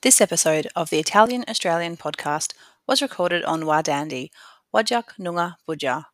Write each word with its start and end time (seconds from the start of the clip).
This 0.00 0.20
episode 0.20 0.68
of 0.76 0.90
the 0.90 1.00
Italian 1.00 1.44
Australian 1.48 1.96
podcast 1.96 2.52
was 2.86 3.02
recorded 3.02 3.42
on 3.42 3.62
Wadandi, 3.62 4.30
Whadjuk 4.72 5.18
Noongar 5.18 5.56
Boodja. 5.68 6.04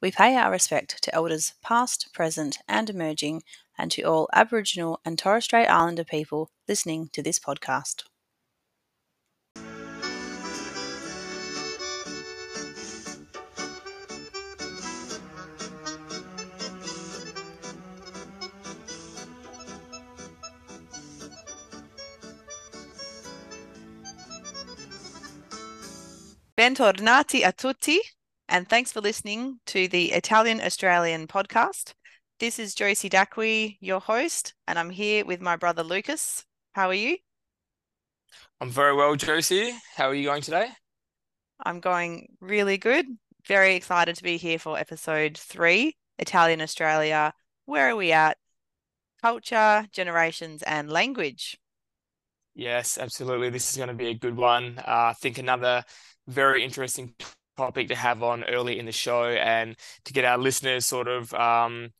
We 0.00 0.12
pay 0.12 0.36
our 0.36 0.52
respect 0.52 1.02
to 1.02 1.12
elders 1.12 1.54
past, 1.60 2.12
present, 2.14 2.58
and 2.68 2.88
emerging, 2.88 3.42
and 3.76 3.90
to 3.90 4.02
all 4.02 4.28
Aboriginal 4.32 5.00
and 5.04 5.18
Torres 5.18 5.46
Strait 5.46 5.66
Islander 5.66 6.04
people 6.04 6.52
listening 6.68 7.08
to 7.12 7.24
this 7.24 7.40
podcast. 7.40 8.04
Bentornati 26.64 27.46
a 27.46 27.52
tutti, 27.52 28.00
and 28.48 28.66
thanks 28.66 28.90
for 28.90 29.02
listening 29.02 29.60
to 29.66 29.86
the 29.86 30.12
Italian 30.12 30.62
Australian 30.62 31.26
podcast. 31.26 31.92
This 32.40 32.58
is 32.58 32.74
Josie 32.74 33.10
Dacqui, 33.10 33.76
your 33.80 34.00
host, 34.00 34.54
and 34.66 34.78
I'm 34.78 34.88
here 34.88 35.26
with 35.26 35.42
my 35.42 35.56
brother 35.56 35.82
Lukas. 35.82 36.46
How 36.72 36.88
are 36.88 36.94
you? 36.94 37.18
I'm 38.62 38.70
very 38.70 38.94
well, 38.96 39.14
Josie. 39.14 39.74
How 39.94 40.08
are 40.08 40.14
you 40.14 40.24
going 40.24 40.40
today? 40.40 40.68
I'm 41.62 41.80
going 41.80 42.28
really 42.40 42.78
good. 42.78 43.04
Very 43.46 43.74
excited 43.74 44.16
to 44.16 44.22
be 44.22 44.38
here 44.38 44.58
for 44.58 44.78
episode 44.78 45.36
three 45.36 45.98
Italian 46.18 46.62
Australia. 46.62 47.34
Where 47.66 47.90
are 47.90 47.96
we 47.96 48.10
at? 48.12 48.38
Culture, 49.20 49.86
generations, 49.92 50.62
and 50.62 50.88
language. 50.88 51.58
Yes, 52.54 52.96
absolutely. 52.96 53.50
This 53.50 53.68
is 53.68 53.76
going 53.76 53.88
to 53.88 53.94
be 53.94 54.08
a 54.08 54.14
good 54.14 54.36
one. 54.36 54.78
Uh, 54.78 55.10
I 55.10 55.12
think 55.12 55.36
another 55.36 55.84
very 56.26 56.64
interesting 56.64 57.14
topic 57.56 57.88
to 57.88 57.94
have 57.94 58.22
on 58.22 58.44
early 58.44 58.78
in 58.78 58.86
the 58.86 58.92
show 58.92 59.24
and 59.26 59.76
to 60.04 60.12
get 60.12 60.24
our 60.24 60.38
listeners 60.38 60.86
sort 60.86 61.08
of 61.08 61.32
um, 61.34 61.90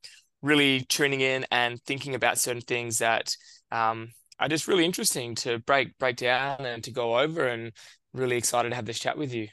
really 0.43 0.81
tuning 0.89 1.21
in 1.21 1.47
and 1.51 1.81
thinking 1.83 2.15
about 2.15 2.39
certain 2.39 2.63
things 2.63 2.99
that 2.99 3.37
um, 3.71 4.09
are 4.39 4.49
just 4.49 4.69
really 4.69 4.85
interesting 4.85 5.35
to 5.35 5.59
break 5.61 5.97
break 5.99 6.17
down 6.17 6.61
and 6.61 6.85
to 6.85 6.91
go 6.91 7.19
over 7.19 7.47
and 7.47 7.73
really 8.13 8.37
excited 8.37 8.71
to 8.71 8.77
have 8.77 8.87
this 8.87 8.99
chat 8.99 9.17
with 9.17 9.33
you. 9.33 9.49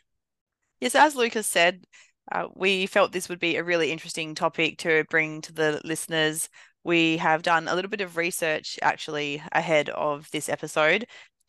Yes, 0.80 0.96
as 0.96 1.16
Lukas 1.16 1.48
said, 1.48 1.84
uh, 2.32 2.48
we 2.56 2.86
felt 2.88 3.12
this 3.12 3.30
would 3.30 3.40
be 3.40 3.56
a 3.56 3.64
really 3.64 3.92
interesting 3.92 4.36
topic 4.36 4.78
to 4.80 5.06
bring 5.10 5.42
to 5.42 5.54
the 5.54 5.82
listeners. 5.84 6.50
We 6.84 7.18
have 7.18 7.44
done 7.44 7.68
a 7.68 7.76
little 7.76 7.90
bit 7.90 8.02
of 8.02 8.18
research 8.18 8.80
actually 8.82 9.44
ahead 9.52 9.90
of 9.90 10.30
this 10.32 10.50
episode, 10.50 11.06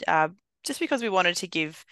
uh, 0.06 0.28
just 0.64 0.80
because 0.80 1.02
we 1.02 1.08
wanted 1.08 1.36
to 1.36 1.46
give 1.46 1.84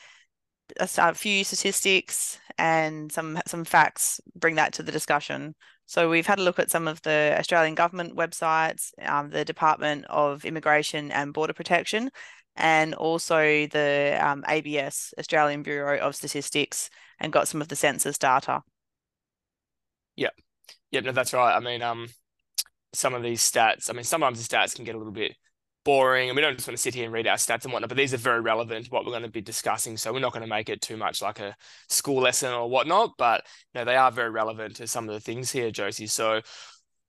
a, 0.78 0.88
a 0.98 1.14
few 1.14 1.44
statistics 1.44 2.38
and 2.58 3.10
some 3.10 3.38
some 3.46 3.64
facts, 3.64 4.20
bring 4.34 4.56
that 4.56 4.72
to 4.74 4.82
the 4.82 4.92
discussion. 4.92 5.54
So 5.86 6.08
we've 6.08 6.26
had 6.26 6.38
a 6.38 6.42
look 6.42 6.58
at 6.58 6.70
some 6.70 6.86
of 6.86 7.02
the 7.02 7.34
Australian 7.38 7.74
government 7.74 8.16
websites, 8.16 8.92
um, 9.02 9.30
the 9.30 9.44
Department 9.44 10.04
of 10.08 10.44
Immigration 10.44 11.10
and 11.10 11.34
Border 11.34 11.52
Protection, 11.52 12.10
and 12.54 12.94
also 12.94 13.66
the 13.66 14.18
um, 14.20 14.44
ABS, 14.46 15.14
Australian 15.18 15.62
Bureau 15.62 15.98
of 15.98 16.14
Statistics, 16.14 16.90
and 17.18 17.32
got 17.32 17.48
some 17.48 17.60
of 17.60 17.68
the 17.68 17.76
census 17.76 18.18
data. 18.18 18.62
Yeah, 20.14 20.30
yeah, 20.90 21.00
no, 21.00 21.12
that's 21.12 21.32
right. 21.32 21.56
I 21.56 21.60
mean, 21.60 21.82
um, 21.82 22.06
some 22.92 23.14
of 23.14 23.22
these 23.22 23.40
stats. 23.40 23.90
I 23.90 23.92
mean, 23.92 24.04
sometimes 24.04 24.46
the 24.46 24.56
stats 24.56 24.76
can 24.76 24.84
get 24.84 24.94
a 24.94 24.98
little 24.98 25.12
bit 25.12 25.32
boring 25.84 26.28
and 26.28 26.36
we 26.36 26.42
don't 26.42 26.56
just 26.56 26.68
want 26.68 26.76
to 26.76 26.82
sit 26.82 26.94
here 26.94 27.04
and 27.04 27.12
read 27.12 27.26
our 27.26 27.36
stats 27.36 27.64
and 27.64 27.72
whatnot, 27.72 27.88
but 27.88 27.96
these 27.96 28.12
are 28.14 28.18
very 28.18 28.40
relevant 28.40 28.86
to 28.86 28.90
what 28.90 29.04
we're 29.04 29.12
going 29.12 29.22
to 29.22 29.30
be 29.30 29.40
discussing. 29.40 29.96
So 29.96 30.12
we're 30.12 30.20
not 30.20 30.32
going 30.32 30.42
to 30.42 30.48
make 30.48 30.68
it 30.68 30.80
too 30.80 30.96
much 30.96 31.22
like 31.22 31.40
a 31.40 31.56
school 31.88 32.20
lesson 32.20 32.52
or 32.52 32.68
whatnot, 32.68 33.12
but 33.16 33.44
you 33.74 33.80
know, 33.80 33.84
they 33.84 33.96
are 33.96 34.10
very 34.10 34.30
relevant 34.30 34.76
to 34.76 34.86
some 34.86 35.08
of 35.08 35.14
the 35.14 35.20
things 35.20 35.50
here, 35.50 35.70
Josie. 35.70 36.06
So 36.06 36.40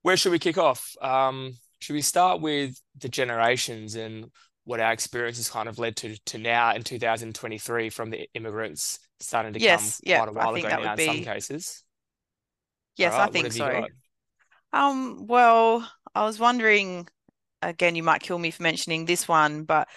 where 0.02 0.18
should 0.18 0.32
we 0.32 0.40
kick 0.40 0.58
off? 0.58 0.96
Um, 1.02 1.58
should 1.80 1.94
we 1.94 2.02
start 2.02 2.42
with 2.42 2.80
the 2.98 3.10
generations 3.10 3.96
and 3.96 4.32
what 4.64 4.80
our 4.80 4.94
experience 4.94 5.38
has 5.38 5.50
kind 5.50 5.68
of 5.68 5.80
led 5.80 5.96
to 5.98 6.16
to 6.28 6.38
now 6.38 6.74
in 6.74 6.84
2023 6.84 7.90
from 7.90 8.12
the 8.12 8.30
immigrants 8.36 9.00
starting 9.20 9.54
to 9.54 9.60
yes, 9.60 10.00
come 10.00 10.10
yeah, 10.10 10.18
quite 10.18 10.30
a 10.30 10.32
while 10.32 10.56
ago 10.56 10.84
now 10.84 10.96
be... 10.96 11.08
in 11.08 11.16
some 11.16 11.24
cases? 11.24 11.84
Yes, 12.98 13.14
right, 13.14 13.28
I 13.28 13.32
think 13.32 13.52
so. 13.52 13.86
Um, 14.74 15.26
well, 15.28 15.90
I 16.14 16.24
was 16.24 16.40
wondering 16.40 17.08
again, 17.62 17.96
you 17.96 18.04
might 18.04 18.22
kill 18.22 18.40
me 18.40 18.52
for 18.52 18.64
mentioning 18.64 19.06
this 19.06 19.28
one, 19.28 19.64
but 19.64 19.88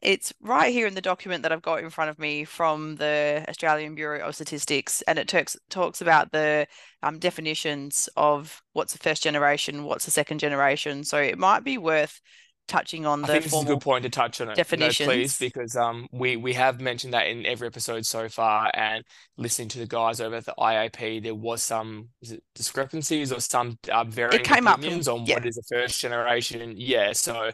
it's 0.00 0.32
right 0.40 0.72
here 0.72 0.86
in 0.86 0.94
the 0.94 1.00
document 1.00 1.42
that 1.42 1.52
I've 1.52 1.62
got 1.62 1.80
in 1.80 1.90
front 1.90 2.10
of 2.10 2.18
me 2.18 2.44
from 2.44 2.96
the 2.96 3.44
Australian 3.48 3.94
Bureau 3.94 4.20
of 4.26 4.34
Statistics, 4.34 5.02
and 5.02 5.18
it 5.18 5.28
talks 5.28 5.56
talks 5.70 6.00
about 6.00 6.30
the 6.30 6.66
um, 7.02 7.18
definitions 7.18 8.08
of 8.16 8.62
what's 8.74 8.94
a 8.94 8.98
first 8.98 9.22
generation, 9.22 9.84
what's 9.84 10.06
a 10.06 10.12
second 10.12 10.38
generation. 10.38 11.02
So 11.02 11.18
it 11.18 11.38
might 11.38 11.64
be 11.64 11.78
worth 11.78 12.20
touching 12.68 13.06
on 13.06 13.22
the 13.22 13.26
I 13.26 13.30
think 13.32 13.44
this 13.44 13.52
is 13.52 13.62
a 13.62 13.66
good 13.66 13.80
point 13.80 14.04
to 14.04 14.10
touch 14.10 14.40
on 14.40 14.50
it. 14.50 14.54
Definitions, 14.54 15.08
no, 15.08 15.12
please, 15.12 15.38
because 15.38 15.74
um 15.74 16.06
we 16.12 16.36
we 16.36 16.52
have 16.52 16.80
mentioned 16.80 17.14
that 17.14 17.26
in 17.26 17.44
every 17.46 17.66
episode 17.66 18.06
so 18.06 18.28
far, 18.28 18.70
and 18.74 19.02
listening 19.36 19.68
to 19.68 19.78
the 19.78 19.86
guys 19.86 20.20
over 20.20 20.36
at 20.36 20.44
the 20.44 20.54
IAP, 20.58 21.22
there 21.22 21.34
was 21.34 21.62
some 21.62 22.10
discrepancies 22.54 23.32
or 23.32 23.40
some 23.40 23.78
uh, 23.90 24.04
varying 24.04 24.40
opinions 24.40 25.06
from, 25.06 25.20
on 25.20 25.26
yeah. 25.26 25.34
what 25.34 25.46
is 25.46 25.58
a 25.58 25.62
first 25.62 25.98
generation. 25.98 26.74
Yeah, 26.76 27.12
so 27.12 27.50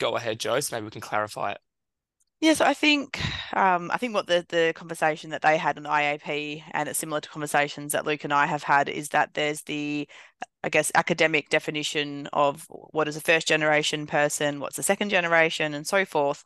go 0.00 0.16
ahead, 0.16 0.40
Joe. 0.40 0.58
So 0.60 0.74
maybe 0.74 0.86
we 0.86 0.90
can 0.90 1.00
clarify 1.00 1.52
it. 1.52 1.58
Yes, 2.40 2.60
I 2.60 2.74
think 2.74 3.18
um, 3.56 3.90
I 3.90 3.96
think 3.96 4.14
what 4.14 4.26
the 4.26 4.44
the 4.48 4.72
conversation 4.76 5.30
that 5.30 5.40
they 5.42 5.56
had 5.56 5.76
the 5.76 5.88
IAP, 5.88 6.62
and 6.72 6.88
it's 6.88 6.98
similar 6.98 7.20
to 7.20 7.28
conversations 7.30 7.92
that 7.92 8.04
Luke 8.06 8.24
and 8.24 8.32
I 8.32 8.46
have 8.46 8.62
had, 8.62 8.88
is 8.90 9.08
that 9.10 9.32
there's 9.34 9.62
the, 9.62 10.06
I 10.64 10.70
guess, 10.70 10.92
academic 10.94 11.50
definition 11.50 12.28
of 12.32 12.66
what 12.68 13.08
is 13.08 13.16
a 13.16 13.22
first 13.22 13.48
generation 13.48 14.06
person, 14.06 14.60
what's 14.60 14.78
a 14.78 14.82
second 14.84 15.10
generation, 15.10 15.74
and 15.74 15.86
so 15.86 16.04
forth, 16.06 16.44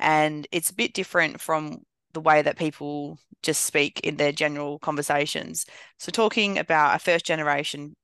and 0.00 0.48
it's 0.52 0.70
a 0.70 0.74
bit 0.74 0.94
different 0.94 1.40
from 1.40 1.82
the 2.14 2.20
way 2.20 2.42
that 2.42 2.58
people 2.58 3.18
just 3.42 3.64
speak 3.64 4.00
in 4.00 4.16
their 4.16 4.32
general 4.32 4.78
conversations. 4.80 5.66
So 5.98 6.12
talking 6.12 6.58
about 6.58 6.96
a 6.96 6.98
first 7.00 7.26
generation 7.26 7.94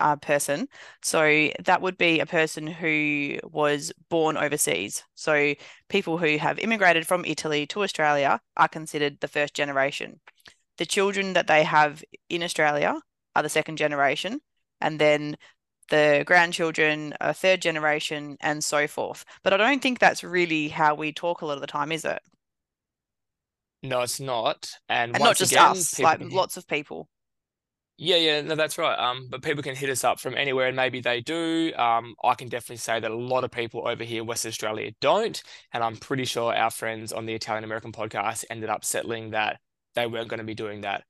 uh, 0.00 0.16
person. 0.16 0.68
So 1.02 1.50
that 1.64 1.82
would 1.82 1.98
be 1.98 2.20
a 2.20 2.26
person 2.26 2.66
who 2.66 3.38
was 3.44 3.92
born 4.08 4.36
overseas. 4.36 5.04
So 5.14 5.54
people 5.88 6.18
who 6.18 6.36
have 6.38 6.58
immigrated 6.58 7.06
from 7.06 7.24
Italy 7.24 7.66
to 7.68 7.82
Australia 7.82 8.40
are 8.56 8.68
considered 8.68 9.18
the 9.20 9.28
first 9.28 9.54
generation. 9.54 10.20
The 10.78 10.86
children 10.86 11.32
that 11.32 11.46
they 11.46 11.64
have 11.64 12.02
in 12.28 12.42
Australia 12.42 13.00
are 13.34 13.42
the 13.42 13.48
second 13.48 13.76
generation. 13.76 14.40
And 14.80 14.98
then 14.98 15.36
the 15.90 16.22
grandchildren 16.26 17.14
are 17.20 17.32
third 17.32 17.62
generation 17.62 18.36
and 18.40 18.62
so 18.62 18.86
forth. 18.86 19.24
But 19.42 19.52
I 19.52 19.56
don't 19.56 19.82
think 19.82 19.98
that's 19.98 20.22
really 20.22 20.68
how 20.68 20.94
we 20.94 21.12
talk 21.12 21.40
a 21.40 21.46
lot 21.46 21.54
of 21.54 21.60
the 21.60 21.66
time, 21.66 21.92
is 21.92 22.04
it? 22.04 22.20
No, 23.82 24.00
it's 24.02 24.20
not. 24.20 24.70
And, 24.88 25.14
and 25.14 25.22
not 25.22 25.36
just 25.36 25.52
again, 25.52 25.66
us, 25.66 25.98
like 25.98 26.20
lots 26.20 26.56
of 26.56 26.66
people. 26.66 27.08
Yeah, 28.00 28.16
yeah, 28.16 28.40
no, 28.42 28.54
that's 28.54 28.78
right. 28.78 28.96
Um, 28.96 29.26
but 29.28 29.42
people 29.42 29.60
can 29.60 29.74
hit 29.74 29.90
us 29.90 30.04
up 30.04 30.20
from 30.20 30.36
anywhere, 30.36 30.68
and 30.68 30.76
maybe 30.76 31.00
they 31.00 31.20
do. 31.20 31.72
Um, 31.76 32.14
I 32.22 32.34
can 32.34 32.48
definitely 32.48 32.76
say 32.76 33.00
that 33.00 33.10
a 33.10 33.16
lot 33.16 33.42
of 33.42 33.50
people 33.50 33.88
over 33.88 34.04
here 34.04 34.22
in 34.22 34.28
West 34.28 34.46
Australia 34.46 34.92
don't, 35.00 35.42
and 35.72 35.82
I'm 35.82 35.96
pretty 35.96 36.24
sure 36.24 36.54
our 36.54 36.70
friends 36.70 37.12
on 37.12 37.26
the 37.26 37.34
Italian 37.34 37.64
American 37.64 37.90
podcast 37.90 38.44
ended 38.50 38.70
up 38.70 38.84
settling 38.84 39.30
that 39.30 39.58
they 39.96 40.06
weren't 40.06 40.28
going 40.28 40.38
to 40.38 40.44
be 40.44 40.54
doing 40.54 40.82
that 40.82 41.02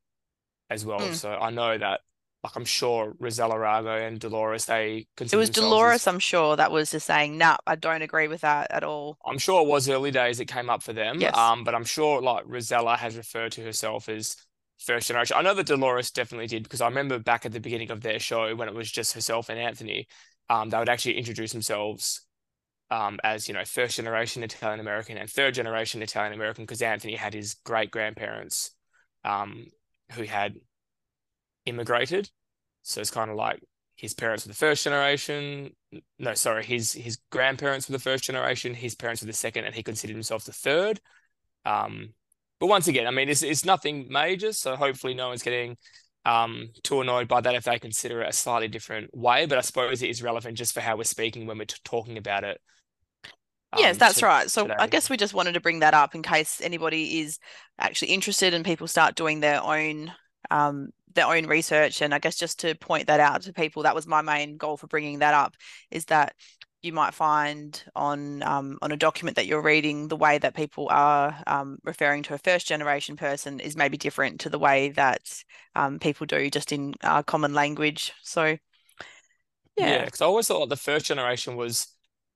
as 0.71 0.87
well. 0.87 1.01
Mm. 1.01 1.15
So 1.15 1.31
I 1.31 1.51
know 1.51 1.77
that, 1.77 2.01
like, 2.43 2.57
I'm 2.57 2.65
sure 2.65 3.13
Rossella 3.21 3.57
Rago 3.57 4.07
and 4.07 4.19
Dolores 4.19 4.65
they 4.65 5.07
it 5.21 5.37
was 5.37 5.51
Dolores. 5.51 5.97
As, 5.97 6.07
I'm 6.07 6.19
sure 6.19 6.57
that 6.57 6.73
was 6.73 6.91
just 6.91 7.07
saying, 7.07 7.37
"No, 7.37 7.51
nah, 7.51 7.57
I 7.67 7.75
don't 7.75 8.01
agree 8.01 8.29
with 8.29 8.41
that 8.41 8.71
at 8.71 8.83
all." 8.83 9.19
I'm 9.27 9.37
sure 9.37 9.61
it 9.61 9.69
was 9.69 9.91
early 9.91 10.11
days 10.11 10.41
it 10.41 10.47
came 10.47 10.71
up 10.71 10.83
for 10.83 10.95
them. 10.95 11.21
Yes. 11.21 11.37
Um, 11.37 11.65
but 11.65 11.75
I'm 11.75 11.85
sure 11.85 12.23
like 12.23 12.47
Rossella 12.47 12.97
has 12.97 13.15
referred 13.15 13.53
to 13.53 13.63
herself 13.63 14.09
as 14.09 14.37
first 14.79 15.09
generation. 15.09 15.37
I 15.37 15.43
know 15.43 15.55
that 15.55 15.67
Dolores 15.67 16.11
definitely 16.11 16.47
did 16.47 16.63
because 16.63 16.81
I 16.81 16.89
remember 16.89 17.19
back 17.19 17.45
at 17.45 17.53
the 17.53 17.61
beginning 17.61 17.91
of 17.91 18.01
their 18.01 18.19
show 18.19 18.55
when 18.55 18.69
it 18.69 18.75
was 18.75 18.91
just 18.91 19.15
herself 19.15 19.49
and 19.49 19.59
Anthony, 19.59 20.07
um, 20.49 20.71
they 20.71 20.79
would 20.79 20.89
actually 20.89 21.19
introduce 21.19 21.53
themselves 21.53 22.25
um, 22.91 23.19
as 23.23 23.49
you 23.49 23.55
know 23.55 23.65
first 23.65 23.97
generation 23.97 24.43
Italian 24.43 24.81
American 24.81 25.19
and 25.19 25.29
third 25.29 25.55
generation 25.55 26.03
Italian 26.03 26.33
American 26.33 26.65
because 26.65 26.81
Anthony 26.81 27.17
had 27.17 27.35
his 27.35 27.55
great 27.65 27.91
grandparents 27.91 28.71
um, 29.25 29.67
who 30.13 30.23
had 30.23 30.55
immigrated, 31.67 32.31
so 32.83 33.01
it's 33.01 33.11
kind 33.11 33.31
of 33.31 33.37
like 33.37 33.63
his 33.97 34.15
parents 34.15 34.47
were 34.47 34.53
the 34.53 34.57
first 34.57 34.85
generation. 34.85 35.71
No, 36.19 36.35
sorry, 36.35 36.65
his 36.65 36.93
his 36.93 37.19
grandparents 37.31 37.89
were 37.89 37.93
the 37.95 38.03
first 38.03 38.25
generation. 38.25 38.73
His 38.73 38.95
parents 38.95 39.21
were 39.21 39.27
the 39.27 39.33
second, 39.33 39.65
and 39.65 39.75
he 39.75 39.83
considered 39.83 40.15
himself 40.15 40.45
the 40.45 40.53
third. 40.53 41.01
Um, 41.67 42.15
but 42.61 42.67
once 42.67 42.89
again, 42.89 43.07
I 43.07 43.11
mean, 43.11 43.29
it's, 43.29 43.43
it's 43.43 43.65
nothing 43.65 44.07
major. 44.11 44.53
So 44.53 44.77
hopefully 44.77 45.15
no 45.15 45.29
one's 45.29 45.43
getting 45.43 45.77
um, 46.25 46.71
too 46.83 47.01
annoyed 47.01 47.29
by 47.29 47.41
that 47.41 47.55
if 47.55 47.65
they 47.65 47.79
consider 47.79 48.23
it 48.23 48.29
a 48.29 48.33
slightly 48.33 48.69
different 48.69 49.17
way. 49.17 49.47
But 49.47 49.59
I 49.59 49.63
suppose 49.63 50.03
it 50.03 50.11
is 50.11 50.23
relevant 50.23 50.59
just 50.59 50.75
for 50.75 50.81
how 50.81 50.97
we're 50.97 51.05
speaking 51.05 51.47
when 51.47 51.59
we're 51.59 51.65
t- 51.65 51.77
talking 51.85 52.19
about 52.19 52.45
it. 52.45 52.61
Um, 53.73 53.81
yes, 53.81 53.99
that's 53.99 54.21
to, 54.21 54.27
right. 54.27 54.51
So 54.51 54.63
today. 54.63 54.77
I 54.79 54.87
guess 54.87 55.11
we 55.11 55.17
just 55.17 55.35
wanted 55.35 55.53
to 55.53 55.61
bring 55.61 55.81
that 55.81 55.95
up 55.95 56.15
in 56.15 56.23
case 56.23 56.61
anybody 56.61 57.21
is 57.21 57.39
actually 57.79 58.09
interested 58.09 58.55
and 58.55 58.65
people 58.65 58.87
start 58.87 59.15
doing 59.15 59.41
their 59.41 59.63
own 59.63 60.13
um, 60.51 60.91
their 61.15 61.27
own 61.27 61.47
research. 61.47 62.01
And 62.01 62.15
I 62.15 62.19
guess 62.19 62.37
just 62.37 62.61
to 62.61 62.75
point 62.75 63.07
that 63.09 63.21
out 63.21 63.43
to 63.43 63.53
people, 63.53 63.83
that 63.83 63.95
was 63.95 64.07
my 64.07 64.23
main 64.23 64.57
goal 64.57 64.77
for 64.77 64.87
bringing 64.87 65.19
that 65.19 65.35
up, 65.35 65.55
is 65.91 66.07
that 66.07 66.35
you 66.83 66.93
might 66.93 67.15
find 67.15 67.83
on 67.97 68.43
um, 68.43 68.79
on 68.83 68.93
a 68.93 68.97
document 68.97 69.37
that 69.37 69.47
you're 69.47 69.63
reading 69.63 70.09
the 70.09 70.17
way 70.17 70.39
that 70.39 70.55
people 70.55 70.87
are 70.91 71.37
um, 71.47 71.79
referring 71.85 72.23
to 72.25 72.35
a 72.35 72.39
first 72.39 72.69
generation 72.69 73.17
person 73.17 73.59
is 73.59 73.77
maybe 73.77 73.97
different 73.97 74.41
to 74.41 74.49
the 74.49 74.59
way 74.59 74.91
that 74.91 75.43
um, 75.75 75.99
people 75.99 76.27
do 76.27 76.49
just 76.51 76.73
in 76.73 76.95
uh, 77.03 77.23
common 77.23 77.53
language. 77.53 78.13
So 78.23 78.57
yeah, 79.77 80.05
because 80.05 80.21
yeah, 80.21 80.27
I 80.27 80.29
always 80.29 80.47
thought 80.47 80.69
the 80.69 80.77
first 80.77 81.07
generation 81.07 81.57
was 81.57 81.89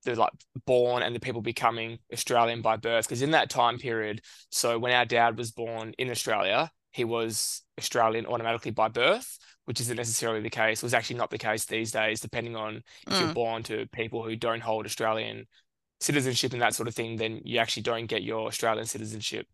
the 0.04 0.16
like 0.16 0.32
born 0.66 1.02
and 1.02 1.14
the 1.14 1.20
people 1.20 1.42
becoming 1.42 1.98
Australian 2.12 2.62
by 2.62 2.76
birth. 2.76 3.06
Because 3.06 3.22
in 3.22 3.32
that 3.32 3.50
time 3.50 3.78
period, 3.78 4.22
so 4.50 4.78
when 4.78 4.92
our 4.92 5.04
dad 5.04 5.38
was 5.38 5.52
born 5.52 5.92
in 5.98 6.10
Australia, 6.10 6.70
he 6.92 7.04
was 7.04 7.62
Australian 7.78 8.26
automatically 8.26 8.70
by 8.70 8.88
birth, 8.88 9.38
which 9.64 9.80
isn't 9.80 9.96
necessarily 9.96 10.40
the 10.40 10.50
case. 10.50 10.78
It 10.78 10.86
was 10.86 10.94
actually 10.94 11.16
not 11.16 11.30
the 11.30 11.38
case 11.38 11.64
these 11.64 11.90
days, 11.90 12.20
depending 12.20 12.56
on 12.56 12.82
if 13.06 13.12
mm. 13.12 13.20
you're 13.20 13.34
born 13.34 13.62
to 13.64 13.86
people 13.92 14.22
who 14.22 14.36
don't 14.36 14.62
hold 14.62 14.86
Australian 14.86 15.46
citizenship 16.00 16.52
and 16.52 16.62
that 16.62 16.74
sort 16.74 16.88
of 16.88 16.94
thing, 16.94 17.16
then 17.16 17.40
you 17.44 17.58
actually 17.58 17.82
don't 17.82 18.06
get 18.06 18.22
your 18.22 18.46
Australian 18.46 18.86
citizenship 18.86 19.46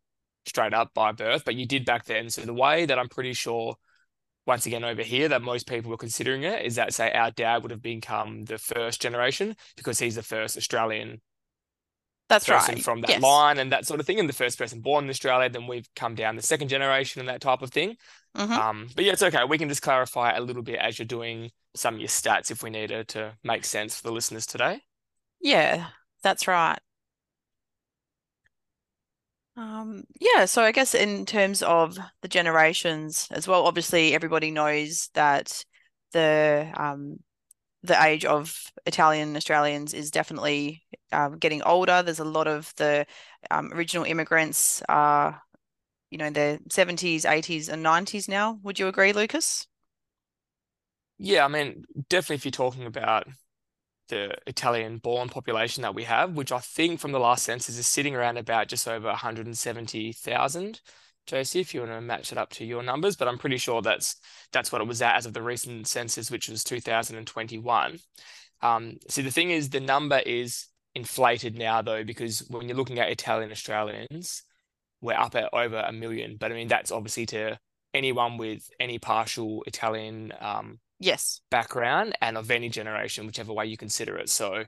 straight 0.47 0.75
up 0.75 0.93
by 0.95 1.13
birth, 1.13 1.45
but 1.45 1.55
you 1.55 1.67
did 1.67 1.85
back 1.85 2.05
then. 2.05 2.31
So 2.31 2.43
the 2.43 2.55
way 2.55 2.87
that 2.87 2.99
I'm 2.99 3.09
pretty 3.09 3.35
sure 3.35 3.77
once 4.47 4.65
again 4.65 4.83
over 4.83 5.03
here 5.03 5.29
that 5.29 5.43
most 5.43 5.69
people 5.69 5.91
were 5.91 5.99
considering 5.99 6.43
it 6.43 6.65
is 6.65 6.77
that 6.77 6.95
say 6.95 7.13
our 7.13 7.31
dad 7.31 7.63
would 7.63 7.71
have 7.71 7.83
become 7.83 8.47
the 8.47 8.57
first 8.57 9.01
generation 9.01 9.55
because 9.77 9.99
he's 9.99 10.15
the 10.15 10.23
first 10.23 10.57
Australian 10.57 11.21
that's 12.29 12.47
person 12.47 12.77
right. 12.77 12.85
from 12.85 13.01
that 13.03 13.11
yes. 13.11 13.23
line 13.23 13.59
and 13.59 13.73
that 13.73 13.87
sort 13.87 14.01
of 14.01 14.07
thing, 14.07 14.21
and 14.21 14.29
the 14.29 14.35
first 14.35 14.59
person 14.59 14.81
born 14.81 15.05
in 15.05 15.11
Australia. 15.11 15.49
Then 15.49 15.67
we've 15.67 15.89
come 15.97 16.15
down 16.15 16.37
the 16.37 16.43
second 16.43 16.69
generation 16.69 17.21
and 17.21 17.29
that 17.29 17.41
type 17.41 17.63
of 17.63 17.71
thing. 17.71 17.97
Mm-hmm. 18.37 18.53
Um, 18.53 18.89
but 18.95 19.05
yeah, 19.05 19.13
it's 19.13 19.23
okay. 19.23 19.45
We 19.45 19.59
can 19.59 19.69
just 19.69 19.83
clarify 19.83 20.33
a 20.33 20.41
little 20.41 20.63
bit 20.63 20.77
as 20.77 20.99
you're 20.99 21.07
doing 21.07 21.51
some 21.75 21.95
of 21.95 22.01
your 22.01 22.09
stats 22.09 22.51
if 22.51 22.63
we 22.63 22.71
need 22.71 22.91
it 22.91 23.09
to 23.09 23.33
make 23.43 23.65
sense 23.65 23.97
for 23.97 24.09
the 24.09 24.13
listeners 24.13 24.47
today. 24.47 24.81
Yeah, 25.41 25.87
that's 26.23 26.49
right. 26.49 26.79
Um, 29.57 30.05
yeah, 30.21 30.45
so 30.45 30.63
I 30.63 30.71
guess 30.71 30.95
in 30.95 31.27
terms 31.27 31.63
of 31.63 31.99
the 32.23 32.29
generations 32.29 33.27
as 33.33 33.49
well, 33.49 33.67
obviously 33.67 34.15
everybody 34.15 34.53
knows 34.53 35.11
that 35.15 35.65
the 36.13 36.71
um, 36.77 37.19
the 37.83 38.03
age 38.03 38.25
of 38.25 38.73
Italian 38.87 39.37
Australians 39.37 39.95
is 39.95 40.11
definitely 40.11 40.83
um, 41.13 41.39
getting 41.39 41.63
older. 41.63 42.03
There's 42.03 42.19
a 42.19 42.25
lot 42.25 42.47
of 42.47 42.73
the 42.77 43.07
um, 43.51 43.73
original 43.73 44.05
immigrants 44.05 44.83
are, 44.89 45.43
you 46.11 46.19
know, 46.19 46.27
in 46.27 46.33
their 46.33 46.59
70s, 46.69 47.25
80s, 47.25 47.69
and 47.69 47.83
90s 47.83 48.29
now. 48.29 48.59
Would 48.63 48.79
you 48.79 48.89
agree, 48.89 49.13
Lukas? 49.13 49.67
Yeah, 51.19 51.45
I 51.45 51.49
mean, 51.49 51.85
definitely 52.09 52.37
if 52.37 52.45
you're 52.45 52.53
talking 52.53 52.87
about 52.87 53.27
the 54.09 54.37
Italian 54.47 54.99
born 54.99 55.29
population 55.29 55.83
that 55.83 55.95
we 55.95 56.05
have, 56.05 56.35
which 56.35 56.53
I 56.53 56.61
think 56.61 57.01
from 57.01 57.13
the 57.13 57.21
last 57.21 57.45
census 57.45 57.79
is 57.79 57.87
sitting 57.87 58.15
around 58.17 58.39
about 58.39 58.69
just 58.69 58.89
over 58.89 59.09
170,000. 59.09 60.81
Josie, 61.29 61.61
if 61.61 61.75
you 61.75 61.81
want 61.81 61.93
to 61.93 62.01
match 62.01 62.33
it 62.33 62.39
up 62.39 62.51
to 62.55 62.65
your 62.65 62.83
numbers, 62.83 63.17
but 63.17 63.29
I'm 63.29 63.39
pretty 63.39 63.59
sure 63.59 63.83
that's 63.83 64.17
that's 64.53 64.73
what 64.73 64.81
it 64.81 64.89
was 64.89 65.03
at 65.03 65.17
as 65.17 65.27
of 65.27 65.35
the 65.35 65.43
recent 65.43 65.87
census, 65.87 66.31
which 66.31 66.49
was 66.49 66.65
2021. 66.65 67.99
Um, 68.61 68.97
see, 69.09 69.23
the 69.23 69.31
thing 69.31 69.51
is, 69.51 69.71
the 69.71 69.81
number 69.81 70.19
is 70.19 70.67
inflated 70.95 71.57
now 71.57 71.83
though, 71.83 72.03
because 72.03 72.41
when 72.49 72.67
you're 72.67 72.77
looking 72.77 72.99
at 72.99 73.11
Italian 73.11 73.53
Australians, 73.53 74.43
we're 75.01 75.15
up 75.15 75.37
at 75.37 75.53
over 75.53 75.79
a 75.79 75.93
million. 75.93 76.37
But 76.41 76.51
I 76.51 76.55
mean, 76.55 76.69
that's 76.69 76.91
obviously 76.91 77.27
to 77.27 77.59
anyone 77.95 78.37
with 78.39 78.69
any 78.81 78.99
partial 78.99 79.63
Italian 79.67 80.33
um, 80.41 80.81
yes 81.01 81.41
background 81.51 82.17
and 82.21 82.37
of 82.37 82.51
any 82.51 82.69
generation 82.69 83.27
whichever 83.27 83.53
way 83.53 83.67
you 83.67 83.77
consider 83.77 84.17
it 84.17 84.29
so 84.29 84.65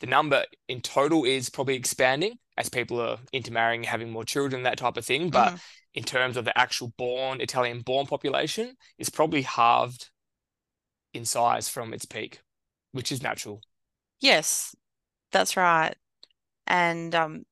the 0.00 0.06
number 0.06 0.44
in 0.68 0.80
total 0.80 1.24
is 1.24 1.50
probably 1.50 1.74
expanding 1.74 2.34
as 2.56 2.68
people 2.68 3.00
are 3.00 3.18
intermarrying 3.32 3.82
having 3.82 4.10
more 4.10 4.24
children 4.24 4.62
that 4.62 4.78
type 4.78 4.96
of 4.96 5.04
thing 5.04 5.28
but 5.28 5.48
mm-hmm. 5.48 5.56
In 5.94 6.02
terms 6.04 6.36
of 6.36 6.44
the 6.44 6.56
actual 6.58 6.92
born 6.96 7.40
italian 7.40 7.80
born 7.80 8.06
population 8.06 8.74
it's 8.98 9.10
probably 9.10 9.42
halved 9.42 10.10
in 11.14 11.24
size 11.24 11.68
from 11.68 11.92
its 11.92 12.04
peak 12.04 12.40
which 12.92 13.12
is 13.12 13.22
natural 13.22 13.60
yes 14.20 14.74
that's 15.30 15.56
right 15.56 15.94
and 16.66 17.14
um, 17.14 17.44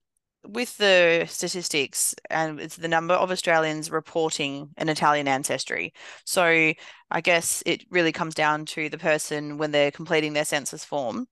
with 0.46 0.76
the 0.78 1.26
statistics 1.28 2.14
and 2.30 2.60
it's 2.60 2.76
the 2.76 2.88
number 2.88 3.14
of 3.14 3.30
Australians 3.30 3.90
reporting 3.90 4.70
an 4.76 4.88
Italian 4.88 5.28
ancestry. 5.28 5.92
So 6.24 6.72
I 7.10 7.20
guess 7.20 7.62
it 7.66 7.84
really 7.90 8.12
comes 8.12 8.34
down 8.34 8.64
to 8.66 8.88
the 8.88 8.98
person 8.98 9.58
when 9.58 9.70
they're 9.70 9.90
completing 9.90 10.32
their 10.32 10.44
census 10.44 10.84
form. 10.84 11.26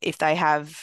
If 0.00 0.18
they 0.18 0.34
have 0.34 0.76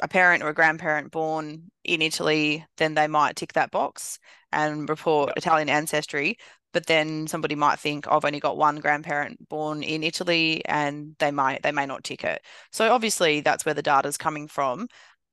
a 0.00 0.08
parent 0.08 0.42
or 0.42 0.48
a 0.48 0.54
grandparent 0.54 1.10
born 1.10 1.70
in 1.84 2.02
Italy, 2.02 2.64
then 2.76 2.94
they 2.94 3.06
might 3.06 3.36
tick 3.36 3.52
that 3.54 3.70
box 3.70 4.18
and 4.52 4.88
report 4.88 5.28
yep. 5.30 5.38
Italian 5.38 5.68
ancestry. 5.68 6.36
But 6.72 6.86
then 6.86 7.28
somebody 7.28 7.54
might 7.54 7.78
think 7.78 8.06
oh, 8.08 8.16
I've 8.16 8.24
only 8.24 8.40
got 8.40 8.56
one 8.56 8.80
grandparent 8.80 9.48
born 9.48 9.82
in 9.82 10.02
Italy, 10.02 10.64
and 10.66 11.14
they 11.18 11.30
might 11.30 11.62
they 11.62 11.72
may 11.72 11.86
not 11.86 12.04
tick 12.04 12.24
it. 12.24 12.42
So 12.72 12.92
obviously 12.92 13.40
that's 13.40 13.64
where 13.64 13.74
the 13.74 13.82
data 13.82 14.08
is 14.08 14.16
coming 14.16 14.48
from. 14.48 14.88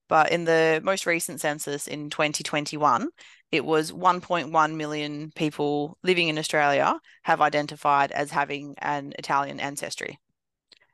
But 0.07 0.31
in 0.31 0.43
the 0.43 0.81
most 0.83 1.05
recent 1.05 1.39
census 1.39 1.87
in 1.87 2.09
2021, 2.09 3.07
it 3.51 3.63
was 3.65 3.91
1.1 3.91 4.75
million 4.75 5.31
people 5.35 5.97
living 6.03 6.27
in 6.27 6.37
Australia 6.37 6.99
have 7.23 7.41
identified 7.41 8.11
as 8.11 8.31
having 8.31 8.75
an 8.79 9.13
Italian 9.17 9.59
ancestry. 9.59 10.19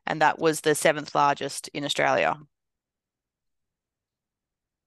And 0.05 0.21
that 0.21 0.39
was 0.39 0.61
the 0.61 0.75
seventh 0.75 1.15
largest 1.15 1.67
in 1.69 1.83
Australia. 1.83 2.37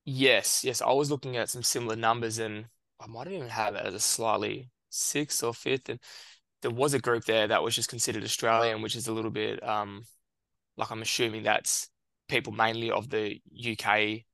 Yes, 0.05 0.65
yes. 0.65 0.81
I 0.81 0.93
was 0.93 1.11
looking 1.11 1.37
at 1.37 1.51
some 1.51 1.63
similar 1.63 1.97
numbers 1.97 2.39
and 2.39 2.67
I 3.01 3.07
might 3.07 3.29
even 3.29 3.49
have 3.49 3.75
it 3.75 3.85
as 3.85 3.95
a 3.95 4.01
slightly 4.01 4.71
sixth 4.89 5.43
or 5.43 5.55
fifth. 5.55 5.89
And 5.89 6.01
there 6.63 6.71
was 6.71 6.95
a 6.95 6.99
group 6.99 7.25
there 7.25 7.49
that 7.49 7.63
was 7.63 7.75
just 7.75 7.89
considered 7.89 8.25
Australian, 8.25 8.83
which 8.83 8.97
is 8.97 9.09
a 9.09 9.13
little 9.13 9.31
bit 9.31 9.67
um 9.67 10.03
like 10.77 10.91
I'm 10.91 11.03
assuming 11.03 11.43
that's 11.43 11.89
people 12.29 12.53
mainly 12.53 12.91
of 12.91 13.11
the 13.11 13.41
UK 13.55 14.25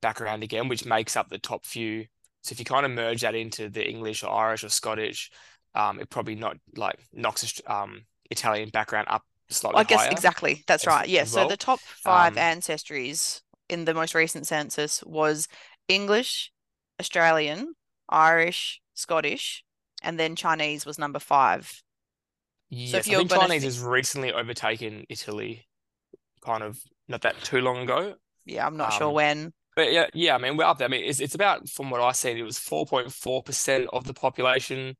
background 0.00 0.42
again, 0.42 0.68
which 0.68 0.84
makes 0.84 1.16
up 1.16 1.28
the 1.28 1.38
top 1.38 1.64
few. 1.66 2.06
So 2.42 2.52
if 2.52 2.58
you 2.58 2.64
kind 2.64 2.86
of 2.86 2.92
merge 2.92 3.20
that 3.20 3.34
into 3.34 3.68
the 3.68 3.86
English 3.86 4.22
or 4.22 4.30
Irish 4.30 4.64
or 4.64 4.70
Scottish, 4.70 5.30
um, 5.74 6.00
it 6.00 6.08
probably 6.08 6.34
not 6.34 6.56
like 6.76 6.98
knocks 7.12 7.60
um 7.66 8.02
Italian 8.30 8.70
background 8.70 9.08
up 9.10 9.22
slightly. 9.50 9.80
I 9.80 9.84
guess 9.84 10.00
higher 10.00 10.10
exactly. 10.10 10.64
That's 10.66 10.84
as, 10.84 10.88
right. 10.88 11.08
Yeah. 11.08 11.20
Well. 11.20 11.26
So 11.26 11.48
the 11.48 11.56
top 11.56 11.80
five 11.80 12.36
um, 12.36 12.42
ancestries 12.42 13.42
in 13.70 13.84
the 13.84 13.94
most 13.94 14.14
recent 14.14 14.46
census 14.46 15.02
was 15.04 15.48
English, 15.88 16.52
Australian, 16.98 17.74
Irish, 18.08 18.80
Scottish, 18.94 19.64
and 20.02 20.18
then 20.18 20.36
Chinese 20.36 20.84
was 20.84 20.98
number 20.98 21.18
five. 21.18 21.82
Yes, 22.68 22.92
so 22.92 22.96
if 22.98 23.08
you're 23.08 23.20
I 23.20 23.24
think 23.24 23.40
Chinese 23.40 23.64
has 23.64 23.80
recently 23.80 24.32
overtaken 24.32 25.04
Italy, 25.08 25.66
kind 26.40 26.62
of 26.62 26.80
not 27.08 27.22
that 27.22 27.40
too 27.42 27.60
long 27.60 27.78
ago. 27.78 28.14
Yeah, 28.44 28.66
I'm 28.66 28.76
not 28.76 28.92
um, 28.92 28.98
sure 28.98 29.10
when. 29.10 29.52
But 29.76 29.92
yeah, 29.92 30.06
yeah, 30.14 30.34
I 30.34 30.38
mean, 30.38 30.56
we're 30.56 30.64
up 30.64 30.78
there. 30.78 30.88
I 30.88 30.90
mean, 30.90 31.04
it's, 31.04 31.20
it's 31.20 31.34
about, 31.34 31.68
from 31.68 31.90
what 31.90 32.00
I 32.00 32.12
said, 32.12 32.36
it 32.36 32.42
was 32.42 32.58
4.4% 32.58 33.86
of 33.92 34.04
the 34.04 34.14
population, 34.14 34.96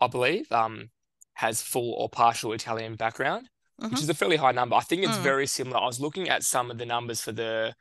I 0.00 0.06
believe, 0.06 0.50
um, 0.52 0.90
has 1.34 1.62
full 1.62 1.94
or 1.94 2.08
partial 2.08 2.52
Italian 2.52 2.96
background, 2.96 3.48
mm-hmm. 3.80 3.92
which 3.92 4.02
is 4.02 4.08
a 4.08 4.14
fairly 4.14 4.36
high 4.36 4.52
number. 4.52 4.76
I 4.76 4.80
think 4.80 5.02
it's 5.02 5.16
mm. 5.16 5.22
very 5.22 5.46
similar. 5.46 5.78
I 5.78 5.86
was 5.86 6.00
looking 6.00 6.28
at 6.28 6.42
some 6.42 6.70
of 6.70 6.78
the 6.78 6.86
numbers 6.86 7.20
for 7.20 7.32
the 7.32 7.74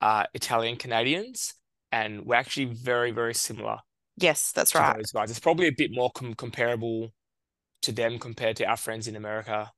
uh, 0.00 0.24
Italian 0.34 0.76
Canadians, 0.76 1.54
and 1.92 2.24
we're 2.24 2.36
actually 2.36 2.66
very, 2.66 3.10
very 3.10 3.34
similar. 3.34 3.78
Yes, 4.16 4.52
that's 4.52 4.74
right. 4.74 4.96
Those 4.96 5.12
guys. 5.12 5.30
It's 5.30 5.40
probably 5.40 5.68
a 5.68 5.72
bit 5.76 5.90
more 5.92 6.10
com- 6.14 6.34
comparable 6.34 7.12
to 7.82 7.92
them 7.92 8.18
compared 8.18 8.56
to 8.56 8.64
our 8.64 8.76
friends 8.76 9.08
in 9.08 9.16
America. 9.16 9.70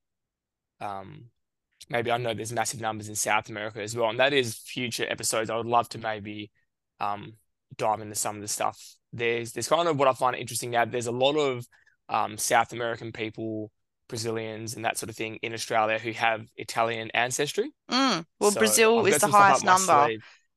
Um, 0.80 1.30
maybe 1.88 2.10
I 2.10 2.18
know 2.18 2.34
there's 2.34 2.52
massive 2.52 2.80
numbers 2.80 3.08
in 3.08 3.14
South 3.14 3.48
America 3.48 3.80
as 3.82 3.96
well, 3.96 4.10
and 4.10 4.20
that 4.20 4.32
is 4.32 4.56
future 4.56 5.06
episodes. 5.08 5.50
I 5.50 5.56
would 5.56 5.66
love 5.66 5.88
to 5.90 5.98
maybe 5.98 6.50
um, 7.00 7.34
dive 7.76 8.00
into 8.00 8.14
some 8.14 8.36
of 8.36 8.42
the 8.42 8.48
stuff. 8.48 8.96
There's 9.12 9.52
there's 9.52 9.68
kind 9.68 9.88
of 9.88 9.98
what 9.98 10.08
I 10.08 10.12
find 10.12 10.36
interesting 10.36 10.70
now. 10.70 10.84
There's 10.84 11.06
a 11.06 11.12
lot 11.12 11.36
of 11.36 11.66
um, 12.08 12.38
South 12.38 12.72
American 12.72 13.12
people, 13.12 13.70
Brazilians, 14.08 14.74
and 14.76 14.84
that 14.84 14.98
sort 14.98 15.10
of 15.10 15.16
thing 15.16 15.38
in 15.42 15.52
Australia 15.52 15.98
who 15.98 16.12
have 16.12 16.46
Italian 16.56 17.10
ancestry. 17.12 17.70
Mm. 17.90 18.24
Well, 18.40 18.50
so 18.50 18.60
Brazil 18.60 19.06
is 19.06 19.18
the 19.18 19.28
highest 19.28 19.64
number. 19.64 20.08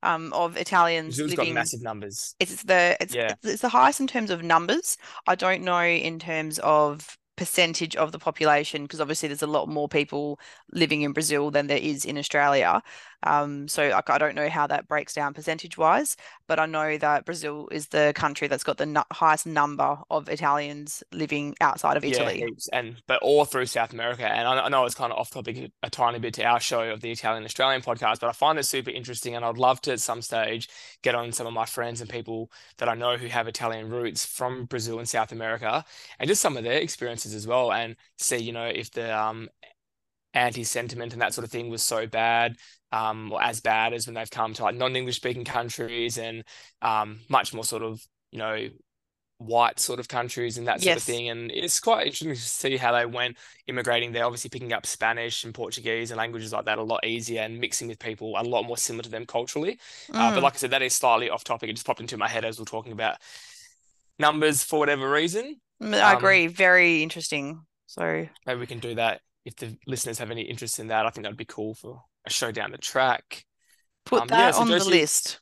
Um, 0.02 0.32
of 0.32 0.56
Italians 0.56 1.16
Brazil's 1.16 1.32
living. 1.32 1.52
got 1.52 1.60
massive 1.60 1.82
numbers. 1.82 2.34
It's 2.40 2.62
the 2.62 2.96
it's, 3.02 3.14
yeah. 3.14 3.34
it's 3.42 3.60
the 3.60 3.68
highest 3.68 4.00
in 4.00 4.06
terms 4.06 4.30
of 4.30 4.42
numbers. 4.42 4.96
I 5.26 5.34
don't 5.34 5.62
know 5.62 5.84
in 5.84 6.18
terms 6.18 6.58
of 6.60 7.18
percentage 7.40 7.96
of 7.96 8.12
the 8.12 8.18
population 8.18 8.82
because 8.82 9.00
obviously 9.00 9.26
there's 9.26 9.42
a 9.42 9.46
lot 9.46 9.66
more 9.66 9.88
people 9.88 10.38
living 10.72 11.00
in 11.00 11.12
Brazil 11.12 11.50
than 11.50 11.68
there 11.68 11.78
is 11.78 12.04
in 12.04 12.18
Australia. 12.18 12.82
Um, 13.22 13.68
so 13.68 13.88
like, 13.88 14.10
I 14.10 14.18
don't 14.18 14.34
know 14.34 14.48
how 14.48 14.66
that 14.66 14.88
breaks 14.88 15.14
down 15.14 15.34
percentage 15.34 15.76
wise, 15.78 16.16
but 16.46 16.58
I 16.58 16.66
know 16.66 16.98
that 16.98 17.24
Brazil 17.24 17.68
is 17.70 17.88
the 17.88 18.12
country 18.14 18.48
that's 18.48 18.64
got 18.64 18.78
the 18.78 18.84
n- 18.84 19.02
highest 19.12 19.46
number 19.46 19.98
of 20.10 20.28
Italians 20.28 21.02
living 21.12 21.54
outside 21.60 21.96
of 21.96 22.04
Italy. 22.04 22.40
Yeah, 22.40 22.46
and 22.72 23.02
but 23.06 23.22
all 23.22 23.44
through 23.44 23.66
South 23.66 23.92
America. 23.92 24.24
And 24.26 24.46
I, 24.48 24.60
I 24.66 24.68
know 24.68 24.84
it's 24.84 24.94
kind 24.94 25.12
of 25.12 25.18
off 25.18 25.30
topic 25.30 25.70
a 25.82 25.90
tiny 25.90 26.18
bit 26.18 26.34
to 26.34 26.44
our 26.44 26.60
show 26.60 26.90
of 26.90 27.00
the 27.00 27.10
Italian 27.10 27.44
Australian 27.44 27.82
podcast, 27.82 28.20
but 28.20 28.28
I 28.28 28.32
find 28.32 28.58
it 28.58 28.64
super 28.64 28.90
interesting, 28.90 29.34
and 29.36 29.44
I'd 29.44 29.58
love 29.58 29.80
to 29.82 29.92
at 29.92 30.00
some 30.00 30.22
stage 30.22 30.68
get 31.02 31.14
on 31.14 31.32
some 31.32 31.46
of 31.46 31.52
my 31.52 31.66
friends 31.66 32.00
and 32.00 32.10
people 32.10 32.50
that 32.78 32.88
I 32.88 32.94
know 32.94 33.16
who 33.16 33.26
have 33.28 33.48
Italian 33.48 33.90
roots 33.90 34.24
from 34.24 34.64
Brazil 34.66 34.98
and 34.98 35.08
South 35.08 35.32
America, 35.32 35.84
and 36.18 36.28
just 36.28 36.42
some 36.42 36.56
of 36.56 36.64
their 36.64 36.78
experiences 36.80 37.34
as 37.34 37.46
well, 37.46 37.72
and 37.72 37.96
see 38.18 38.38
you 38.38 38.52
know 38.52 38.66
if 38.66 38.90
the 38.90 39.16
um 39.16 39.48
anti-sentiment 40.34 41.12
and 41.12 41.22
that 41.22 41.34
sort 41.34 41.44
of 41.44 41.50
thing 41.50 41.70
was 41.70 41.82
so 41.82 42.06
bad 42.06 42.56
um, 42.92 43.32
or 43.32 43.42
as 43.42 43.60
bad 43.60 43.92
as 43.92 44.06
when 44.06 44.14
they've 44.14 44.30
come 44.30 44.54
to 44.54 44.62
like 44.62 44.74
non-English 44.74 45.16
speaking 45.16 45.44
countries 45.44 46.18
and 46.18 46.44
um, 46.82 47.20
much 47.28 47.52
more 47.54 47.64
sort 47.64 47.82
of 47.82 48.00
you 48.30 48.38
know 48.38 48.68
white 49.40 49.80
sort 49.80 49.98
of 49.98 50.06
countries 50.06 50.58
and 50.58 50.68
that 50.68 50.80
sort 50.80 50.86
yes. 50.86 50.96
of 50.98 51.02
thing. 51.02 51.30
And 51.30 51.50
it's 51.50 51.80
quite 51.80 52.06
interesting 52.06 52.28
to 52.28 52.36
see 52.36 52.76
how 52.76 52.92
they 52.92 53.06
went 53.06 53.38
immigrating 53.66 54.12
they're 54.12 54.26
obviously 54.26 54.50
picking 54.50 54.74
up 54.74 54.84
Spanish 54.84 55.44
and 55.44 55.54
Portuguese 55.54 56.10
and 56.10 56.18
languages 56.18 56.52
like 56.52 56.66
that 56.66 56.78
a 56.78 56.82
lot 56.82 57.06
easier 57.06 57.40
and 57.40 57.58
mixing 57.58 57.88
with 57.88 57.98
people 57.98 58.34
a 58.36 58.42
lot 58.42 58.64
more 58.64 58.76
similar 58.76 59.02
to 59.02 59.08
them 59.08 59.24
culturally. 59.24 59.78
Mm. 60.10 60.14
Uh, 60.14 60.30
but 60.34 60.40
mm. 60.40 60.42
like 60.42 60.54
I 60.54 60.56
said, 60.58 60.72
that 60.72 60.82
is 60.82 60.94
slightly 60.94 61.30
off 61.30 61.42
topic. 61.42 61.70
It 61.70 61.72
just 61.72 61.86
popped 61.86 62.00
into 62.00 62.18
my 62.18 62.28
head 62.28 62.44
as 62.44 62.58
we're 62.58 62.66
talking 62.66 62.92
about 62.92 63.16
numbers 64.18 64.62
for 64.62 64.78
whatever 64.78 65.10
reason. 65.10 65.56
Mm, 65.82 65.94
I 65.94 66.12
um, 66.12 66.18
agree. 66.18 66.46
Very 66.46 67.02
interesting. 67.02 67.62
So 67.86 68.28
maybe 68.46 68.60
we 68.60 68.66
can 68.66 68.78
do 68.78 68.96
that 68.96 69.22
if 69.44 69.56
the 69.56 69.76
listeners 69.86 70.18
have 70.18 70.30
any 70.30 70.42
interest 70.42 70.78
in 70.78 70.88
that. 70.88 71.06
I 71.06 71.10
think 71.10 71.24
that'd 71.24 71.36
be 71.36 71.44
cool 71.44 71.74
for 71.74 72.02
a 72.26 72.30
show 72.30 72.52
down 72.52 72.72
the 72.72 72.78
track. 72.78 73.44
Put 74.04 74.22
um, 74.22 74.28
that 74.28 74.38
yeah, 74.38 74.50
so 74.52 74.60
on 74.60 74.68
Josie, 74.68 74.84
the 74.84 74.96
list. 74.96 75.40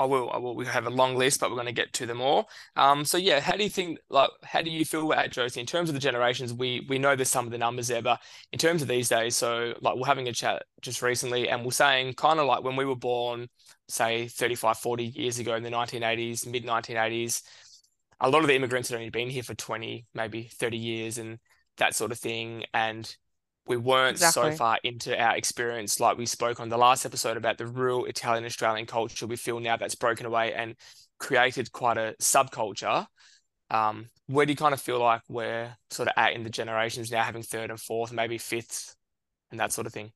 I 0.00 0.04
will. 0.04 0.30
I 0.30 0.38
will. 0.38 0.54
We 0.54 0.64
have 0.66 0.86
a 0.86 0.90
long 0.90 1.16
list, 1.16 1.40
but 1.40 1.50
we're 1.50 1.56
going 1.56 1.66
to 1.66 1.72
get 1.72 1.92
to 1.94 2.06
them 2.06 2.20
all. 2.20 2.48
Um, 2.76 3.04
so 3.04 3.18
yeah, 3.18 3.40
how 3.40 3.56
do 3.56 3.64
you 3.64 3.70
think? 3.70 3.98
Like, 4.08 4.30
how 4.44 4.62
do 4.62 4.70
you 4.70 4.84
feel 4.84 5.12
at 5.12 5.32
Josie 5.32 5.60
in 5.60 5.66
terms 5.66 5.90
of 5.90 5.94
the 5.94 6.00
generations? 6.00 6.52
We 6.52 6.86
we 6.88 6.98
know 6.98 7.16
there's 7.16 7.30
some 7.30 7.46
of 7.46 7.50
the 7.50 7.58
numbers 7.58 7.88
there, 7.88 8.02
but 8.02 8.20
in 8.52 8.58
terms 8.58 8.80
of 8.80 8.88
these 8.88 9.08
days, 9.08 9.36
so 9.36 9.74
like 9.80 9.96
we're 9.96 10.06
having 10.06 10.28
a 10.28 10.32
chat 10.32 10.62
just 10.82 11.02
recently, 11.02 11.48
and 11.48 11.64
we're 11.64 11.72
saying 11.72 12.14
kind 12.14 12.38
of 12.38 12.46
like 12.46 12.62
when 12.62 12.76
we 12.76 12.84
were 12.84 12.96
born, 12.96 13.48
say 13.88 14.28
35, 14.28 14.78
40 14.78 15.04
years 15.04 15.38
ago 15.40 15.56
in 15.56 15.64
the 15.64 15.70
1980s, 15.70 16.46
mid 16.46 16.64
1980s, 16.64 17.42
a 18.20 18.30
lot 18.30 18.42
of 18.42 18.46
the 18.46 18.54
immigrants 18.54 18.90
had 18.90 18.96
only 18.96 19.10
been 19.10 19.30
here 19.30 19.42
for 19.42 19.54
20, 19.54 20.06
maybe 20.14 20.44
30 20.44 20.76
years, 20.76 21.18
and 21.18 21.38
that 21.78 21.94
sort 21.94 22.12
of 22.12 22.18
thing, 22.18 22.64
and 22.74 23.16
we 23.66 23.76
weren't 23.76 24.16
exactly. 24.16 24.50
so 24.50 24.56
far 24.56 24.78
into 24.82 25.18
our 25.20 25.36
experience 25.36 26.00
like 26.00 26.16
we 26.16 26.26
spoke 26.26 26.58
on 26.58 26.68
the 26.68 26.78
last 26.78 27.04
episode 27.04 27.36
about 27.36 27.58
the 27.58 27.66
real 27.66 28.04
Italian 28.06 28.44
Australian 28.44 28.86
culture. 28.86 29.26
We 29.26 29.36
feel 29.36 29.60
now 29.60 29.76
that's 29.76 29.94
broken 29.94 30.26
away 30.26 30.54
and 30.54 30.74
created 31.18 31.70
quite 31.72 31.98
a 31.98 32.14
subculture. 32.20 33.06
Um, 33.70 34.08
where 34.26 34.46
do 34.46 34.52
you 34.52 34.56
kind 34.56 34.72
of 34.72 34.80
feel 34.80 34.98
like 34.98 35.20
we're 35.28 35.76
sort 35.90 36.08
of 36.08 36.14
at 36.16 36.32
in 36.32 36.44
the 36.44 36.50
generations 36.50 37.10
now, 37.10 37.22
having 37.22 37.42
third 37.42 37.70
and 37.70 37.80
fourth, 37.80 38.12
maybe 38.12 38.38
fifth, 38.38 38.96
and 39.50 39.60
that 39.60 39.72
sort 39.72 39.86
of 39.86 39.92
thing? 39.92 40.12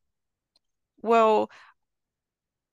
Well, 1.03 1.51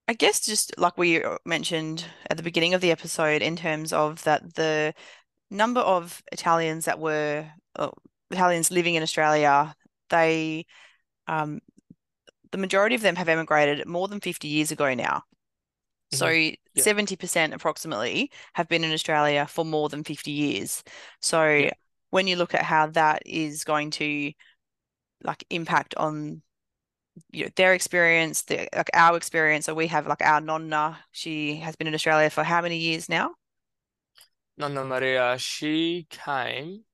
I 0.08 0.13
guess 0.13 0.46
just 0.46 0.77
like 0.77 0.98
we 0.98 1.24
mentioned 1.46 2.05
at 2.29 2.38
the 2.38 2.43
beginning 2.43 2.74
of 2.74 2.81
the 2.81 2.91
episode, 2.91 3.41
in 3.41 3.55
terms 3.55 3.91
of 3.91 4.24
that 4.24 4.55
the 4.55 4.93
number 5.51 5.81
of 5.81 6.24
Italians 6.31 6.86
that 6.86 7.00
were 7.00 7.46
uh, 7.75 7.89
Italians 8.31 8.71
living 8.71 8.95
in 8.95 9.03
Australia 9.03 9.74
they 10.09 10.65
um, 11.27 11.59
the 12.51 12.57
majority 12.57 12.95
of 12.95 13.01
them 13.01 13.15
have 13.15 13.29
emigrated 13.29 13.88
more 13.88 14.07
than 14.07 14.19
50 14.19 14.48
years 14.48 14.71
ago 14.71 14.93
now. 14.93 15.24
So 16.12 16.25
mm-hmm. 16.25 16.79
70% 16.79 17.53
approximately 17.53 18.31
have 18.53 18.67
been 18.67 18.83
in 18.83 18.91
Australia 18.91 19.45
for 19.45 19.63
more 19.63 19.89
than 19.89 20.03
50 20.03 20.31
years. 20.31 20.83
So 21.21 21.48
yeah. 21.48 21.71
when 22.09 22.25
you 22.25 22.36
look 22.36 22.55
at 22.55 22.63
how 22.63 22.88
that 22.88 23.21
is 23.27 23.63
going 23.63 23.91
to 23.91 24.31
like 25.24 25.45
impact 25.51 25.93
on 25.95 26.41
you 27.31 27.43
know, 27.43 27.51
their 27.55 27.75
experience, 27.75 28.41
the, 28.43 28.67
like 28.75 28.89
our 28.95 29.15
experience. 29.15 29.67
So 29.67 29.75
we 29.75 29.86
have 29.88 30.07
like 30.07 30.24
our 30.24 30.41
nonna, 30.41 30.98
she 31.12 31.57
has 31.57 31.75
been 31.75 31.86
in 31.86 31.93
Australia 31.93 32.31
for 32.31 32.43
how 32.43 32.62
many 32.63 32.77
years 32.77 33.07
now? 33.07 33.36
Nonna 34.57 34.83
Maria, 34.83 35.38
she 35.38 36.07
came. 36.09 36.86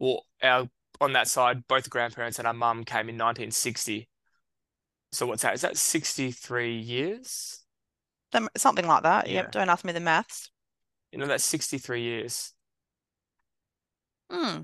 Well, 0.00 0.24
our 0.42 0.68
on 1.00 1.12
that 1.12 1.28
side, 1.28 1.66
both 1.68 1.88
grandparents 1.88 2.38
and 2.38 2.48
our 2.48 2.54
mum 2.54 2.84
came 2.84 3.08
in 3.08 3.16
1960. 3.16 4.08
So 5.12 5.26
what's 5.26 5.42
that? 5.42 5.54
Is 5.54 5.60
that 5.62 5.76
63 5.76 6.78
years? 6.78 7.62
Something 8.56 8.86
like 8.86 9.02
that. 9.04 9.28
Yeah. 9.28 9.34
Yep. 9.34 9.52
Don't 9.52 9.68
ask 9.68 9.84
me 9.84 9.92
the 9.92 10.00
maths. 10.00 10.50
You 11.12 11.18
know, 11.18 11.26
that's 11.26 11.44
63 11.44 12.02
years. 12.02 12.52
Hmm. 14.30 14.62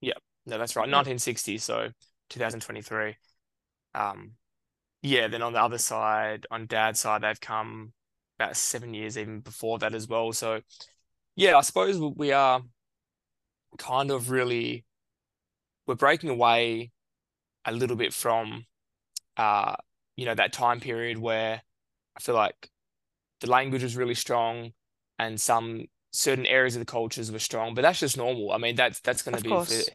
Yep. 0.00 0.18
No, 0.46 0.58
that's 0.58 0.76
right. 0.76 0.82
1960. 0.82 1.58
So 1.58 1.88
2023. 2.30 3.16
Um, 3.94 4.32
yeah. 5.02 5.28
Then 5.28 5.42
on 5.42 5.52
the 5.52 5.60
other 5.60 5.78
side, 5.78 6.46
on 6.50 6.66
dad's 6.66 7.00
side, 7.00 7.22
they've 7.22 7.40
come 7.40 7.92
about 8.38 8.56
seven 8.56 8.94
years 8.94 9.18
even 9.18 9.40
before 9.40 9.78
that 9.80 9.94
as 9.94 10.08
well. 10.08 10.32
So 10.32 10.60
yeah, 11.34 11.56
I 11.56 11.60
suppose 11.60 11.98
we 11.98 12.32
are 12.32 12.62
kind 13.78 14.10
of 14.10 14.30
really 14.30 14.84
we're 15.86 15.94
breaking 15.94 16.30
away 16.30 16.90
a 17.64 17.72
little 17.72 17.96
bit 17.96 18.12
from 18.12 18.66
uh, 19.36 19.76
you 20.16 20.24
know, 20.24 20.34
that 20.34 20.52
time 20.52 20.80
period 20.80 21.18
where 21.18 21.62
I 22.16 22.20
feel 22.20 22.34
like 22.34 22.70
the 23.40 23.50
language 23.50 23.82
was 23.82 23.96
really 23.96 24.14
strong 24.14 24.72
and 25.18 25.40
some 25.40 25.86
certain 26.12 26.46
areas 26.46 26.74
of 26.74 26.80
the 26.80 26.86
cultures 26.86 27.30
were 27.30 27.38
strong, 27.38 27.74
but 27.74 27.82
that's 27.82 28.00
just 28.00 28.16
normal. 28.16 28.52
I 28.52 28.58
mean, 28.58 28.76
that's 28.76 29.00
that's 29.00 29.22
going 29.22 29.36
to 29.36 29.42
be 29.42 29.50
course. 29.50 29.84
for 29.86 29.92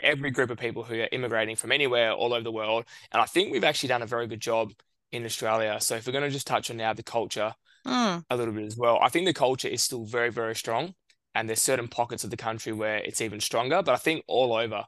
every 0.00 0.30
group 0.30 0.50
of 0.50 0.58
people 0.58 0.82
who 0.82 1.00
are 1.00 1.08
immigrating 1.12 1.56
from 1.56 1.72
anywhere 1.72 2.12
all 2.12 2.34
over 2.34 2.44
the 2.44 2.52
world. 2.52 2.84
And 3.12 3.22
I 3.22 3.24
think 3.24 3.52
we've 3.52 3.64
actually 3.64 3.88
done 3.88 4.02
a 4.02 4.06
very 4.06 4.26
good 4.26 4.40
job 4.40 4.72
in 5.10 5.24
Australia. 5.24 5.78
So 5.80 5.96
if 5.96 6.06
we're 6.06 6.12
going 6.12 6.24
to 6.24 6.30
just 6.30 6.46
touch 6.46 6.70
on 6.70 6.76
now 6.76 6.92
the 6.92 7.02
culture 7.02 7.54
mm. 7.86 8.24
a 8.28 8.36
little 8.36 8.52
bit 8.52 8.64
as 8.64 8.76
well, 8.76 8.98
I 9.00 9.08
think 9.08 9.26
the 9.26 9.32
culture 9.32 9.68
is 9.68 9.82
still 9.82 10.04
very, 10.04 10.30
very 10.30 10.54
strong. 10.54 10.94
And 11.34 11.48
there's 11.48 11.62
certain 11.62 11.88
pockets 11.88 12.24
of 12.24 12.30
the 12.30 12.36
country 12.36 12.72
where 12.72 12.98
it's 12.98 13.20
even 13.20 13.40
stronger. 13.40 13.82
But 13.82 13.94
I 13.94 13.98
think 13.98 14.24
all 14.26 14.52
over, 14.52 14.84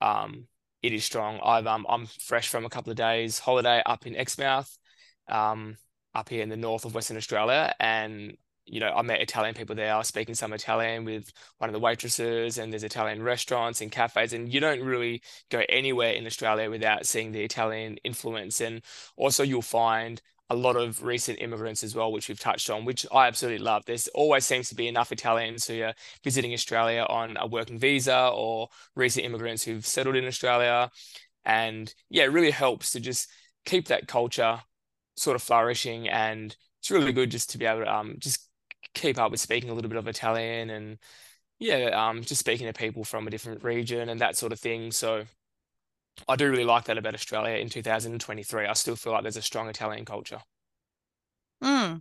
um, 0.00 0.46
it 0.82 0.92
is 0.92 1.04
strong. 1.04 1.40
I've 1.42 1.66
um, 1.66 1.86
I'm 1.88 2.06
fresh 2.06 2.48
from 2.48 2.64
a 2.64 2.68
couple 2.68 2.90
of 2.90 2.96
days 2.96 3.38
holiday 3.38 3.82
up 3.84 4.06
in 4.06 4.16
Exmouth, 4.16 4.78
um, 5.28 5.76
up 6.14 6.28
here 6.28 6.42
in 6.42 6.48
the 6.48 6.56
north 6.56 6.84
of 6.84 6.94
Western 6.94 7.16
Australia, 7.16 7.74
and 7.80 8.36
you 8.64 8.80
know 8.80 8.92
I 8.94 9.02
met 9.02 9.20
Italian 9.20 9.54
people 9.54 9.74
there. 9.74 9.92
I 9.92 9.98
was 9.98 10.06
speaking 10.06 10.34
some 10.34 10.52
Italian 10.52 11.04
with 11.04 11.32
one 11.58 11.68
of 11.68 11.74
the 11.74 11.80
waitresses, 11.80 12.58
and 12.58 12.72
there's 12.72 12.84
Italian 12.84 13.22
restaurants 13.22 13.80
and 13.80 13.90
cafes, 13.90 14.32
and 14.32 14.52
you 14.52 14.60
don't 14.60 14.80
really 14.80 15.22
go 15.50 15.62
anywhere 15.68 16.12
in 16.12 16.26
Australia 16.26 16.70
without 16.70 17.06
seeing 17.06 17.32
the 17.32 17.42
Italian 17.42 17.96
influence. 18.04 18.60
And 18.60 18.82
also 19.16 19.42
you'll 19.42 19.62
find 19.62 20.22
a 20.50 20.56
lot 20.56 20.76
of 20.76 21.02
recent 21.02 21.40
immigrants 21.40 21.84
as 21.84 21.94
well, 21.94 22.10
which 22.10 22.28
we've 22.28 22.40
touched 22.40 22.70
on, 22.70 22.84
which 22.84 23.04
I 23.12 23.26
absolutely 23.26 23.64
love. 23.64 23.84
There's 23.84 24.08
always 24.08 24.46
seems 24.46 24.68
to 24.70 24.74
be 24.74 24.88
enough 24.88 25.12
Italians 25.12 25.66
who 25.66 25.82
are 25.82 25.94
visiting 26.24 26.52
Australia 26.54 27.04
on 27.08 27.36
a 27.38 27.46
working 27.46 27.78
visa 27.78 28.30
or 28.32 28.68
recent 28.96 29.26
immigrants 29.26 29.62
who've 29.62 29.86
settled 29.86 30.16
in 30.16 30.26
Australia. 30.26 30.90
And 31.44 31.92
yeah, 32.08 32.24
it 32.24 32.32
really 32.32 32.50
helps 32.50 32.92
to 32.92 33.00
just 33.00 33.28
keep 33.66 33.88
that 33.88 34.08
culture 34.08 34.60
sort 35.16 35.36
of 35.36 35.42
flourishing. 35.42 36.08
And 36.08 36.56
it's 36.80 36.90
really 36.90 37.12
good 37.12 37.30
just 37.30 37.50
to 37.50 37.58
be 37.58 37.66
able 37.66 37.84
to 37.84 37.94
um, 37.94 38.16
just 38.18 38.48
keep 38.94 39.18
up 39.18 39.30
with 39.30 39.40
speaking 39.40 39.68
a 39.70 39.74
little 39.74 39.90
bit 39.90 39.98
of 39.98 40.08
Italian 40.08 40.70
and 40.70 40.98
yeah, 41.58 42.08
um, 42.08 42.22
just 42.22 42.40
speaking 42.40 42.66
to 42.68 42.72
people 42.72 43.04
from 43.04 43.26
a 43.26 43.30
different 43.30 43.64
region 43.64 44.08
and 44.08 44.20
that 44.20 44.36
sort 44.36 44.52
of 44.52 44.60
thing. 44.60 44.92
So 44.92 45.24
I 46.26 46.36
do 46.36 46.50
really 46.50 46.64
like 46.64 46.84
that 46.84 46.98
about 46.98 47.14
Australia 47.14 47.56
in 47.56 47.68
2023. 47.68 48.66
I 48.66 48.72
still 48.72 48.96
feel 48.96 49.12
like 49.12 49.22
there's 49.22 49.36
a 49.36 49.42
strong 49.42 49.68
Italian 49.68 50.04
culture. 50.04 50.40
Mm. 51.62 52.00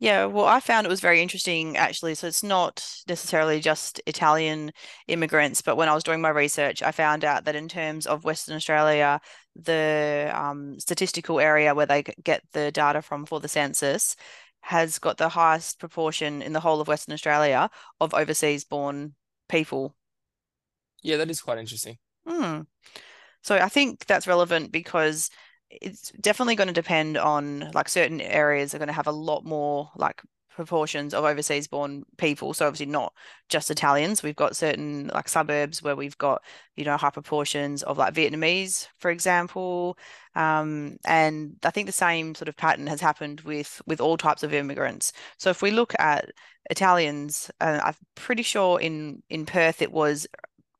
Yeah, 0.00 0.26
well, 0.26 0.46
I 0.46 0.60
found 0.60 0.86
it 0.86 0.90
was 0.90 1.00
very 1.00 1.22
interesting 1.22 1.76
actually. 1.76 2.14
So 2.14 2.26
it's 2.26 2.42
not 2.42 2.84
necessarily 3.08 3.60
just 3.60 4.00
Italian 4.06 4.72
immigrants, 5.06 5.62
but 5.62 5.76
when 5.76 5.88
I 5.88 5.94
was 5.94 6.04
doing 6.04 6.20
my 6.20 6.30
research, 6.30 6.82
I 6.82 6.90
found 6.92 7.24
out 7.24 7.44
that 7.44 7.56
in 7.56 7.68
terms 7.68 8.06
of 8.06 8.24
Western 8.24 8.56
Australia, 8.56 9.20
the 9.56 10.30
um, 10.34 10.78
statistical 10.80 11.40
area 11.40 11.74
where 11.74 11.86
they 11.86 12.04
get 12.22 12.42
the 12.52 12.70
data 12.72 13.02
from 13.02 13.26
for 13.26 13.40
the 13.40 13.48
census 13.48 14.16
has 14.62 14.98
got 14.98 15.16
the 15.16 15.28
highest 15.28 15.78
proportion 15.78 16.42
in 16.42 16.52
the 16.52 16.60
whole 16.60 16.80
of 16.80 16.88
Western 16.88 17.14
Australia 17.14 17.70
of 18.00 18.14
overseas 18.14 18.64
born 18.64 19.14
people. 19.48 19.94
Yeah, 21.02 21.16
that 21.16 21.30
is 21.30 21.40
quite 21.40 21.58
interesting. 21.58 21.98
Hmm. 22.26 22.62
So 23.42 23.56
I 23.56 23.68
think 23.68 24.06
that's 24.06 24.26
relevant 24.26 24.72
because 24.72 25.30
it's 25.70 26.10
definitely 26.20 26.56
going 26.56 26.68
to 26.68 26.72
depend 26.74 27.16
on 27.16 27.70
like 27.74 27.88
certain 27.88 28.20
areas 28.20 28.74
are 28.74 28.78
going 28.78 28.88
to 28.88 28.94
have 28.94 29.06
a 29.06 29.12
lot 29.12 29.44
more 29.44 29.90
like 29.96 30.22
proportions 30.58 31.14
of 31.14 31.24
overseas 31.24 31.68
born 31.68 32.02
people. 32.16 32.52
So 32.52 32.66
obviously 32.66 32.86
not 32.86 33.12
just 33.48 33.70
Italians. 33.70 34.24
We've 34.24 34.34
got 34.34 34.56
certain 34.56 35.08
like 35.14 35.28
suburbs 35.28 35.84
where 35.84 35.94
we've 35.94 36.18
got, 36.18 36.42
you 36.74 36.84
know, 36.84 36.96
high 36.96 37.10
proportions 37.10 37.84
of 37.84 37.96
like 37.96 38.12
Vietnamese, 38.12 38.88
for 38.98 39.12
example. 39.12 39.96
Um, 40.34 40.96
and 41.04 41.54
I 41.62 41.70
think 41.70 41.86
the 41.86 41.92
same 41.92 42.34
sort 42.34 42.48
of 42.48 42.56
pattern 42.56 42.88
has 42.88 43.00
happened 43.00 43.42
with 43.42 43.80
with 43.86 44.00
all 44.00 44.16
types 44.16 44.42
of 44.42 44.52
immigrants. 44.52 45.12
So 45.38 45.48
if 45.50 45.62
we 45.62 45.70
look 45.70 45.94
at 46.00 46.28
Italians, 46.70 47.52
uh, 47.60 47.80
I'm 47.84 47.94
pretty 48.16 48.42
sure 48.42 48.80
in 48.80 49.22
in 49.30 49.46
Perth 49.46 49.80
it 49.80 49.92
was 49.92 50.26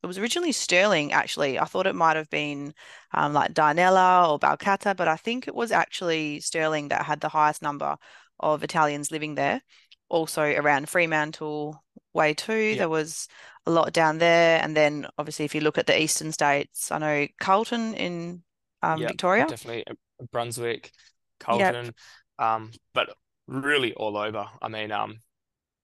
it 0.02 0.06
was 0.06 0.18
originally 0.18 0.52
Stirling, 0.52 1.12
actually. 1.12 1.58
I 1.58 1.64
thought 1.64 1.86
it 1.86 1.94
might 1.94 2.16
have 2.16 2.30
been 2.30 2.72
um, 3.12 3.32
like 3.32 3.52
Dianella 3.52 4.30
or 4.30 4.38
Balcatta, 4.38 4.96
but 4.96 5.08
I 5.08 5.16
think 5.16 5.48
it 5.48 5.54
was 5.54 5.72
actually 5.72 6.40
Stirling 6.40 6.88
that 6.88 7.04
had 7.04 7.20
the 7.20 7.28
highest 7.28 7.62
number 7.62 7.96
of 8.38 8.62
Italians 8.62 9.10
living 9.10 9.34
there. 9.34 9.60
Also 10.08 10.42
around 10.42 10.88
Fremantle 10.88 11.82
way 12.14 12.32
too, 12.32 12.54
yep. 12.54 12.78
there 12.78 12.88
was 12.88 13.28
a 13.66 13.70
lot 13.70 13.92
down 13.92 14.18
there. 14.18 14.62
And 14.62 14.76
then 14.76 15.06
obviously, 15.18 15.44
if 15.44 15.54
you 15.54 15.60
look 15.60 15.78
at 15.78 15.86
the 15.86 16.00
eastern 16.00 16.32
states, 16.32 16.90
I 16.92 16.98
know 16.98 17.26
Carlton 17.40 17.94
in 17.94 18.42
um, 18.82 19.00
Victoria, 19.00 19.46
definitely 19.46 19.84
uh, 19.88 19.94
Brunswick, 20.30 20.92
Carlton, 21.40 21.92
um, 22.38 22.70
but 22.94 23.10
really 23.48 23.94
all 23.94 24.16
over. 24.16 24.46
I 24.62 24.68
mean, 24.68 24.92
um, 24.92 25.18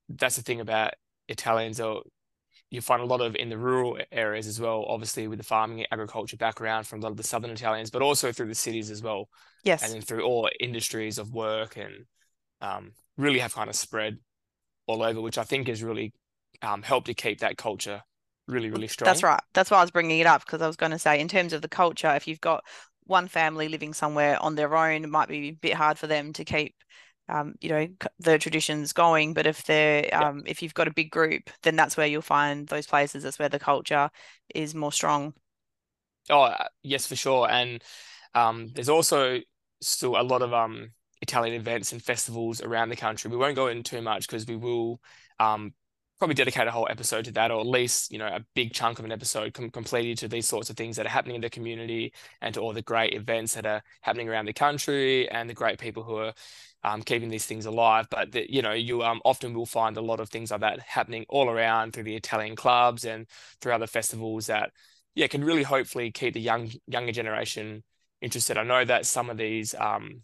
that's 0.08 0.36
the 0.36 0.42
thing 0.42 0.60
about 0.60 0.92
Italians, 1.28 1.80
or 1.80 2.02
you 2.74 2.80
find 2.80 3.00
a 3.02 3.06
lot 3.06 3.20
of 3.20 3.36
in 3.36 3.48
the 3.48 3.58
rural 3.58 3.98
areas 4.12 4.46
as 4.46 4.60
well, 4.60 4.84
obviously 4.88 5.28
with 5.28 5.38
the 5.38 5.44
farming 5.44 5.80
and 5.80 5.88
agriculture 5.90 6.36
background 6.36 6.86
from 6.86 7.00
a 7.00 7.02
lot 7.02 7.10
of 7.10 7.16
the 7.16 7.22
southern 7.22 7.50
Italians, 7.50 7.90
but 7.90 8.02
also 8.02 8.32
through 8.32 8.48
the 8.48 8.54
cities 8.54 8.90
as 8.90 9.02
well. 9.02 9.28
Yes. 9.62 9.82
And 9.82 9.92
then 9.92 10.02
through 10.02 10.22
all 10.22 10.48
industries 10.60 11.18
of 11.18 11.32
work 11.32 11.76
and 11.76 12.06
um, 12.60 12.92
really 13.16 13.38
have 13.38 13.54
kind 13.54 13.70
of 13.70 13.76
spread 13.76 14.18
all 14.86 15.02
over, 15.02 15.20
which 15.20 15.38
I 15.38 15.44
think 15.44 15.68
has 15.68 15.82
really 15.82 16.12
um, 16.62 16.82
helped 16.82 17.06
to 17.06 17.14
keep 17.14 17.40
that 17.40 17.56
culture 17.56 18.02
really, 18.46 18.70
really 18.70 18.88
strong. 18.88 19.06
That's 19.06 19.22
right. 19.22 19.40
That's 19.54 19.70
why 19.70 19.78
I 19.78 19.82
was 19.82 19.90
bringing 19.90 20.18
it 20.18 20.26
up 20.26 20.44
because 20.44 20.60
I 20.60 20.66
was 20.66 20.76
going 20.76 20.92
to 20.92 20.98
say, 20.98 21.20
in 21.20 21.28
terms 21.28 21.52
of 21.52 21.62
the 21.62 21.68
culture, 21.68 22.14
if 22.14 22.28
you've 22.28 22.40
got 22.40 22.64
one 23.04 23.28
family 23.28 23.68
living 23.68 23.94
somewhere 23.94 24.40
on 24.42 24.54
their 24.54 24.76
own, 24.76 25.04
it 25.04 25.10
might 25.10 25.28
be 25.28 25.48
a 25.48 25.52
bit 25.52 25.74
hard 25.74 25.98
for 25.98 26.06
them 26.06 26.32
to 26.34 26.44
keep, 26.44 26.74
um, 27.28 27.54
you 27.60 27.68
know, 27.68 27.88
the 28.18 28.38
traditions 28.38 28.92
going. 28.92 29.34
But 29.34 29.46
if 29.46 29.64
they're, 29.64 30.14
um, 30.14 30.42
if 30.46 30.62
you've 30.62 30.74
got 30.74 30.88
a 30.88 30.94
big 30.94 31.10
group, 31.10 31.50
then 31.62 31.76
that's 31.76 31.96
where 31.96 32.06
you'll 32.06 32.22
find 32.22 32.66
those 32.68 32.86
places. 32.86 33.22
That's 33.22 33.38
where 33.38 33.48
the 33.48 33.58
culture 33.58 34.10
is 34.54 34.74
more 34.74 34.92
strong. 34.92 35.34
Oh 36.30 36.42
uh, 36.42 36.64
yes, 36.82 37.06
for 37.06 37.16
sure. 37.16 37.48
And 37.50 37.82
um, 38.34 38.68
there's 38.74 38.88
also 38.88 39.40
still 39.80 40.18
a 40.18 40.22
lot 40.22 40.42
of 40.42 40.54
um 40.54 40.90
Italian 41.20 41.54
events 41.54 41.92
and 41.92 42.02
festivals 42.02 42.62
around 42.62 42.90
the 42.90 42.96
country. 42.96 43.30
We 43.30 43.36
won't 43.36 43.56
go 43.56 43.68
in 43.68 43.82
too 43.82 44.02
much 44.02 44.26
because 44.26 44.46
we 44.46 44.56
will 44.56 45.00
um, 45.40 45.72
probably 46.18 46.34
dedicate 46.34 46.66
a 46.66 46.70
whole 46.70 46.86
episode 46.90 47.24
to 47.24 47.32
that, 47.32 47.50
or 47.50 47.60
at 47.60 47.66
least 47.66 48.12
you 48.12 48.18
know 48.18 48.26
a 48.26 48.44
big 48.54 48.72
chunk 48.72 48.98
of 48.98 49.04
an 49.04 49.12
episode 49.12 49.54
com- 49.54 49.70
completed 49.70 50.18
to 50.18 50.28
these 50.28 50.46
sorts 50.46 50.70
of 50.70 50.76
things 50.76 50.96
that 50.96 51.06
are 51.06 51.10
happening 51.10 51.36
in 51.36 51.40
the 51.40 51.50
community 51.50 52.12
and 52.40 52.54
to 52.54 52.60
all 52.60 52.72
the 52.72 52.82
great 52.82 53.14
events 53.14 53.54
that 53.54 53.66
are 53.66 53.82
happening 54.02 54.28
around 54.28 54.46
the 54.46 54.52
country 54.52 55.28
and 55.30 55.48
the 55.48 55.54
great 55.54 55.78
people 55.78 56.02
who 56.02 56.16
are 56.16 56.32
um, 56.84 57.02
keeping 57.02 57.30
these 57.30 57.46
things 57.46 57.66
alive. 57.66 58.06
But 58.10 58.32
the, 58.32 58.46
you 58.52 58.62
know, 58.62 58.72
you 58.72 59.02
um, 59.02 59.20
often 59.24 59.54
will 59.54 59.66
find 59.66 59.96
a 59.96 60.02
lot 60.02 60.20
of 60.20 60.28
things 60.28 60.50
like 60.50 60.60
that 60.60 60.80
happening 60.80 61.24
all 61.28 61.48
around 61.48 61.92
through 61.92 62.04
the 62.04 62.16
Italian 62.16 62.56
clubs 62.56 63.04
and 63.04 63.26
through 63.60 63.72
other 63.72 63.86
festivals 63.86 64.46
that 64.46 64.70
yeah 65.14 65.26
can 65.28 65.44
really 65.44 65.62
hopefully 65.62 66.10
keep 66.10 66.34
the 66.34 66.40
young 66.40 66.70
younger 66.86 67.12
generation 67.12 67.82
interested. 68.20 68.58
I 68.58 68.64
know 68.64 68.84
that 68.84 69.06
some 69.06 69.30
of 69.30 69.36
these 69.36 69.74
um, 69.74 70.22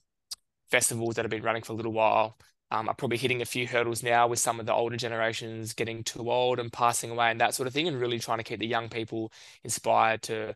festivals 0.70 1.14
that 1.16 1.24
have 1.24 1.30
been 1.30 1.42
running 1.42 1.62
for 1.62 1.72
a 1.72 1.76
little 1.76 1.92
while 1.92 2.36
um, 2.70 2.88
are 2.88 2.94
probably 2.94 3.18
hitting 3.18 3.42
a 3.42 3.46
few 3.46 3.66
hurdles 3.66 4.02
now 4.02 4.28
with 4.28 4.38
some 4.38 4.60
of 4.60 4.66
the 4.66 4.72
older 4.74 4.96
generations 4.96 5.72
getting 5.74 6.04
too 6.04 6.30
old 6.30 6.60
and 6.60 6.72
passing 6.72 7.10
away 7.10 7.30
and 7.30 7.40
that 7.40 7.54
sort 7.54 7.66
of 7.66 7.74
thing, 7.74 7.88
and 7.88 8.00
really 8.00 8.18
trying 8.18 8.38
to 8.38 8.44
keep 8.44 8.60
the 8.60 8.66
young 8.66 8.88
people 8.88 9.32
inspired 9.64 10.22
to 10.22 10.54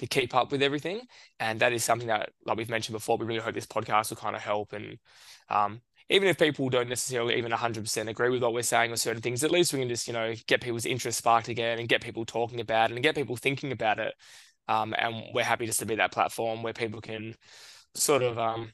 to 0.00 0.06
keep 0.06 0.34
up 0.34 0.50
with 0.50 0.62
everything. 0.62 1.02
And 1.38 1.60
that 1.60 1.72
is 1.72 1.84
something 1.84 2.08
that, 2.08 2.30
like 2.46 2.56
we've 2.56 2.70
mentioned 2.70 2.94
before, 2.94 3.18
we 3.18 3.26
really 3.26 3.40
hope 3.40 3.54
this 3.54 3.66
podcast 3.66 4.10
will 4.10 4.16
kind 4.16 4.34
of 4.34 4.42
help. 4.42 4.72
And 4.72 4.98
um, 5.50 5.82
even 6.08 6.26
if 6.26 6.38
people 6.38 6.68
don't 6.70 6.88
necessarily 6.88 7.36
even 7.36 7.52
100% 7.52 8.08
agree 8.08 8.30
with 8.30 8.42
what 8.42 8.54
we're 8.54 8.62
saying 8.62 8.90
or 8.92 8.96
certain 8.96 9.22
things, 9.22 9.44
at 9.44 9.50
least 9.50 9.72
we 9.72 9.78
can 9.78 9.88
just, 9.88 10.08
you 10.08 10.14
know, 10.14 10.34
get 10.46 10.62
people's 10.62 10.86
interest 10.86 11.18
sparked 11.18 11.48
again 11.48 11.78
and 11.78 11.88
get 11.88 12.02
people 12.02 12.24
talking 12.24 12.60
about 12.60 12.90
it 12.90 12.94
and 12.94 13.02
get 13.02 13.14
people 13.14 13.36
thinking 13.36 13.72
about 13.72 13.98
it. 13.98 14.14
Um, 14.68 14.94
and 14.96 15.22
we're 15.34 15.44
happy 15.44 15.66
just 15.66 15.80
to 15.80 15.86
be 15.86 15.96
that 15.96 16.12
platform 16.12 16.62
where 16.62 16.72
people 16.72 17.00
can 17.00 17.34
sort 17.94 18.22
of 18.22 18.38
um, 18.38 18.72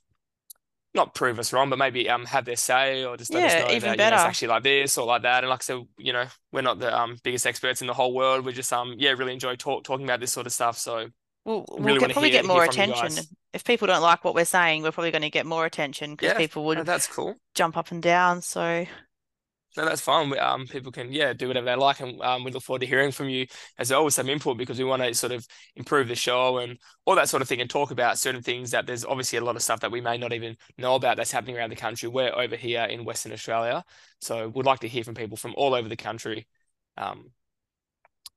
not 0.96 1.14
prove 1.14 1.38
us 1.38 1.52
wrong, 1.52 1.70
but 1.70 1.78
maybe 1.78 2.08
um 2.10 2.24
have 2.26 2.44
their 2.44 2.56
say 2.56 3.04
or 3.04 3.16
just 3.16 3.32
let 3.32 3.42
yeah, 3.42 3.46
us 3.46 3.58
know 3.58 3.70
even 3.70 3.90
that 3.90 3.96
better. 3.96 4.04
You 4.04 4.10
know, 4.10 4.14
it's 4.16 4.24
actually 4.24 4.48
like 4.48 4.62
this 4.64 4.98
or 4.98 5.06
like 5.06 5.22
that. 5.22 5.44
And 5.44 5.50
like 5.50 5.60
I 5.60 5.64
said, 5.64 5.86
you 5.98 6.12
know, 6.12 6.26
we're 6.52 6.62
not 6.62 6.78
the 6.78 6.96
um 6.96 7.16
biggest 7.22 7.46
experts 7.46 7.80
in 7.80 7.86
the 7.86 7.94
whole 7.94 8.12
world. 8.14 8.44
We 8.44 8.52
just 8.52 8.72
um 8.72 8.94
yeah 8.98 9.10
really 9.12 9.32
enjoy 9.32 9.56
talk 9.56 9.84
talking 9.84 10.04
about 10.04 10.20
this 10.20 10.32
sort 10.32 10.46
of 10.46 10.52
stuff. 10.52 10.78
So 10.78 11.08
we'll, 11.44 11.64
we'll 11.68 12.00
get, 12.00 12.12
probably 12.12 12.30
hear, 12.30 12.42
get 12.42 12.48
more 12.48 12.64
attention. 12.64 13.24
If 13.52 13.64
people 13.64 13.86
don't 13.86 14.02
like 14.02 14.24
what 14.24 14.34
we're 14.34 14.44
saying, 14.44 14.82
we're 14.82 14.92
probably 14.92 15.12
going 15.12 15.22
to 15.22 15.30
get 15.30 15.46
more 15.46 15.64
attention 15.64 16.10
because 16.12 16.32
yeah, 16.32 16.38
people 16.38 16.64
would 16.66 16.84
that's 16.84 17.06
cool 17.06 17.36
jump 17.54 17.76
up 17.76 17.90
and 17.90 18.02
down. 18.02 18.42
So 18.42 18.86
no, 19.76 19.84
that's 19.84 20.00
fine. 20.00 20.36
Um, 20.38 20.66
people 20.66 20.90
can 20.90 21.12
yeah 21.12 21.32
do 21.32 21.48
whatever 21.48 21.66
they 21.66 21.74
like, 21.76 22.00
and 22.00 22.20
um, 22.22 22.44
we 22.44 22.50
look 22.50 22.62
forward 22.62 22.80
to 22.80 22.86
hearing 22.86 23.12
from 23.12 23.28
you 23.28 23.46
as 23.78 23.92
always 23.92 24.14
some 24.14 24.28
input 24.28 24.56
because 24.56 24.78
we 24.78 24.84
want 24.84 25.02
to 25.02 25.14
sort 25.14 25.32
of 25.32 25.46
improve 25.76 26.08
the 26.08 26.14
show 26.14 26.58
and 26.58 26.78
all 27.04 27.14
that 27.16 27.28
sort 27.28 27.42
of 27.42 27.48
thing, 27.48 27.60
and 27.60 27.70
talk 27.70 27.90
about 27.90 28.18
certain 28.18 28.42
things 28.42 28.70
that 28.70 28.86
there's 28.86 29.04
obviously 29.04 29.38
a 29.38 29.44
lot 29.44 29.56
of 29.56 29.62
stuff 29.62 29.80
that 29.80 29.90
we 29.90 30.00
may 30.00 30.16
not 30.18 30.32
even 30.32 30.56
know 30.78 30.94
about 30.94 31.16
that's 31.16 31.32
happening 31.32 31.56
around 31.56 31.70
the 31.70 31.76
country. 31.76 32.08
We're 32.08 32.34
over 32.34 32.56
here 32.56 32.84
in 32.84 33.04
Western 33.04 33.32
Australia, 33.32 33.84
so 34.20 34.48
we'd 34.48 34.66
like 34.66 34.80
to 34.80 34.88
hear 34.88 35.04
from 35.04 35.14
people 35.14 35.36
from 35.36 35.54
all 35.56 35.74
over 35.74 35.88
the 35.88 35.96
country. 35.96 36.46
Um, 36.96 37.30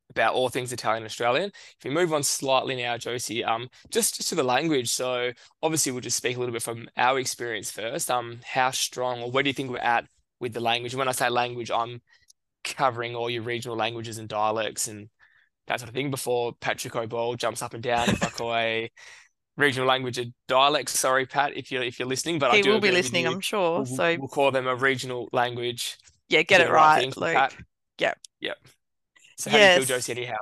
about 0.09 0.33
all 0.33 0.49
things 0.49 0.73
Italian 0.73 1.05
Australian. 1.05 1.51
If 1.77 1.83
we 1.83 1.91
move 1.91 2.13
on 2.13 2.23
slightly 2.23 2.75
now, 2.75 2.97
Josie, 2.97 3.43
um, 3.43 3.69
just, 3.91 4.15
just 4.17 4.29
to 4.29 4.35
the 4.35 4.43
language. 4.43 4.89
So 4.89 5.31
obviously 5.61 5.91
we'll 5.91 6.01
just 6.01 6.17
speak 6.17 6.35
a 6.35 6.39
little 6.39 6.53
bit 6.53 6.63
from 6.63 6.89
our 6.97 7.19
experience 7.19 7.69
first. 7.69 8.09
Um, 8.09 8.39
how 8.43 8.71
strong 8.71 9.21
or 9.21 9.31
where 9.31 9.43
do 9.43 9.49
you 9.49 9.53
think 9.53 9.69
we're 9.69 9.77
at 9.77 10.05
with 10.39 10.53
the 10.53 10.59
language. 10.59 10.95
When 10.95 11.07
I 11.07 11.11
say 11.11 11.29
language, 11.29 11.71
I'm 11.71 12.01
covering 12.63 13.15
all 13.15 13.29
your 13.29 13.43
regional 13.43 13.77
languages 13.77 14.17
and 14.17 14.27
dialects 14.27 14.87
and 14.87 15.09
that 15.67 15.79
sort 15.79 15.89
of 15.89 15.95
thing 15.95 16.11
before 16.11 16.53
Patrick 16.59 16.95
O'Boyle 16.95 17.35
jumps 17.35 17.61
up 17.61 17.73
and 17.73 17.83
down 17.83 18.09
if 18.09 18.23
I 18.23 18.29
call 18.29 18.53
a 18.55 18.91
regional 19.55 19.87
language 19.87 20.17
a 20.17 20.25
dialect. 20.47 20.89
Sorry, 20.89 21.25
Pat, 21.25 21.55
if 21.55 21.71
you're 21.71 21.83
if 21.83 21.99
you're 21.99 22.07
listening, 22.07 22.39
but 22.39 22.51
he 22.51 22.59
I 22.59 22.61
do 22.61 22.71
will 22.71 22.79
be 22.79 22.91
listening, 22.91 23.27
I'm 23.27 23.39
sure. 23.39 23.77
We'll, 23.77 23.85
so 23.85 24.17
we'll 24.19 24.27
call 24.27 24.51
them 24.51 24.67
a 24.67 24.75
regional 24.75 25.29
language. 25.31 25.97
Yeah, 26.27 26.41
get, 26.41 26.61
it 26.61 26.69
right, 26.69 27.01
thing, 27.01 27.13
Luke. 27.17 27.33
Pat. 27.33 27.55
Yep. 27.99 28.17
Yep. 28.41 28.57
So 29.37 29.49
how 29.49 29.57
yes. 29.57 29.75
do 29.75 29.81
you 29.81 29.85
feel, 29.85 29.95
Josie? 29.95 30.11
Anyhow? 30.11 30.37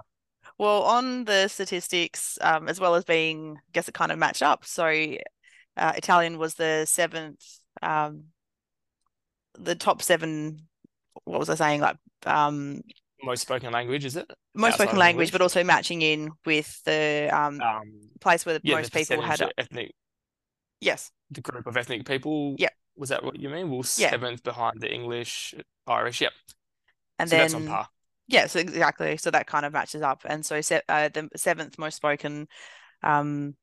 Well, 0.58 0.84
on 0.84 1.26
the 1.26 1.48
statistics, 1.48 2.38
um, 2.42 2.68
as 2.68 2.80
well 2.80 2.96
as 2.96 3.04
being, 3.04 3.58
I 3.58 3.70
guess 3.74 3.88
it 3.88 3.94
kind 3.94 4.12
of 4.12 4.18
matched 4.18 4.42
up. 4.42 4.66
So 4.66 4.86
uh, 4.86 5.94
Italian 5.96 6.40
was 6.40 6.56
the 6.56 6.86
seventh 6.86 7.42
um, 7.82 8.26
the 9.58 9.76
top 9.76 10.02
seven. 10.02 10.68
What 11.24 11.40
was 11.40 11.50
I 11.50 11.56
saying? 11.56 11.82
Like 11.82 11.98
um, 12.26 12.82
most 13.24 13.42
spoken 13.42 13.72
language, 13.72 14.06
is 14.06 14.16
it? 14.16 14.30
Most 14.54 14.76
spoken 14.76 14.98
language, 14.98 15.32
but 15.32 15.42
also 15.42 15.64
matching 15.64 16.02
in 16.02 16.32
with 16.46 16.82
the 16.84 17.30
um, 17.32 17.60
um 17.62 18.10
place 18.20 18.46
where 18.46 18.60
yeah, 18.64 18.76
most 18.76 18.94
people 18.94 19.22
had 19.22 19.42
ethnic. 19.58 19.94
Yes. 20.80 21.12
The 21.32 21.42
group 21.42 21.68
of 21.68 21.76
ethnic 21.76 22.06
people. 22.06 22.56
Yeah. 22.58 22.70
Was 22.96 23.10
that 23.10 23.24
what 23.24 23.40
you 23.40 23.50
mean? 23.50 23.70
Well, 23.70 23.84
seventh 23.84 24.42
yeah. 24.44 24.52
behind 24.52 24.82
the 24.82 24.92
English, 24.92 25.54
Irish. 25.86 26.22
Yep. 26.22 26.34
And 27.20 27.30
so 27.30 27.36
then 27.36 27.44
that's 27.44 27.54
on 27.54 27.68
par. 27.68 27.88
Yes, 28.28 28.56
exactly. 28.56 29.18
So 29.18 29.32
that 29.32 29.48
kind 29.48 29.66
of 29.66 29.74
matches 29.74 30.02
up, 30.02 30.24
and 30.26 30.46
so 30.46 30.60
uh, 30.90 31.10
the 31.10 31.30
seventh 31.36 31.78
most 31.78 31.96
spoken 31.96 32.48
um, 33.04 33.56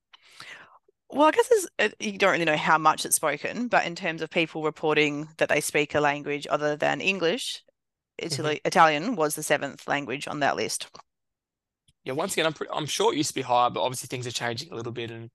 well, 1.11 1.29
I 1.29 1.31
guess 1.31 1.67
uh, 1.79 1.89
you 2.01 2.19
don't 2.19 2.33
really 2.33 2.45
know 2.45 2.57
how 2.57 2.79
much 2.79 3.05
it's 3.05 3.17
spoken, 3.17 3.69
but 3.69 3.87
in 3.87 3.95
terms 3.95 4.23
of 4.23 4.31
people 4.31 4.63
reporting 4.63 5.29
that 5.39 5.49
they 5.49 5.61
speak 5.61 5.95
a 5.95 6.01
language 6.01 6.47
other 6.51 6.77
than 6.77 7.01
English, 7.01 7.63
Italy, 8.19 8.57
mm-hmm. 8.57 8.67
Italian 8.67 9.17
was 9.17 9.35
the 9.35 9.43
seventh 9.43 9.87
language 9.87 10.27
on 10.29 10.41
that 10.41 10.57
list. 10.57 10.89
Yeah, 12.05 12.13
once 12.13 12.35
again, 12.35 12.47
I'm 12.47 12.53
pretty, 12.53 12.73
I'm 12.73 12.87
sure 12.87 13.13
it 13.13 13.17
used 13.17 13.31
to 13.31 13.35
be 13.35 13.43
higher, 13.43 13.71
but 13.71 13.83
obviously 13.83 14.09
things 14.09 14.27
are 14.27 14.33
changing 14.33 14.73
a 14.73 14.77
little 14.77 14.93
bit, 14.93 15.11
and 15.11 15.31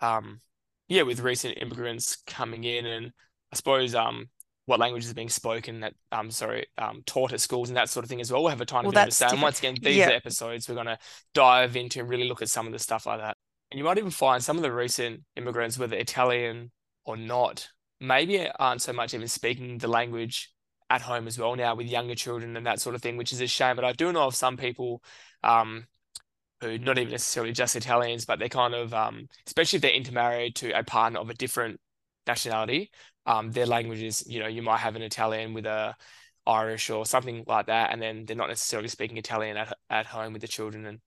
um, 0.00 0.40
yeah, 0.88 1.02
with 1.02 1.20
recent 1.20 1.58
immigrants 1.58 2.16
coming 2.26 2.64
in, 2.64 2.86
and 2.86 3.12
I 3.52 3.56
suppose 3.56 3.94
um, 3.94 4.28
what 4.70 4.78
languages 4.80 5.10
are 5.10 5.14
being 5.14 5.28
spoken 5.28 5.80
that 5.80 5.94
um 6.12 6.30
sorry 6.30 6.64
um 6.78 7.02
taught 7.04 7.32
at 7.32 7.40
schools 7.40 7.68
and 7.68 7.76
that 7.76 7.90
sort 7.90 8.04
of 8.04 8.08
thing 8.08 8.20
as 8.20 8.30
well. 8.30 8.42
We'll 8.42 8.50
have 8.50 8.60
a 8.60 8.64
tiny 8.64 8.86
well, 8.86 8.92
bit 8.92 9.02
of 9.02 9.08
a 9.08 9.10
say. 9.10 9.26
And 9.28 9.42
once 9.42 9.58
again, 9.58 9.74
these 9.82 9.96
yeah. 9.96 10.10
are 10.10 10.12
episodes 10.12 10.68
we're 10.68 10.76
gonna 10.76 10.98
dive 11.34 11.76
into 11.76 11.98
and 11.98 12.08
really 12.08 12.28
look 12.28 12.40
at 12.40 12.48
some 12.48 12.66
of 12.66 12.72
the 12.72 12.78
stuff 12.78 13.04
like 13.04 13.18
that. 13.18 13.36
And 13.70 13.78
you 13.78 13.84
might 13.84 13.98
even 13.98 14.10
find 14.10 14.42
some 14.42 14.56
of 14.56 14.62
the 14.62 14.72
recent 14.72 15.22
immigrants, 15.36 15.78
whether 15.78 15.96
Italian 15.96 16.72
or 17.04 17.16
not, 17.16 17.68
maybe 18.00 18.48
aren't 18.58 18.82
so 18.82 18.92
much 18.92 19.14
even 19.14 19.28
speaking 19.28 19.78
the 19.78 19.88
language 19.88 20.52
at 20.88 21.02
home 21.02 21.28
as 21.28 21.38
well 21.38 21.54
now 21.54 21.74
with 21.74 21.86
younger 21.86 22.14
children 22.16 22.56
and 22.56 22.66
that 22.66 22.80
sort 22.80 22.94
of 22.94 23.02
thing, 23.02 23.16
which 23.16 23.32
is 23.32 23.40
a 23.40 23.46
shame. 23.46 23.76
But 23.76 23.84
I 23.84 23.92
do 23.92 24.12
know 24.12 24.26
of 24.26 24.34
some 24.34 24.56
people 24.56 25.02
um, 25.44 25.86
who 26.60 26.78
not 26.78 26.98
even 26.98 27.12
necessarily 27.12 27.52
just 27.52 27.76
Italians, 27.76 28.24
but 28.24 28.38
they're 28.38 28.48
kind 28.48 28.74
of, 28.74 28.92
um, 28.92 29.28
especially 29.46 29.76
if 29.76 29.82
they're 29.82 29.92
intermarried 29.92 30.56
to 30.56 30.76
a 30.76 30.82
partner 30.82 31.20
of 31.20 31.30
a 31.30 31.34
different 31.34 31.78
nationality, 32.26 32.90
um, 33.26 33.52
their 33.52 33.66
language 33.66 34.02
is, 34.02 34.26
you 34.26 34.40
know, 34.40 34.48
you 34.48 34.62
might 34.62 34.78
have 34.78 34.96
an 34.96 35.02
Italian 35.02 35.54
with 35.54 35.66
a 35.66 35.94
Irish 36.46 36.90
or 36.90 37.06
something 37.06 37.44
like 37.46 37.66
that, 37.66 37.92
and 37.92 38.02
then 38.02 38.24
they're 38.24 38.34
not 38.34 38.48
necessarily 38.48 38.88
speaking 38.88 39.16
Italian 39.18 39.56
at 39.56 39.76
at 39.88 40.06
home 40.06 40.32
with 40.32 40.42
the 40.42 40.48
children 40.48 40.86
and 40.86 41.00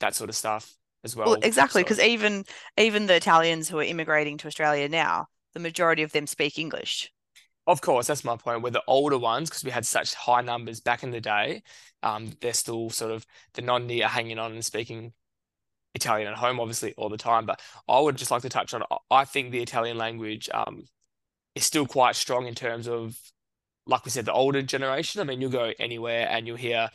that 0.00 0.14
sort 0.14 0.28
of 0.28 0.36
stuff 0.36 0.74
as 1.04 1.16
well. 1.16 1.30
Well, 1.30 1.38
exactly, 1.42 1.82
because 1.82 1.98
so. 1.98 2.04
even 2.04 2.44
even 2.76 3.06
the 3.06 3.16
Italians 3.16 3.68
who 3.68 3.78
are 3.78 3.84
immigrating 3.84 4.38
to 4.38 4.46
Australia 4.46 4.88
now, 4.88 5.26
the 5.54 5.60
majority 5.60 6.02
of 6.02 6.12
them 6.12 6.26
speak 6.26 6.58
English. 6.58 7.12
Of 7.66 7.80
course, 7.80 8.06
that's 8.06 8.24
my 8.24 8.36
point. 8.36 8.62
With 8.62 8.72
the 8.72 8.82
older 8.86 9.18
ones, 9.18 9.48
because 9.48 9.64
we 9.64 9.70
had 9.70 9.86
such 9.86 10.14
high 10.14 10.40
numbers 10.40 10.80
back 10.80 11.02
in 11.02 11.10
the 11.10 11.20
day, 11.20 11.62
um, 12.02 12.32
they're 12.40 12.52
still 12.52 12.90
sort 12.90 13.12
of 13.12 13.24
the 13.54 13.62
non-near 13.62 14.08
hanging 14.08 14.38
on 14.38 14.52
and 14.52 14.64
speaking 14.64 15.12
Italian 15.94 16.28
at 16.28 16.38
home, 16.38 16.58
obviously, 16.58 16.94
all 16.96 17.08
the 17.08 17.16
time. 17.16 17.46
But 17.46 17.60
I 17.88 18.00
would 18.00 18.16
just 18.16 18.30
like 18.30 18.42
to 18.42 18.48
touch 18.48 18.74
on. 18.74 18.82
I 19.10 19.24
think 19.24 19.50
the 19.50 19.62
Italian 19.62 19.98
language 19.98 20.48
um, 20.52 20.84
is 21.54 21.64
still 21.64 21.86
quite 21.86 22.16
strong 22.16 22.46
in 22.46 22.54
terms 22.54 22.88
of, 22.88 23.16
like 23.86 24.04
we 24.04 24.10
said, 24.10 24.24
the 24.24 24.32
older 24.32 24.62
generation. 24.62 25.20
I 25.20 25.24
mean, 25.24 25.40
you'll 25.40 25.50
go 25.50 25.72
anywhere 25.78 26.26
and 26.28 26.46
you'll 26.46 26.56
hear 26.56 26.88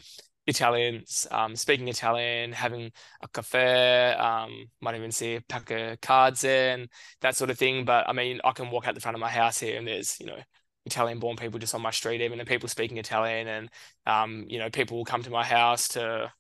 Italians 0.48 1.28
um, 1.32 1.56
speaking 1.56 1.88
Italian, 1.88 2.52
having 2.52 2.92
a 3.22 3.28
cafe, 3.28 4.14
um, 4.14 4.68
might 4.82 4.96
even 4.96 5.12
see 5.12 5.36
a 5.36 5.42
pack 5.42 5.72
of 5.72 6.00
cards 6.02 6.44
and 6.44 6.88
that 7.22 7.36
sort 7.36 7.50
of 7.50 7.58
thing. 7.58 7.86
But 7.86 8.08
I 8.08 8.14
mean, 8.14 8.40
I 8.44 8.52
can 8.52 8.70
walk 8.70 8.88
out 8.88 8.96
the 8.96 9.02
front 9.02 9.16
of 9.16 9.22
my 9.22 9.30
house 9.30 9.60
here 9.60 9.78
and 9.78 9.88
there's, 9.88 10.20
you 10.20 10.28
know, 10.28 10.38
Italian 10.86 11.20
born 11.20 11.36
people 11.36 11.60
just 11.60 11.74
on 11.74 11.82
my 11.82 11.92
street, 11.92 12.22
even 12.22 12.40
and 12.40 12.48
people 12.48 12.70
speaking 12.70 12.98
Italian. 12.98 13.48
And, 13.48 13.70
um, 14.06 14.46
you 14.48 14.60
know, 14.60 14.70
people 14.70 14.98
will 14.98 15.06
come 15.06 15.24
to 15.24 15.32
my 15.32 15.44
house 15.44 15.88
to 15.90 16.32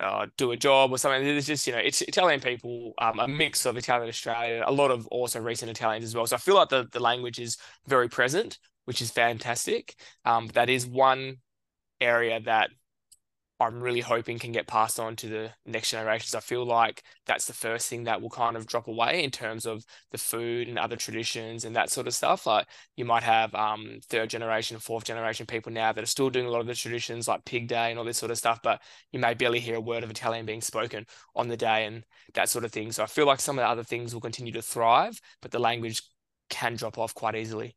uh, 0.00 0.26
do 0.36 0.52
a 0.52 0.56
job 0.56 0.90
or 0.90 0.98
something. 0.98 1.22
There's 1.22 1.46
just, 1.46 1.66
you 1.66 1.72
know, 1.74 1.80
it's 1.80 2.00
Italian 2.02 2.40
people, 2.40 2.94
um, 2.98 3.18
a 3.18 3.28
mix 3.28 3.66
of 3.66 3.76
Italian 3.76 4.08
Australia, 4.08 4.64
a 4.66 4.72
lot 4.72 4.90
of 4.90 5.06
also 5.08 5.40
recent 5.40 5.70
Italians 5.70 6.04
as 6.04 6.14
well. 6.14 6.26
So 6.26 6.36
I 6.36 6.38
feel 6.38 6.54
like 6.54 6.70
the, 6.70 6.88
the 6.90 7.00
language 7.00 7.38
is 7.38 7.58
very 7.86 8.08
present, 8.08 8.58
which 8.86 9.02
is 9.02 9.10
fantastic. 9.10 9.96
Um, 10.24 10.46
that 10.54 10.70
is 10.70 10.86
one 10.86 11.38
area 12.00 12.40
that 12.40 12.70
I'm 13.60 13.80
really 13.80 14.00
hoping 14.00 14.38
can 14.38 14.52
get 14.52 14.68
passed 14.68 15.00
on 15.00 15.16
to 15.16 15.28
the 15.28 15.50
next 15.66 15.90
generations. 15.90 16.34
I 16.36 16.40
feel 16.40 16.64
like 16.64 17.02
that's 17.26 17.46
the 17.46 17.52
first 17.52 17.88
thing 17.88 18.04
that 18.04 18.22
will 18.22 18.30
kind 18.30 18.56
of 18.56 18.66
drop 18.66 18.86
away 18.86 19.24
in 19.24 19.32
terms 19.32 19.66
of 19.66 19.84
the 20.12 20.18
food 20.18 20.68
and 20.68 20.78
other 20.78 20.94
traditions 20.94 21.64
and 21.64 21.74
that 21.74 21.90
sort 21.90 22.06
of 22.06 22.14
stuff. 22.14 22.46
Like 22.46 22.68
you 22.96 23.04
might 23.04 23.24
have 23.24 23.52
um, 23.56 23.98
third 24.08 24.30
generation, 24.30 24.78
fourth 24.78 25.04
generation 25.04 25.44
people 25.44 25.72
now 25.72 25.92
that 25.92 26.04
are 26.04 26.06
still 26.06 26.30
doing 26.30 26.46
a 26.46 26.50
lot 26.50 26.60
of 26.60 26.68
the 26.68 26.74
traditions 26.74 27.26
like 27.26 27.44
Pig 27.44 27.66
Day 27.66 27.90
and 27.90 27.98
all 27.98 28.04
this 28.04 28.18
sort 28.18 28.30
of 28.30 28.38
stuff, 28.38 28.60
but 28.62 28.80
you 29.10 29.18
may 29.18 29.34
barely 29.34 29.58
hear 29.58 29.74
a 29.74 29.80
word 29.80 30.04
of 30.04 30.10
Italian 30.10 30.46
being 30.46 30.60
spoken 30.60 31.04
on 31.34 31.48
the 31.48 31.56
day 31.56 31.86
and 31.86 32.04
that 32.34 32.48
sort 32.48 32.64
of 32.64 32.70
thing. 32.70 32.92
So 32.92 33.02
I 33.02 33.06
feel 33.06 33.26
like 33.26 33.40
some 33.40 33.58
of 33.58 33.64
the 33.64 33.68
other 33.68 33.84
things 33.84 34.14
will 34.14 34.20
continue 34.20 34.52
to 34.52 34.62
thrive, 34.62 35.20
but 35.42 35.50
the 35.50 35.58
language 35.58 36.02
can 36.48 36.76
drop 36.76 36.96
off 36.96 37.12
quite 37.12 37.34
easily. 37.34 37.74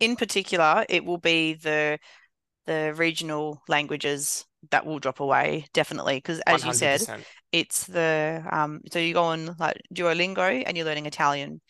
In 0.00 0.16
particular, 0.16 0.84
it 0.88 1.04
will 1.04 1.18
be 1.18 1.54
the 1.54 1.98
the 2.66 2.94
regional 2.96 3.62
languages 3.68 4.44
that 4.70 4.84
will 4.84 4.98
drop 4.98 5.20
away 5.20 5.66
definitely 5.72 6.16
because 6.16 6.40
as 6.46 6.62
100%. 6.62 6.66
you 6.66 6.72
said 6.72 7.24
it's 7.52 7.86
the 7.86 8.44
um 8.50 8.80
so 8.90 8.98
you 8.98 9.14
go 9.14 9.22
on 9.22 9.54
like 9.58 9.80
duolingo 9.94 10.62
and 10.66 10.76
you're 10.76 10.86
learning 10.86 11.06
italian 11.06 11.60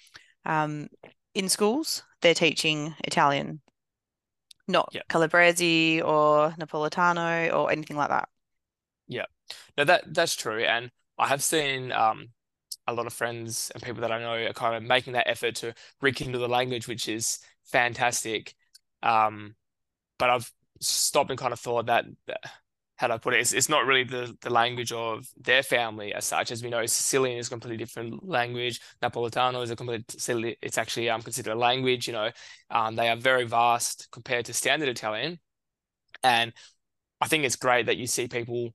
um 0.44 0.88
in 1.34 1.48
schools 1.48 2.02
they're 2.22 2.34
teaching 2.34 2.94
italian 3.04 3.60
not 4.68 4.88
yep. 4.92 5.06
calabrese 5.08 6.00
or 6.00 6.50
napolitano 6.58 7.52
or 7.54 7.70
anything 7.70 7.96
like 7.96 8.08
that 8.08 8.28
yeah 9.06 9.26
no 9.76 9.84
that 9.84 10.02
that's 10.14 10.34
true 10.34 10.64
and 10.64 10.90
i 11.18 11.26
have 11.26 11.42
seen 11.42 11.92
um 11.92 12.28
a 12.88 12.94
lot 12.94 13.06
of 13.06 13.12
friends 13.12 13.70
and 13.74 13.82
people 13.82 14.00
that 14.00 14.12
i 14.12 14.18
know 14.18 14.48
are 14.48 14.52
kind 14.52 14.76
of 14.76 14.82
making 14.82 15.12
that 15.12 15.28
effort 15.28 15.54
to 15.54 15.74
rekindle 16.00 16.40
the 16.40 16.48
language 16.48 16.88
which 16.88 17.08
is 17.08 17.38
fantastic 17.64 18.54
um 19.02 19.54
but 20.18 20.30
i've 20.30 20.50
stopped 20.80 21.30
and 21.30 21.38
kind 21.38 21.52
of 21.52 21.60
thought 21.60 21.86
that 21.86 22.06
how 22.96 23.08
do 23.08 23.12
I 23.12 23.18
put 23.18 23.34
it? 23.34 23.40
It's, 23.40 23.52
it's 23.52 23.68
not 23.68 23.84
really 23.84 24.04
the, 24.04 24.34
the 24.40 24.50
language 24.50 24.90
of 24.90 25.28
their 25.36 25.62
family 25.62 26.14
as 26.14 26.24
such. 26.24 26.50
As 26.50 26.62
we 26.62 26.70
know, 26.70 26.84
Sicilian 26.86 27.38
is 27.38 27.48
a 27.48 27.50
completely 27.50 27.76
different 27.76 28.26
language. 28.26 28.80
Napolitano 29.02 29.62
is 29.62 29.70
a 29.70 29.76
completely, 29.76 30.56
it's 30.62 30.78
actually 30.78 31.10
um, 31.10 31.20
considered 31.20 31.52
a 31.52 31.58
language, 31.58 32.06
you 32.06 32.14
know. 32.14 32.30
Um, 32.70 32.96
they 32.96 33.08
are 33.10 33.16
very 33.16 33.44
vast 33.44 34.08
compared 34.12 34.46
to 34.46 34.54
standard 34.54 34.88
Italian. 34.88 35.38
And 36.22 36.54
I 37.20 37.28
think 37.28 37.44
it's 37.44 37.56
great 37.56 37.86
that 37.86 37.98
you 37.98 38.06
see 38.06 38.28
people 38.28 38.70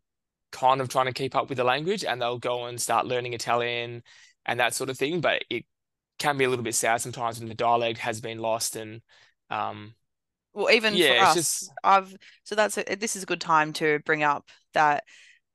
kind 0.52 0.82
of 0.82 0.90
trying 0.90 1.08
to 1.08 1.14
keep 1.14 1.36
up 1.36 1.50
with 1.50 1.58
the 1.58 1.64
language 1.64 2.06
and 2.06 2.22
they'll 2.22 2.38
go 2.38 2.66
and 2.66 2.80
start 2.80 3.08
learning 3.08 3.34
Italian 3.34 4.04
and 4.46 4.60
that 4.60 4.76
sort 4.76 4.92
of 4.92 5.00
thing. 5.00 5.20
But 5.20 5.44
it 5.50 5.66
can 6.20 6.38
be 6.38 6.44
a 6.44 6.50
little 6.50 6.64
bit 6.64 6.76
sad 6.76 7.02
sometimes 7.02 7.40
when 7.40 7.50
the 7.50 7.56
dialect 7.56 7.98
has 8.00 8.22
been 8.22 8.38
lost 8.38 8.76
and 8.76 9.02
um, 9.50 9.96
well 10.54 10.70
even 10.72 10.94
yeah, 10.94 11.20
for 11.20 11.30
us 11.30 11.36
just... 11.36 11.72
i've 11.84 12.16
so 12.44 12.56
that's 12.56 12.78
a, 12.78 12.84
this 12.96 13.16
is 13.16 13.24
a 13.24 13.28
good 13.28 13.42
time 13.42 13.74
to 13.74 14.00
bring 14.06 14.24
up 14.24 14.50
that 14.74 15.04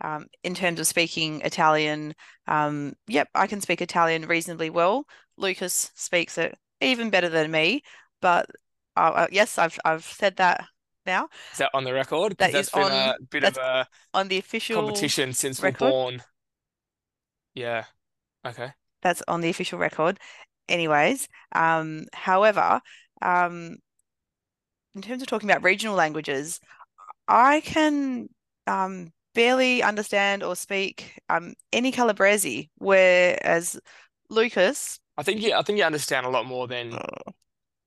um, 0.03 0.27
in 0.45 0.55
terms 0.55 0.79
of 0.79 0.87
speaking 0.87 1.41
italian 1.43 2.15
um, 2.47 2.93
yep 3.07 3.29
i 3.35 3.47
can 3.47 3.61
speak 3.61 3.81
italian 3.81 4.27
reasonably 4.27 4.71
well. 4.71 5.05
Lukas 5.39 5.91
speaks 5.95 6.39
it 6.39 6.57
even 6.81 7.11
better 7.11 7.29
than 7.29 7.51
me 7.51 7.83
but 8.21 8.47
uh, 8.97 9.13
uh 9.15 9.27
yes 9.31 9.59
i've 9.59 9.79
i've 9.85 10.05
said 10.05 10.37
that 10.37 10.65
now. 11.07 11.29
Is 11.53 11.59
that 11.59 11.71
on 11.73 11.85
the 11.85 11.95
record? 11.95 12.37
That 12.39 12.53
that's 12.53 12.71
been 12.71 12.83
on, 12.83 12.93
a 12.93 13.15
bit 13.31 13.45
of 13.45 13.57
a 13.57 13.87
on 14.13 14.29
the 14.29 14.39
official 14.39 14.83
competition 14.83 15.33
since 15.33 15.63
record. 15.63 15.87
we're 15.87 15.91
born. 15.91 16.23
Yeah 17.55 17.85
okay. 18.47 18.73
That's 19.03 19.23
on 19.29 19.41
the 19.41 19.49
official 19.49 19.79
record 19.79 20.19
anyways. 20.69 21.29
Um 21.53 22.07
however 22.13 22.81
um 23.23 23.77
in 24.97 25.03
terms 25.03 25.23
of 25.23 25.29
talking 25.29 25.49
about 25.49 25.63
regional 25.63 25.95
languages, 25.95 26.59
I 27.29 27.61
can 27.61 28.29
um, 28.67 29.13
barely 29.35 29.83
understand 29.83 30.43
or 30.43 30.57
speak 30.57 31.21
um, 31.29 31.55
any 31.73 31.93
Calabrese, 31.93 32.71
whereas 32.79 33.79
Lukas. 34.31 34.99
I 35.19 35.23
think 35.23 35.43
you, 35.43 35.55
I 35.55 35.63
think 35.63 35.79
you 35.79 35.85
understand 35.85 36.27
a 36.27 36.31
lot 36.31 36.47
more 36.47 36.67
than 36.67 36.95
uh, 36.95 37.31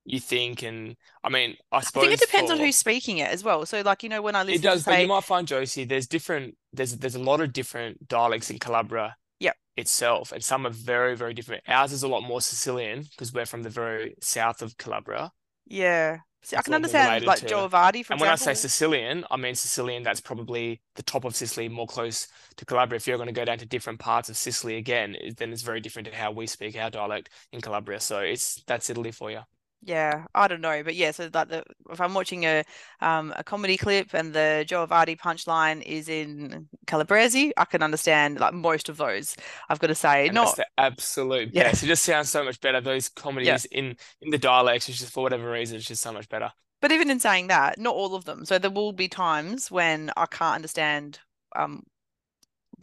you 0.05 0.19
think, 0.19 0.61
and 0.61 0.95
I 1.23 1.29
mean, 1.29 1.57
I 1.71 1.81
suppose. 1.81 2.03
I 2.03 2.07
think 2.07 2.21
it 2.21 2.25
depends 2.25 2.51
for, 2.51 2.57
on 2.57 2.63
who's 2.63 2.77
speaking 2.77 3.17
it 3.17 3.31
as 3.31 3.43
well. 3.43 3.65
So, 3.65 3.81
like 3.81 4.03
you 4.03 4.09
know, 4.09 4.21
when 4.21 4.35
I 4.35 4.43
listen, 4.43 4.61
to 4.61 4.67
it 4.67 4.71
does. 4.71 4.83
Say, 4.83 4.91
but 4.91 5.01
you 5.01 5.07
might 5.07 5.23
find 5.23 5.47
Josie, 5.47 5.85
there's 5.85 6.07
different. 6.07 6.55
There's 6.71 6.95
there's 6.95 7.15
a 7.15 7.19
lot 7.19 7.41
of 7.41 7.51
different 7.51 8.07
dialects 8.07 8.49
in 8.51 8.59
Calabria. 8.59 9.15
Yep. 9.39 9.55
Itself, 9.77 10.31
and 10.31 10.43
some 10.43 10.67
are 10.67 10.71
very 10.71 11.15
very 11.15 11.33
different. 11.33 11.63
Ours 11.67 11.91
is 11.91 12.03
a 12.03 12.07
lot 12.07 12.21
more 12.21 12.41
Sicilian 12.41 13.03
because 13.03 13.33
we're 13.33 13.45
from 13.45 13.63
the 13.63 13.69
very 13.69 14.15
south 14.21 14.61
of 14.61 14.77
Calabria. 14.77 15.31
Yeah. 15.65 16.19
See, 16.41 16.55
I 16.55 16.61
can 16.61 16.73
understand 16.73 17.25
like 17.25 17.39
to... 17.39 17.45
Joe 17.45 17.67
Vardi, 17.67 18.05
for 18.05 18.13
and 18.13 18.21
example. 18.21 18.21
when 18.21 18.29
I 18.29 18.35
say 18.35 18.53
Sicilian, 18.53 19.25
I 19.29 19.37
mean 19.37 19.55
Sicilian. 19.55 20.03
That's 20.03 20.21
probably 20.21 20.81
the 20.95 21.03
top 21.03 21.25
of 21.25 21.35
Sicily, 21.35 21.67
more 21.67 21.85
close 21.87 22.27
to 22.55 22.65
Calabria. 22.65 22.97
If 22.97 23.07
you're 23.07 23.17
going 23.17 23.27
to 23.27 23.33
go 23.33 23.45
down 23.45 23.57
to 23.57 23.65
different 23.65 23.99
parts 23.99 24.29
of 24.29 24.37
Sicily 24.37 24.77
again, 24.77 25.15
then 25.37 25.51
it's 25.51 25.61
very 25.61 25.81
different 25.81 26.07
to 26.07 26.15
how 26.15 26.31
we 26.31 26.47
speak 26.47 26.77
our 26.77 26.89
dialect 26.89 27.29
in 27.51 27.61
Calabria. 27.61 27.99
So 27.99 28.19
it's 28.19 28.63
that's 28.65 28.89
Italy 28.89 29.11
for 29.11 29.29
you. 29.31 29.41
Yeah, 29.81 30.25
I 30.35 30.49
don't 30.49 30.59
know, 30.59 30.83
but 30.83 30.95
yeah. 30.95 31.11
So 31.11 31.29
like 31.33 31.47
the 31.47 31.63
if 31.89 32.01
I'm 32.01 32.13
watching 32.13 32.45
a 32.45 32.65
um 32.99 33.33
a 33.37 33.43
comedy 33.43 33.77
clip 33.77 34.13
and 34.13 34.33
the 34.33 34.65
Joe 34.67 34.85
Vardi 34.85 35.17
punchline 35.17 35.81
is 35.83 36.09
in 36.09 36.67
Calabrese, 36.85 37.53
I 37.55 37.65
can 37.65 37.81
understand 37.81 38.39
like 38.41 38.53
most 38.53 38.89
of 38.89 38.97
those. 38.97 39.37
I've 39.69 39.79
got 39.79 39.87
to 39.87 39.95
say, 39.95 40.25
and 40.25 40.35
not 40.35 40.57
the 40.57 40.65
absolute 40.77 41.51
yeah. 41.53 41.63
best. 41.63 41.83
It 41.83 41.87
just 41.87 42.03
sounds 42.03 42.29
so 42.29 42.43
much 42.43 42.59
better. 42.59 42.81
Those 42.81 43.07
comedies 43.07 43.67
yeah. 43.71 43.79
in 43.79 43.95
in 44.21 44.31
the 44.31 44.37
dialects, 44.37 44.89
it's 44.89 44.99
just 44.99 45.13
for 45.13 45.23
whatever 45.23 45.49
reason, 45.49 45.77
it's 45.77 45.87
just 45.87 46.01
so 46.01 46.11
much 46.11 46.27
better. 46.27 46.51
But 46.81 46.91
even 46.91 47.09
in 47.09 47.21
saying 47.21 47.47
that, 47.47 47.79
not 47.79 47.95
all 47.95 48.15
of 48.15 48.25
them. 48.25 48.45
So 48.45 48.59
there 48.59 48.71
will 48.71 48.93
be 48.93 49.07
times 49.07 49.71
when 49.71 50.11
I 50.17 50.25
can't 50.25 50.55
understand 50.55 51.19
um 51.55 51.83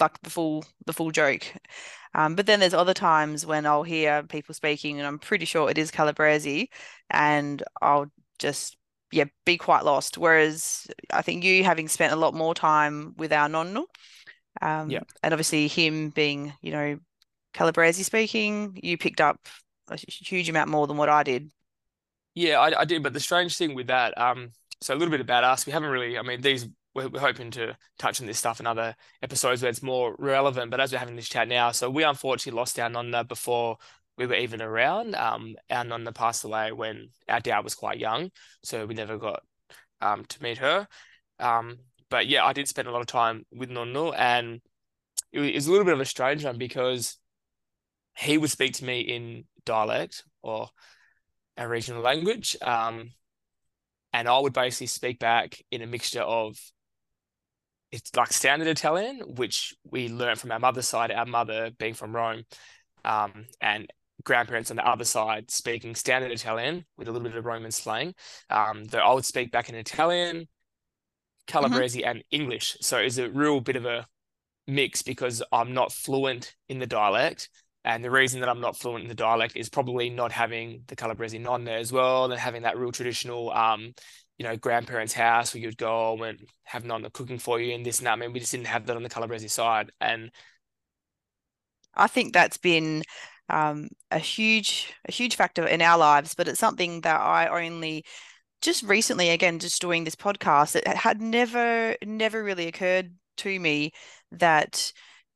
like 0.01 0.21
the 0.23 0.31
full 0.31 0.65
the 0.87 0.93
full 0.93 1.11
joke. 1.11 1.45
Um, 2.15 2.35
but 2.35 2.47
then 2.47 2.61
there's 2.61 2.75
other 2.75 2.95
times 2.95 3.45
when 3.45 3.67
I'll 3.67 3.83
hear 3.83 4.23
people 4.23 4.55
speaking, 4.55 4.99
and 4.99 5.07
I'm 5.07 5.19
pretty 5.19 5.45
sure 5.45 5.71
it 5.71 5.79
is 5.79 5.91
Calabrese, 5.91 6.71
and 7.11 7.63
I'll 7.83 8.11
just 8.39 8.77
yeah 9.13 9.25
be 9.45 9.57
quite 9.59 9.85
lost. 9.85 10.19
Whereas 10.19 10.87
I 11.13 11.23
think 11.23 11.45
you 11.45 11.65
having 11.65 11.89
spent 11.89 12.13
a 12.13 12.17
lot 12.17 12.35
more 12.35 12.55
time 12.55 13.15
with 13.17 13.33
our 13.33 13.49
nonno, 13.49 13.85
um, 14.63 14.91
yeah, 14.91 15.01
and 15.23 15.35
obviously 15.35 15.69
him 15.69 16.11
being 16.11 16.55
you 16.63 16.73
know 16.73 16.99
Calabrese 17.53 18.03
speaking, 18.03 18.79
you 18.83 18.99
picked 18.99 19.21
up 19.21 19.41
a 19.89 19.99
huge 20.09 20.49
amount 20.49 20.71
more 20.71 20.87
than 20.87 20.97
what 20.97 21.09
I 21.09 21.23
did. 21.23 21.51
Yeah, 22.35 22.61
I, 22.61 22.81
I 22.81 22.85
did. 22.85 23.03
But 23.03 23.15
the 23.15 23.21
strange 23.21 23.57
thing 23.57 23.75
with 23.75 23.87
that, 23.89 24.17
um, 24.19 24.51
so 24.81 24.95
a 24.95 24.97
little 24.97 25.11
bit 25.11 25.21
about 25.21 25.45
us, 25.45 25.67
we 25.67 25.73
haven't 25.73 25.91
really. 25.91 26.19
I 26.19 26.23
mean, 26.23 26.41
these 26.41 26.69
we're, 26.97 27.09
we're 27.09 27.21
hoping 27.21 27.51
to 27.53 27.77
touch 27.99 28.21
on 28.21 28.27
this 28.27 28.39
stuff 28.39 28.59
in 28.59 28.67
other 28.67 28.97
episodes 29.23 29.63
where 29.63 29.69
it's 29.69 29.83
more 29.83 30.17
relevant. 30.19 30.71
But 30.71 30.81
as 30.81 30.93
we're 30.93 30.99
having 30.99 31.15
this 31.15 31.29
chat 31.29 31.47
now, 31.47 31.71
so 31.71 31.91
we 31.91 32.03
unfortunately 32.03 32.59
lost 32.59 32.79
our 32.81 32.89
nonna 32.89 33.23
before 33.23 33.77
we 34.17 34.27
were 34.27 34.35
even 34.35 34.63
around. 34.63 35.15
Um, 35.15 35.55
our 35.71 35.85
nonna 35.85 36.13
passed 36.13 36.45
away 36.45 36.73
when 36.73 37.11
our 37.29 37.41
dad 37.41 37.63
was 37.63 37.75
quite 37.75 37.99
young, 37.99 38.31
so 38.65 38.87
we 38.87 38.95
never 38.95 39.19
got 39.19 39.43
um 40.01 40.25
to 40.25 40.43
meet 40.43 40.59
her. 40.59 40.89
Um, 41.39 41.79
but 42.09 42.27
yeah, 42.27 42.45
I 42.45 42.53
did 42.55 42.67
spend 42.67 42.89
a 42.89 42.91
lot 42.91 43.03
of 43.03 43.07
time 43.07 43.45
with 43.53 43.71
nonno, 43.71 44.15
and 44.17 44.61
it 45.33 45.55
was 45.55 45.67
a 45.67 45.71
little 45.71 45.85
bit 45.85 45.95
of 45.95 46.01
a 46.01 46.07
strange 46.07 46.45
one 46.45 46.57
because 46.57 47.19
he 48.17 48.39
would 48.39 48.51
speak 48.51 48.73
to 48.75 48.85
me 48.85 49.01
in 49.01 49.45
dialect 49.67 50.25
or 50.43 50.71
our 51.59 51.69
regional 51.69 52.01
language. 52.01 52.57
Um, 52.63 53.11
and 54.15 54.29
I 54.29 54.39
would 54.39 54.55
basically 54.55 54.87
speak 54.87 55.19
back 55.19 55.61
in 55.71 55.83
a 55.83 55.87
mixture 55.87 56.23
of 56.23 56.57
it's 57.93 58.15
like 58.17 58.33
standard 58.33 58.69
Italian, 58.69 59.21
which 59.37 59.75
we 59.91 60.09
learned 60.09 60.41
from 60.41 60.53
our 60.53 60.59
mother's 60.59 60.89
side, 60.89 61.11
our 61.11 61.27
mother 61.27 61.71
being 61.79 61.95
from 61.95 62.15
Rome, 62.15 62.45
um, 63.05 63.47
and 63.61 63.87
grandparents 64.25 64.71
on 64.71 64.77
the 64.77 64.87
other 64.87 65.05
side 65.05 65.51
speaking 65.51 65.95
standard 65.95 66.33
Italian 66.33 66.85
with 66.97 67.09
a 67.09 67.13
little 67.13 67.29
bit 67.29 67.37
of 67.37 67.45
Roman 67.45 67.71
slang. 67.71 68.15
Um, 68.51 68.85
though 68.85 68.99
I 68.99 69.13
would 69.13 69.25
speak 69.25 69.53
back 69.53 69.69
in 69.69 69.75
Italian, 69.75 70.49
Calabrese, 71.47 72.01
mm-hmm. 72.01 72.09
and 72.09 72.25
English. 72.31 72.77
So 72.81 72.99
it's 72.99 73.19
a 73.19 73.31
real 73.31 73.61
bit 73.61 73.77
of 73.77 73.85
a 73.85 74.07
mix 74.67 75.03
because 75.03 75.43
I'm 75.53 75.73
not 75.73 75.93
fluent 75.93 76.55
in 76.69 76.79
the 76.79 76.87
dialect. 76.87 77.49
And 77.85 78.03
the 78.03 78.11
reason 78.11 78.41
that 78.41 78.49
I'm 78.49 78.61
not 78.61 78.77
fluent 78.77 79.05
in 79.05 79.09
the 79.09 79.15
dialect 79.15 79.57
is 79.57 79.69
probably 79.69 80.11
not 80.11 80.33
having 80.33 80.83
the 80.89 80.97
Calabrese 80.97 81.39
nonna 81.39 81.71
as 81.71 81.93
well, 81.93 82.25
and 82.25 82.35
having 82.35 82.63
that 82.63 82.77
real 82.77 82.91
traditional, 82.91 83.53
um, 83.53 83.95
you 84.39 84.45
know, 84.45 84.57
grandparents' 84.57 85.13
house 85.13 85.55
where 85.55 85.63
you'd 85.63 85.79
go 85.79 86.23
and 86.23 86.41
have 86.65 86.85
nonna 86.85 87.11
cooking 87.11 87.39
for 87.39 87.61
you 87.61 87.75
and 87.75 87.85
this 87.85 87.99
and 87.99 88.07
that. 88.07 88.13
I 88.13 88.17
mean, 88.17 88.33
we 88.33 88.41
just 88.41 88.53
didn't 88.53 88.67
have 88.67 88.87
that 88.87 88.97
on 88.97 89.03
the 89.03 89.09
Calabrese 89.09 89.49
side. 89.49 89.93
And 90.01 90.31
I 91.95 92.07
think 92.07 92.33
that's 92.33 92.59
been 92.59 93.03
um, 93.49 93.89
a 94.11 94.19
huge, 94.19 94.93
a 95.09 95.13
huge 95.13 95.37
factor 95.37 95.67
in 95.67 95.81
our 95.81 95.99
lives, 95.99 96.35
but 96.35 96.49
it's 96.49 96.61
something 96.61 97.01
that 97.03 97.21
I 97.21 97.49
only 97.49 98.05
just 98.63 98.83
recently, 98.83 99.31
again, 99.31 99.59
just 99.59 99.81
doing 99.81 100.05
this 100.05 100.17
podcast, 100.17 100.77
it 100.77 100.87
had 100.87 101.21
never, 101.21 101.97
never 102.05 102.43
really 102.43 102.67
occurred 102.67 103.13
to 103.39 103.61
me 103.61 103.93
that 104.33 104.93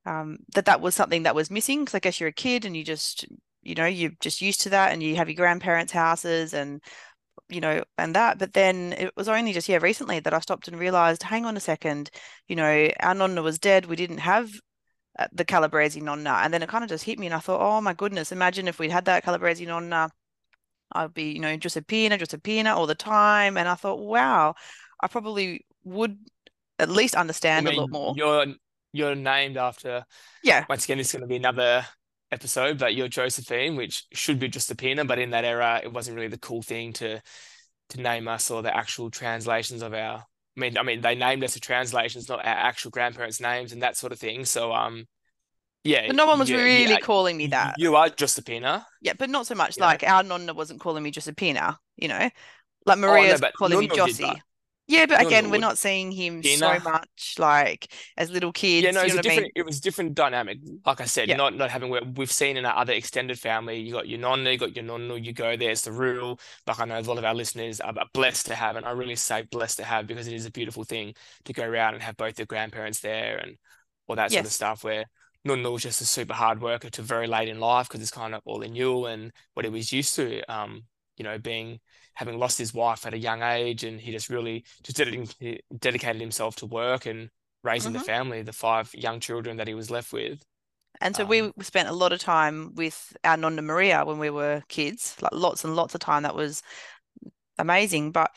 um, 0.06 0.38
that 0.54 0.64
that 0.64 0.80
was 0.80 0.94
something 0.94 1.24
that 1.24 1.34
was 1.34 1.50
missing 1.50 1.80
because 1.80 1.94
I 1.94 1.98
guess 2.00 2.20
you're 2.20 2.30
a 2.30 2.32
kid 2.32 2.64
and 2.64 2.76
you 2.76 2.84
just 2.84 3.26
you 3.62 3.74
know 3.74 3.86
you're 3.86 4.12
just 4.20 4.40
used 4.40 4.62
to 4.62 4.70
that 4.70 4.92
and 4.92 5.02
you 5.02 5.16
have 5.16 5.28
your 5.28 5.36
grandparents' 5.36 5.92
houses 5.92 6.54
and 6.54 6.82
you 7.50 7.60
know 7.60 7.82
and 7.98 8.14
that 8.14 8.38
but 8.38 8.52
then 8.52 8.94
it 8.98 9.12
was 9.16 9.28
only 9.28 9.52
just 9.52 9.68
yeah 9.68 9.78
recently 9.80 10.20
that 10.20 10.34
I 10.34 10.40
stopped 10.40 10.68
and 10.68 10.78
realized 10.78 11.22
hang 11.22 11.44
on 11.44 11.56
a 11.56 11.60
second 11.60 12.10
you 12.48 12.56
know 12.56 12.88
our 13.00 13.14
nonna 13.14 13.42
was 13.42 13.58
dead 13.58 13.86
we 13.86 13.96
didn't 13.96 14.18
have 14.18 14.50
uh, 15.18 15.26
the 15.32 15.44
Calabrese 15.44 16.00
nonna 16.00 16.40
and 16.42 16.52
then 16.52 16.62
it 16.62 16.68
kind 16.68 16.84
of 16.84 16.90
just 16.90 17.04
hit 17.04 17.18
me 17.18 17.26
and 17.26 17.34
I 17.34 17.38
thought 17.38 17.60
oh 17.60 17.80
my 17.80 17.94
goodness 17.94 18.32
imagine 18.32 18.68
if 18.68 18.78
we'd 18.78 18.90
had 18.90 19.04
that 19.06 19.24
Calabrese 19.24 19.66
nonna 19.66 20.10
I'd 20.92 21.14
be 21.14 21.32
you 21.32 21.40
know 21.40 21.56
Giuseppina 21.56 22.18
Giuseppina 22.18 22.74
all 22.74 22.86
the 22.86 22.94
time 22.94 23.56
and 23.56 23.68
I 23.68 23.74
thought 23.74 23.98
wow 23.98 24.54
I 25.00 25.08
probably 25.08 25.66
would 25.84 26.18
at 26.78 26.88
least 26.88 27.14
understand 27.14 27.68
I 27.68 27.70
mean, 27.70 27.78
a 27.78 27.82
lot 27.82 27.90
more 27.90 28.14
you're 28.16 28.46
you're 28.92 29.14
named 29.14 29.56
after. 29.56 30.04
Yeah. 30.42 30.64
Once 30.68 30.84
again, 30.84 30.98
it's 30.98 31.12
going 31.12 31.22
to 31.22 31.28
be 31.28 31.36
another 31.36 31.86
episode, 32.32 32.78
but 32.78 32.94
you're 32.94 33.08
Josephine, 33.08 33.76
which 33.76 34.04
should 34.12 34.38
be 34.38 34.48
just 34.48 34.70
Giuseppina, 34.70 35.06
but 35.06 35.18
in 35.18 35.30
that 35.30 35.44
era, 35.44 35.80
it 35.82 35.92
wasn't 35.92 36.16
really 36.16 36.28
the 36.28 36.38
cool 36.38 36.62
thing 36.62 36.92
to 36.94 37.20
to 37.90 38.00
name 38.00 38.28
us 38.28 38.50
or 38.50 38.62
the 38.62 38.74
actual 38.74 39.10
translations 39.10 39.82
of 39.82 39.92
our. 39.94 40.24
I 40.56 40.60
mean, 40.60 40.78
I 40.78 40.82
mean, 40.82 41.00
they 41.00 41.14
named 41.14 41.44
us 41.44 41.54
the 41.54 41.60
translations, 41.60 42.28
not 42.28 42.40
our 42.40 42.44
actual 42.44 42.90
grandparents' 42.90 43.40
names 43.40 43.72
and 43.72 43.82
that 43.82 43.96
sort 43.96 44.12
of 44.12 44.18
thing. 44.18 44.44
So, 44.44 44.72
um, 44.72 45.06
yeah. 45.84 46.08
But 46.08 46.16
no 46.16 46.26
one 46.26 46.38
was 46.38 46.50
yeah, 46.50 46.58
really 46.58 46.92
yeah, 46.92 46.98
calling 46.98 47.36
me 47.36 47.46
that. 47.48 47.76
You 47.78 47.96
are 47.96 48.08
Giuseppina. 48.08 48.84
Yeah, 49.00 49.14
but 49.18 49.30
not 49.30 49.46
so 49.46 49.54
much. 49.54 49.76
Yeah. 49.78 49.86
Like 49.86 50.02
our 50.02 50.22
nonna 50.22 50.52
wasn't 50.52 50.80
calling 50.80 51.02
me 51.02 51.12
Giuseppina, 51.12 51.76
you 51.96 52.08
know, 52.08 52.28
like 52.86 52.98
Maria's 52.98 53.40
oh, 53.40 53.46
no, 53.46 53.50
calling 53.56 53.78
me 53.78 53.88
Jossie. 53.88 54.40
Yeah, 54.90 55.06
but 55.06 55.24
again, 55.24 55.50
we're 55.50 55.60
not 55.60 55.78
seeing 55.78 56.10
him 56.10 56.42
so 56.42 56.78
much 56.80 57.36
like 57.38 57.92
as 58.16 58.28
little 58.28 58.52
kids. 58.52 58.84
Yeah, 58.84 58.90
no, 58.90 59.02
it's 59.02 59.14
a 59.14 59.22
different. 59.22 59.38
I 59.38 59.42
mean? 59.42 59.50
It 59.54 59.64
was 59.64 59.80
different 59.80 60.14
dynamic. 60.14 60.58
Like 60.84 61.00
I 61.00 61.04
said, 61.04 61.28
yeah. 61.28 61.36
not 61.36 61.54
not 61.54 61.70
having 61.70 61.94
we've 62.16 62.32
seen 62.32 62.56
in 62.56 62.66
our 62.66 62.76
other 62.76 62.92
extended 62.92 63.38
family. 63.38 63.78
You 63.78 63.92
got 63.92 64.08
your 64.08 64.18
nonna, 64.18 64.50
you 64.50 64.58
got 64.58 64.74
your 64.74 64.84
nonno. 64.84 65.24
You 65.24 65.32
go 65.32 65.56
there. 65.56 65.70
It's 65.70 65.82
the 65.82 65.92
rule. 65.92 66.40
Like 66.66 66.80
I 66.80 66.86
know 66.86 66.98
a 66.98 67.02
lot 67.02 67.18
of 67.18 67.24
our 67.24 67.34
listeners 67.34 67.80
are 67.80 67.94
blessed 68.12 68.46
to 68.46 68.56
have, 68.56 68.74
and 68.74 68.84
I 68.84 68.90
really 68.90 69.14
say 69.14 69.42
blessed 69.42 69.76
to 69.76 69.84
have 69.84 70.08
because 70.08 70.26
it 70.26 70.34
is 70.34 70.44
a 70.44 70.50
beautiful 70.50 70.82
thing 70.82 71.14
to 71.44 71.52
go 71.52 71.64
around 71.64 71.94
and 71.94 72.02
have 72.02 72.16
both 72.16 72.36
your 72.38 72.46
grandparents 72.46 72.98
there 72.98 73.36
and 73.36 73.56
all 74.08 74.16
that 74.16 74.32
sort 74.32 74.44
of 74.44 74.50
stuff. 74.50 74.82
Where 74.82 75.04
nonno 75.46 75.72
was 75.72 75.84
just 75.84 76.00
a 76.00 76.04
super 76.04 76.34
hard 76.34 76.60
worker 76.60 76.90
to 76.90 77.02
very 77.02 77.28
late 77.28 77.48
in 77.48 77.60
life 77.60 77.88
because 77.88 78.02
it's 78.02 78.10
kind 78.10 78.34
of 78.34 78.42
all 78.44 78.62
in 78.62 78.74
you 78.74 79.06
and 79.06 79.30
what 79.54 79.64
he 79.64 79.70
was 79.70 79.92
used 79.92 80.16
to. 80.16 80.42
Um, 80.52 80.82
you 81.20 81.24
know, 81.24 81.38
being 81.38 81.78
having 82.14 82.38
lost 82.38 82.56
his 82.56 82.72
wife 82.72 83.04
at 83.04 83.12
a 83.12 83.18
young 83.18 83.42
age, 83.42 83.84
and 83.84 84.00
he 84.00 84.10
just 84.10 84.30
really 84.30 84.64
just 84.82 84.96
dedicated, 84.96 85.60
dedicated 85.78 86.18
himself 86.18 86.56
to 86.56 86.64
work 86.64 87.04
and 87.04 87.28
raising 87.62 87.92
mm-hmm. 87.92 87.98
the 87.98 88.04
family, 88.06 88.40
the 88.40 88.54
five 88.54 88.90
young 88.94 89.20
children 89.20 89.58
that 89.58 89.68
he 89.68 89.74
was 89.74 89.90
left 89.90 90.14
with. 90.14 90.42
And 91.02 91.14
so 91.14 91.24
um, 91.24 91.28
we 91.28 91.52
spent 91.60 91.90
a 91.90 91.92
lot 91.92 92.14
of 92.14 92.20
time 92.20 92.74
with 92.74 93.14
our 93.22 93.36
Nonna 93.36 93.60
Maria 93.60 94.02
when 94.06 94.18
we 94.18 94.30
were 94.30 94.62
kids, 94.68 95.14
like 95.20 95.32
lots 95.34 95.62
and 95.62 95.76
lots 95.76 95.94
of 95.94 96.00
time. 96.00 96.22
That 96.22 96.34
was 96.34 96.62
amazing. 97.58 98.12
But 98.12 98.30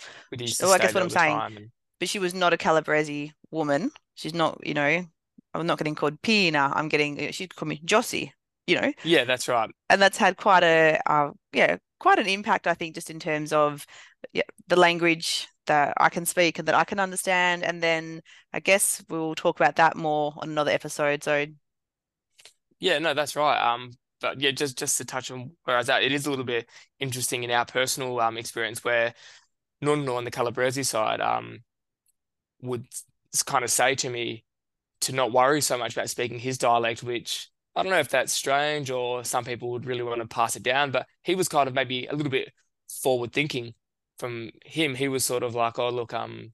so 0.48 0.74
I 0.74 0.78
guess 0.78 0.94
what 0.94 1.04
I'm 1.04 1.10
saying, 1.10 1.40
and... 1.40 1.72
but 2.02 2.10
she 2.10 2.20
was 2.20 2.34
not 2.34 2.52
a 2.52 2.58
Calabrese 2.58 3.32
woman. 3.50 3.92
She's 4.16 4.34
not, 4.34 4.60
you 4.68 4.74
know, 4.74 5.06
I'm 5.54 5.66
not 5.66 5.78
getting 5.78 5.96
called 5.96 6.22
Pina. 6.22 6.70
I'm 6.76 6.90
getting 6.90 7.32
she'd 7.32 7.56
call 7.56 7.70
me 7.70 7.80
Jossie. 7.86 8.34
You 8.68 8.82
know. 8.82 8.94
Yeah, 9.04 9.26
that's 9.26 9.48
right. 9.48 9.70
And 9.90 10.02
that's 10.02 10.18
had 10.18 10.38
quite 10.38 10.64
a, 10.64 11.00
uh, 11.06 11.32
yeah, 11.52 11.78
quite 12.00 12.20
an 12.20 12.28
impact, 12.28 12.68
I 12.68 12.74
think, 12.74 12.96
just 12.96 13.10
in 13.10 13.20
terms 13.20 13.52
of 13.54 13.86
yeah, 14.32 14.44
the 14.68 14.76
language 14.76 15.48
that 15.68 15.94
I 15.98 16.10
can 16.10 16.26
speak 16.26 16.60
and 16.60 16.68
that 16.68 16.76
I 16.76 16.84
can 16.84 17.00
understand. 17.00 17.64
And 17.64 17.82
then 17.82 18.22
I 18.54 18.60
guess 18.60 19.04
we'll 19.10 19.36
talk 19.36 19.60
about 19.60 19.78
that 19.78 19.96
more 19.96 20.34
on 20.38 20.50
another 20.50 20.72
episode. 20.72 21.24
So 21.24 21.46
yeah, 22.80 23.00
no, 23.00 23.14
that's 23.14 23.36
right. 23.36 23.58
Um, 23.58 23.92
but 24.20 24.40
yeah, 24.42 24.52
just 24.52 24.78
just 24.78 24.98
to 24.98 25.06
touch 25.06 25.32
on 25.32 25.52
where 25.64 25.76
I 25.76 25.80
was 25.80 25.90
at, 25.90 26.04
it 26.04 26.12
is 26.12 26.26
a 26.26 26.30
little 26.30 26.46
bit 26.46 26.68
interesting 27.00 27.44
in 27.44 27.52
our 27.52 27.66
personal 27.66 28.20
um 28.20 28.38
experience 28.38 28.84
where 28.84 29.14
Nonno 29.84 30.16
on 30.18 30.24
the 30.24 30.32
Calabrese 30.32 30.84
side 30.84 31.22
um 31.22 31.60
would 32.62 32.86
kind 33.46 33.64
of 33.64 33.72
say 33.72 33.96
to 33.96 34.10
me 34.10 34.46
to 35.02 35.12
not 35.14 35.32
worry 35.32 35.62
so 35.62 35.78
much 35.78 35.94
about 35.94 36.10
speaking 36.10 36.40
his 36.40 36.58
dialect, 36.58 37.04
which 37.04 37.50
I 37.76 37.82
don't 37.82 37.92
know 37.92 38.00
if 38.00 38.10
that's 38.10 38.32
strange 38.32 38.92
or 38.92 39.24
some 39.24 39.46
people 39.46 39.72
would 39.72 39.86
really 39.86 40.04
want 40.04 40.22
to 40.22 40.28
pass 40.28 40.56
it 40.56 40.64
down, 40.64 40.92
but 40.92 41.08
he 41.24 41.36
was 41.36 41.50
kind 41.50 41.68
of 41.68 41.74
maybe 41.74 42.06
a 42.06 42.16
little 42.16 42.32
bit 42.32 42.52
forward 43.02 43.34
thinking 43.34 43.74
from 44.20 44.52
him. 44.66 44.96
He 44.96 45.08
was 45.08 45.26
sort 45.26 45.44
of 45.44 45.56
like, 45.56 45.80
oh, 45.80 45.90
look, 45.90 46.14
um, 46.14 46.54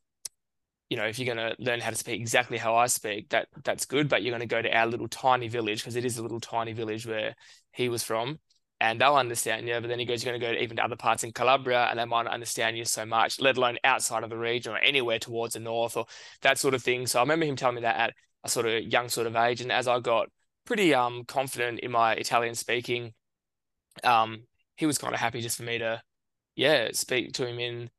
you 0.89 0.97
know, 0.97 1.05
if 1.05 1.19
you're 1.19 1.33
going 1.33 1.49
to 1.49 1.61
learn 1.61 1.81
how 1.81 1.89
to 1.89 1.95
speak 1.95 2.19
exactly 2.19 2.57
how 2.57 2.75
I 2.75 2.87
speak, 2.87 3.29
that 3.29 3.47
that's 3.63 3.85
good, 3.85 4.09
but 4.09 4.23
you're 4.23 4.31
going 4.31 4.39
to 4.39 4.45
go 4.47 4.61
to 4.61 4.75
our 4.75 4.87
little 4.87 5.07
tiny 5.07 5.47
village 5.47 5.81
because 5.81 5.95
it 5.95 6.05
is 6.05 6.17
a 6.17 6.23
little 6.23 6.39
tiny 6.39 6.73
village 6.73 7.05
where 7.05 7.35
he 7.71 7.89
was 7.89 8.03
from 8.03 8.39
and 8.79 8.99
they'll 8.99 9.15
understand 9.15 9.67
you. 9.67 9.79
But 9.79 9.87
then 9.89 9.99
he 9.99 10.05
goes, 10.05 10.23
you're 10.23 10.31
going 10.31 10.41
to 10.41 10.47
go 10.47 10.53
to 10.53 10.63
even 10.63 10.77
to 10.77 10.83
other 10.83 10.95
parts 10.95 11.23
in 11.23 11.31
Calabria 11.31 11.87
and 11.89 11.99
they 11.99 12.05
might 12.05 12.23
not 12.23 12.33
understand 12.33 12.77
you 12.77 12.85
so 12.85 13.05
much, 13.05 13.39
let 13.39 13.57
alone 13.57 13.77
outside 13.83 14.23
of 14.23 14.29
the 14.29 14.37
region 14.37 14.73
or 14.73 14.77
anywhere 14.77 15.19
towards 15.19 15.53
the 15.53 15.59
north 15.59 15.97
or 15.97 16.05
that 16.41 16.57
sort 16.57 16.73
of 16.73 16.81
thing. 16.81 17.05
So 17.05 17.19
I 17.19 17.23
remember 17.23 17.45
him 17.45 17.55
telling 17.55 17.75
me 17.75 17.81
that 17.81 17.97
at 17.97 18.13
a 18.43 18.49
sort 18.49 18.65
of 18.65 18.83
young 18.83 19.09
sort 19.09 19.27
of 19.27 19.35
age. 19.35 19.61
And 19.61 19.71
as 19.71 19.87
I 19.87 19.99
got 19.99 20.29
pretty 20.69 20.93
um 20.93 21.23
confident 21.25 21.79
in 21.79 21.89
my 21.91 22.13
Italian 22.13 22.53
speaking. 22.53 23.13
Um, 24.03 24.43
he 24.77 24.85
was 24.85 24.99
kind 24.99 25.15
of 25.15 25.19
happy 25.19 25.41
just 25.41 25.57
for 25.57 25.63
me 25.63 25.79
to, 25.79 26.01
yeah, 26.55 26.89
speak 26.93 27.33
to 27.33 27.47
him 27.47 27.59
in 27.59 27.89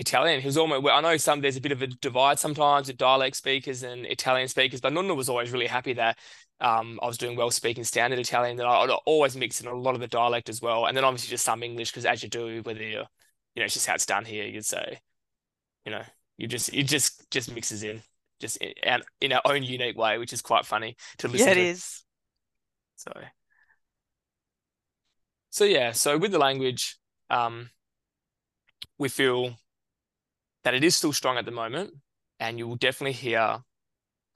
Italian. 0.00 0.40
He 0.40 0.46
was 0.48 0.58
almost. 0.58 0.82
Well, 0.82 0.96
I 0.96 1.00
know 1.00 1.16
some 1.18 1.40
there's 1.40 1.56
a 1.56 1.60
bit 1.60 1.70
of 1.70 1.82
a 1.82 1.86
divide 1.86 2.40
sometimes 2.40 2.88
with 2.88 2.96
dialect 2.96 3.36
speakers 3.36 3.84
and 3.84 4.04
Italian 4.06 4.48
speakers, 4.48 4.80
but 4.80 4.92
Nonna 4.92 5.14
was 5.14 5.28
always 5.28 5.52
really 5.52 5.68
happy 5.68 5.92
that 5.92 6.18
um, 6.60 6.98
I 7.00 7.06
was 7.06 7.16
doing 7.16 7.36
well 7.36 7.52
speaking 7.52 7.84
standard 7.84 8.18
Italian. 8.18 8.56
That 8.56 8.66
I'd 8.66 8.90
always 9.06 9.36
mix 9.36 9.60
in 9.60 9.68
a 9.68 9.74
lot 9.74 9.94
of 9.94 10.00
the 10.00 10.08
dialect 10.08 10.48
as 10.48 10.60
well, 10.60 10.86
and 10.86 10.96
then 10.96 11.04
obviously 11.04 11.30
just 11.30 11.44
some 11.44 11.62
English 11.62 11.92
because 11.92 12.06
as 12.06 12.24
you 12.24 12.28
do, 12.28 12.60
whether 12.64 12.82
you're, 12.82 13.06
you 13.54 13.60
know, 13.60 13.64
it's 13.66 13.74
just 13.74 13.86
how 13.86 13.94
it's 13.94 14.04
done 14.04 14.24
here. 14.24 14.46
You'd 14.46 14.66
say, 14.66 14.98
you 15.84 15.92
know, 15.92 16.02
you 16.38 16.48
just 16.48 16.74
it 16.74 16.88
just 16.88 17.30
just 17.30 17.54
mixes 17.54 17.84
in 17.84 18.02
just 18.40 18.56
in, 18.56 19.02
in 19.20 19.32
our 19.32 19.42
own 19.44 19.62
unique 19.62 19.96
way, 19.96 20.18
which 20.18 20.32
is 20.32 20.42
quite 20.42 20.66
funny 20.66 20.96
to 21.18 21.28
listen. 21.28 21.46
Yeah, 21.46 21.52
it 21.52 21.54
to. 21.54 21.70
is. 21.70 22.02
So, 22.96 23.12
so 25.50 25.64
yeah, 25.64 25.92
so 25.92 26.18
with 26.18 26.32
the 26.32 26.38
language, 26.38 26.98
um, 27.30 27.70
we 28.98 29.08
feel 29.08 29.56
that 30.64 30.74
it 30.74 30.82
is 30.82 30.96
still 30.96 31.12
strong 31.12 31.36
at 31.36 31.44
the 31.44 31.50
moment, 31.50 31.92
and 32.40 32.58
you 32.58 32.66
will 32.66 32.76
definitely 32.76 33.12
hear 33.12 33.58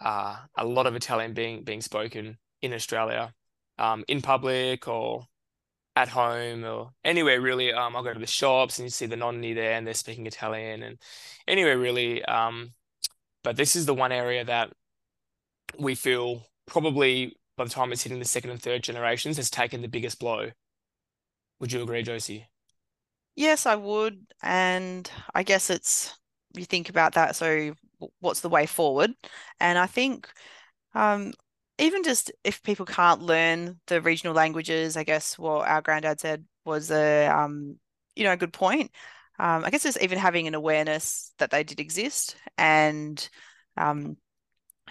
uh, 0.01 0.37
a 0.57 0.64
lot 0.64 0.87
of 0.87 0.94
Italian 0.94 1.35
being 1.35 1.64
being 1.64 1.81
spoken 1.81 2.38
in 2.62 2.73
Australia, 2.73 3.35
um, 3.79 4.05
in 4.09 4.23
public 4.23 4.87
or 4.88 5.25
at 5.96 6.09
home 6.09 6.64
or 6.64 6.92
anywhere 7.05 7.40
really. 7.40 7.73
Um, 7.73 7.96
I'll 7.96 8.05
go 8.05 8.14
to 8.14 8.20
the 8.20 8.27
shops 8.27 8.79
and 8.79 8.87
you 8.87 8.90
see 8.90 9.07
the 9.07 9.16
nonni 9.16 9.55
there, 9.55 9.73
and 9.73 9.87
they're 9.87 9.94
speaking 9.94 10.27
Italian, 10.27 10.83
and 10.83 10.99
anywhere 11.49 11.79
really. 11.79 12.25
Um, 12.25 12.73
but 13.42 13.57
this 13.57 13.75
is 13.75 13.87
the 13.87 13.94
one 13.94 14.12
area 14.12 14.44
that 14.44 14.73
we 15.79 15.94
feel 15.94 16.46
probably 16.66 17.37
by 17.61 17.64
the 17.64 17.70
time 17.70 17.92
it's 17.92 18.03
hitting 18.03 18.18
the 18.18 18.25
second 18.25 18.49
and 18.49 18.62
third 18.62 18.83
generations, 18.83 19.37
has 19.37 19.51
taken 19.51 19.83
the 19.83 19.88
biggest 19.88 20.18
blow. 20.18 20.51
Would 21.59 21.73
you 21.73 21.83
agree, 21.83 22.03
Josie? 22.03 22.49
Yes, 23.37 23.66
I 23.66 23.75
would. 23.77 24.25
And 24.42 25.11
I 25.35 25.42
guess 25.42 25.68
it's, 25.68 26.18
you 26.57 26.64
think 26.64 26.88
about 26.88 27.12
that. 27.16 27.37
So, 27.37 27.75
what's 28.20 28.40
the 28.40 28.49
way 28.49 28.64
forward? 28.64 29.12
And 29.61 29.79
I 29.79 29.85
think, 29.85 30.27
um, 30.94 31.35
even 31.77 32.03
just 32.03 32.33
if 32.44 32.62
people 32.62 32.87
can't 32.87 33.20
learn 33.20 33.79
the 33.88 34.01
regional 34.01 34.35
languages, 34.35 34.96
I 34.96 35.05
guess 35.05 35.38
what 35.38 35.68
our 35.68 35.83
granddad 35.83 36.18
said 36.18 36.46
was 36.64 36.90
a 36.90 37.27
um, 37.27 37.79
you 38.16 38.25
know, 38.25 38.33
a 38.33 38.38
good 38.38 38.55
point. 38.55 38.90
Um, 39.38 39.66
I 39.66 39.70
guess 39.70 39.85
it's 39.85 40.01
even 40.01 40.18
having 40.18 40.46
an 40.46 40.55
awareness 40.55 41.35
that 41.38 41.51
they 41.51 41.62
did 41.62 41.79
exist 41.79 42.37
and 42.57 43.29
um, 43.77 44.16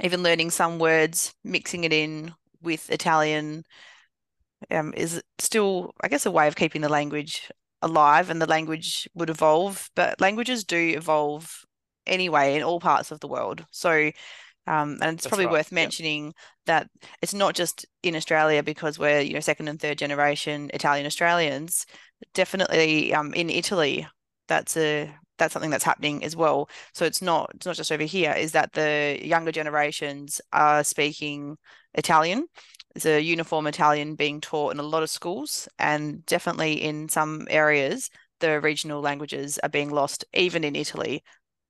even 0.01 0.21
learning 0.21 0.51
some 0.51 0.77
words, 0.77 1.33
mixing 1.43 1.83
it 1.83 1.93
in 1.93 2.31
with 2.61 2.89
Italian 2.89 3.63
um, 4.71 4.93
is 4.95 5.21
still, 5.37 5.93
I 6.01 6.07
guess, 6.07 6.25
a 6.25 6.31
way 6.31 6.47
of 6.47 6.55
keeping 6.55 6.81
the 6.81 6.89
language 6.89 7.49
alive 7.81 8.29
and 8.29 8.41
the 8.41 8.45
language 8.45 9.07
would 9.13 9.29
evolve. 9.29 9.89
But 9.95 10.19
languages 10.19 10.63
do 10.63 10.77
evolve 10.77 11.65
anyway 12.05 12.55
in 12.55 12.63
all 12.63 12.79
parts 12.79 13.11
of 13.11 13.19
the 13.19 13.27
world. 13.27 13.65
So, 13.71 14.11
um, 14.67 14.97
and 15.01 15.15
it's 15.15 15.23
That's 15.23 15.27
probably 15.27 15.45
right. 15.45 15.53
worth 15.53 15.71
mentioning 15.71 16.25
yep. 16.25 16.33
that 16.65 16.89
it's 17.21 17.33
not 17.33 17.55
just 17.55 17.85
in 18.03 18.15
Australia 18.15 18.61
because 18.61 18.99
we're, 18.99 19.21
you 19.21 19.33
know, 19.33 19.39
second 19.39 19.67
and 19.67 19.79
third 19.79 19.97
generation 19.97 20.69
Italian 20.73 21.05
Australians. 21.05 21.85
Definitely 22.33 23.13
um, 23.13 23.33
in 23.33 23.49
Italy, 23.49 24.07
that's 24.47 24.75
a 24.77 25.15
that's 25.39 25.53
something 25.53 25.71
that's 25.71 25.83
happening 25.83 26.23
as 26.23 26.35
well. 26.35 26.69
So 26.93 27.05
it's 27.05 27.21
not 27.21 27.51
it's 27.55 27.65
not 27.65 27.75
just 27.75 27.91
over 27.91 28.03
here. 28.03 28.33
Is 28.33 28.51
that 28.51 28.73
the 28.73 29.19
younger 29.21 29.51
generations 29.51 30.41
are 30.53 30.83
speaking 30.83 31.57
Italian? 31.95 32.47
There's 32.93 33.05
a 33.05 33.21
uniform 33.21 33.67
Italian 33.67 34.15
being 34.15 34.41
taught 34.41 34.73
in 34.73 34.79
a 34.79 34.83
lot 34.83 35.03
of 35.03 35.09
schools, 35.09 35.67
and 35.77 36.25
definitely 36.25 36.73
in 36.73 37.07
some 37.09 37.47
areas, 37.49 38.09
the 38.39 38.59
regional 38.61 39.01
languages 39.01 39.59
are 39.59 39.69
being 39.69 39.89
lost, 39.89 40.25
even 40.33 40.63
in 40.63 40.75
Italy. 40.75 41.23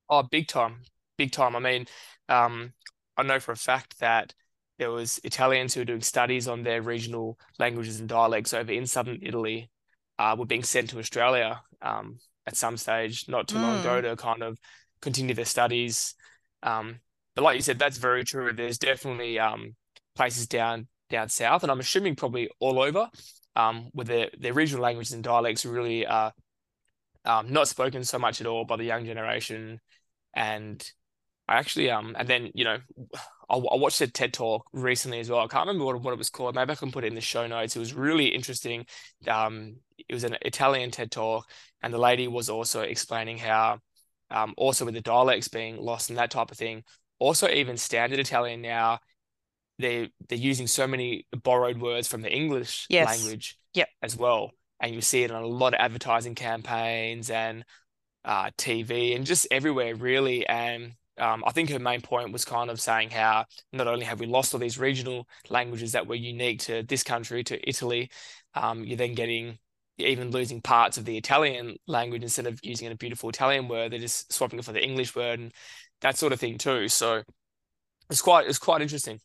Oh, 0.10 0.24
big 0.24 0.48
time, 0.48 0.84
big 1.18 1.32
time. 1.32 1.56
I 1.56 1.60
mean, 1.60 1.86
um, 2.30 2.74
I 3.18 3.24
know 3.24 3.40
for 3.40 3.52
a 3.52 3.58
fact 3.58 4.00
that 4.00 4.34
there 4.78 4.92
was 4.92 5.20
Italians 5.24 5.74
who 5.74 5.82
were 5.82 5.86
doing 5.86 6.02
studies 6.02 6.48
on 6.48 6.64
their 6.64 6.82
regional 6.82 7.38
languages 7.60 8.00
and 8.00 8.08
dialects 8.08 8.54
over 8.54 8.72
in 8.72 8.88
southern 8.88 9.20
Italy, 9.22 9.70
uh, 10.18 10.36
were 10.40 10.46
being 10.46 10.64
sent 10.64 10.90
to 10.92 11.00
Australia. 11.00 11.62
Um, 11.82 12.20
at 12.50 12.58
some 12.58 12.78
stage 12.78 13.30
not 13.30 13.48
too 13.48 13.58
mm. 13.58 13.62
long 13.62 13.80
ago 13.80 14.02
mm. 14.02 14.02
to 14.02 14.16
kind 14.16 14.42
of 14.42 14.58
continue 15.02 15.36
their 15.36 15.46
studies. 15.46 16.16
Um, 16.64 17.00
but 17.36 17.44
like 17.44 17.56
you 17.56 17.62
said, 17.62 17.80
that's 17.80 17.98
very 17.98 18.24
true. 18.24 18.52
There's 18.52 18.80
definitely 18.80 19.40
um, 19.40 19.76
places 20.16 20.48
down 20.48 20.88
down 21.10 21.30
south, 21.30 21.64
and 21.64 21.72
I'm 21.72 21.80
assuming 21.80 22.16
probably 22.16 22.50
all 22.60 22.80
over, 22.80 23.08
um, 23.56 23.90
where 23.94 24.06
their 24.06 24.30
their 24.38 24.54
regional 24.54 24.84
languages 24.84 25.14
and 25.14 25.24
dialects 25.24 25.66
really 25.66 26.06
are 26.06 26.34
um, 27.24 27.54
not 27.54 27.68
spoken 27.68 28.04
so 28.04 28.18
much 28.18 28.42
at 28.42 28.48
all 28.48 28.66
by 28.66 28.76
the 28.76 28.84
young 28.84 29.06
generation. 29.06 29.80
And 30.34 30.84
I 31.48 31.58
actually 31.58 31.92
um 31.92 32.16
and 32.18 32.28
then 32.28 32.52
you 32.54 32.66
know 32.66 32.78
I, 33.50 33.56
I 33.56 33.76
watched 33.76 34.02
a 34.02 34.08
TED 34.08 34.34
talk 34.34 34.68
recently 34.74 35.20
as 35.20 35.30
well. 35.30 35.40
I 35.40 35.48
can't 35.48 35.68
remember 35.68 35.86
what, 35.86 36.02
what 36.02 36.14
it 36.14 36.18
was 36.18 36.30
called. 36.30 36.56
Maybe 36.56 36.72
I 36.72 36.76
can 36.76 36.92
put 36.92 37.04
it 37.04 37.08
in 37.08 37.16
the 37.16 37.22
show 37.22 37.48
notes. 37.48 37.76
It 37.76 37.80
was 37.80 37.94
really 37.94 38.28
interesting. 38.28 38.86
Um, 39.28 39.78
it 40.08 40.14
was 40.14 40.24
an 40.24 40.38
Italian 40.42 40.92
TED 40.92 41.12
talk, 41.12 41.50
and 41.82 41.94
the 41.94 41.98
lady 41.98 42.28
was 42.28 42.50
also 42.50 42.82
explaining 42.82 43.38
how, 43.38 43.80
um, 44.32 44.54
also 44.58 44.86
with 44.86 44.94
the 44.94 45.02
dialects 45.02 45.48
being 45.48 45.78
lost 45.78 46.10
and 46.10 46.20
that 46.20 46.32
type 46.32 46.52
of 46.52 46.58
thing, 46.58 46.84
also 47.20 47.48
even 47.50 47.78
standard 47.78 48.20
Italian 48.20 48.62
now, 48.62 49.00
they 49.78 50.12
they're 50.28 50.38
using 50.38 50.68
so 50.68 50.88
many 50.88 51.26
borrowed 51.44 51.80
words 51.80 52.08
from 52.08 52.22
the 52.22 52.32
English 52.32 52.86
yes. 52.90 53.08
language 53.08 53.58
yep. 53.74 53.88
as 54.02 54.16
well, 54.16 54.52
and 54.80 54.94
you 54.94 55.02
see 55.02 55.24
it 55.24 55.32
in 55.32 55.38
a 55.38 55.46
lot 55.46 55.74
of 55.74 55.80
advertising 55.80 56.36
campaigns 56.36 57.30
and 57.30 57.64
uh, 58.26 58.52
TV 58.58 59.16
and 59.16 59.26
just 59.26 59.48
everywhere 59.52 59.96
really, 59.96 60.46
and 60.48 60.94
um, 61.20 61.44
I 61.46 61.52
think 61.52 61.70
her 61.70 61.80
main 61.80 62.02
point 62.02 62.32
was 62.32 62.46
kind 62.46 62.70
of 62.70 62.80
saying 62.80 63.12
how 63.12 63.46
not 63.74 63.88
only 63.88 64.06
have 64.06 64.20
we 64.20 64.26
lost 64.26 64.54
all 64.54 64.60
these 64.60 64.78
regional 64.80 65.28
languages 65.50 65.92
that 65.94 66.08
were 66.08 66.16
unique 66.16 66.60
to 66.62 66.84
this 66.84 67.04
country, 67.04 67.44
to 67.46 67.70
Italy, 67.70 68.10
um, 68.56 68.84
you're 68.84 68.98
then 68.98 69.14
getting 69.14 69.58
even 69.98 70.32
losing 70.32 70.62
parts 70.62 70.98
of 70.98 71.06
the 71.06 71.18
Italian 71.18 71.76
language 71.88 72.24
instead 72.24 72.48
of 72.48 72.60
using 72.64 72.90
a 72.90 72.96
beautiful 72.96 73.30
Italian 73.30 73.68
word, 73.68 73.92
they're 73.92 74.00
just 74.00 74.32
swapping 74.32 74.60
it 74.60 74.66
for 74.66 74.72
the 74.72 74.84
English 74.84 75.16
word 75.16 75.40
and 75.40 75.52
that 76.02 76.18
sort 76.18 76.34
of 76.34 76.40
thing 76.40 76.58
too. 76.58 76.88
So 76.88 77.24
it's 78.10 78.22
quite 78.22 78.48
it's 78.48 78.60
quite 78.60 78.82
interesting. 78.82 79.20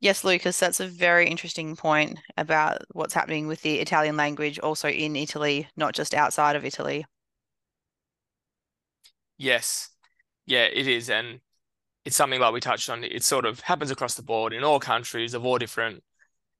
Yes, 0.00 0.24
Lukas, 0.24 0.58
that's 0.58 0.80
a 0.80 0.88
very 0.88 1.28
interesting 1.28 1.76
point 1.76 2.18
about 2.36 2.78
what's 2.90 3.14
happening 3.14 3.46
with 3.46 3.62
the 3.62 3.78
Italian 3.78 4.16
language 4.16 4.58
also 4.58 4.88
in 4.88 5.14
Italy, 5.14 5.68
not 5.76 5.94
just 5.94 6.12
outside 6.12 6.56
of 6.56 6.64
Italy. 6.64 7.04
Yes. 9.38 9.90
Yeah, 10.46 10.64
it 10.64 10.86
is. 10.86 11.10
And 11.10 11.40
it's 12.04 12.16
something 12.16 12.40
like 12.40 12.52
we 12.52 12.60
touched 12.60 12.90
on. 12.90 13.04
It 13.04 13.22
sort 13.22 13.46
of 13.46 13.60
happens 13.60 13.90
across 13.90 14.14
the 14.14 14.22
board 14.22 14.52
in 14.52 14.64
all 14.64 14.80
countries 14.80 15.34
of 15.34 15.44
all 15.44 15.58
different 15.58 16.02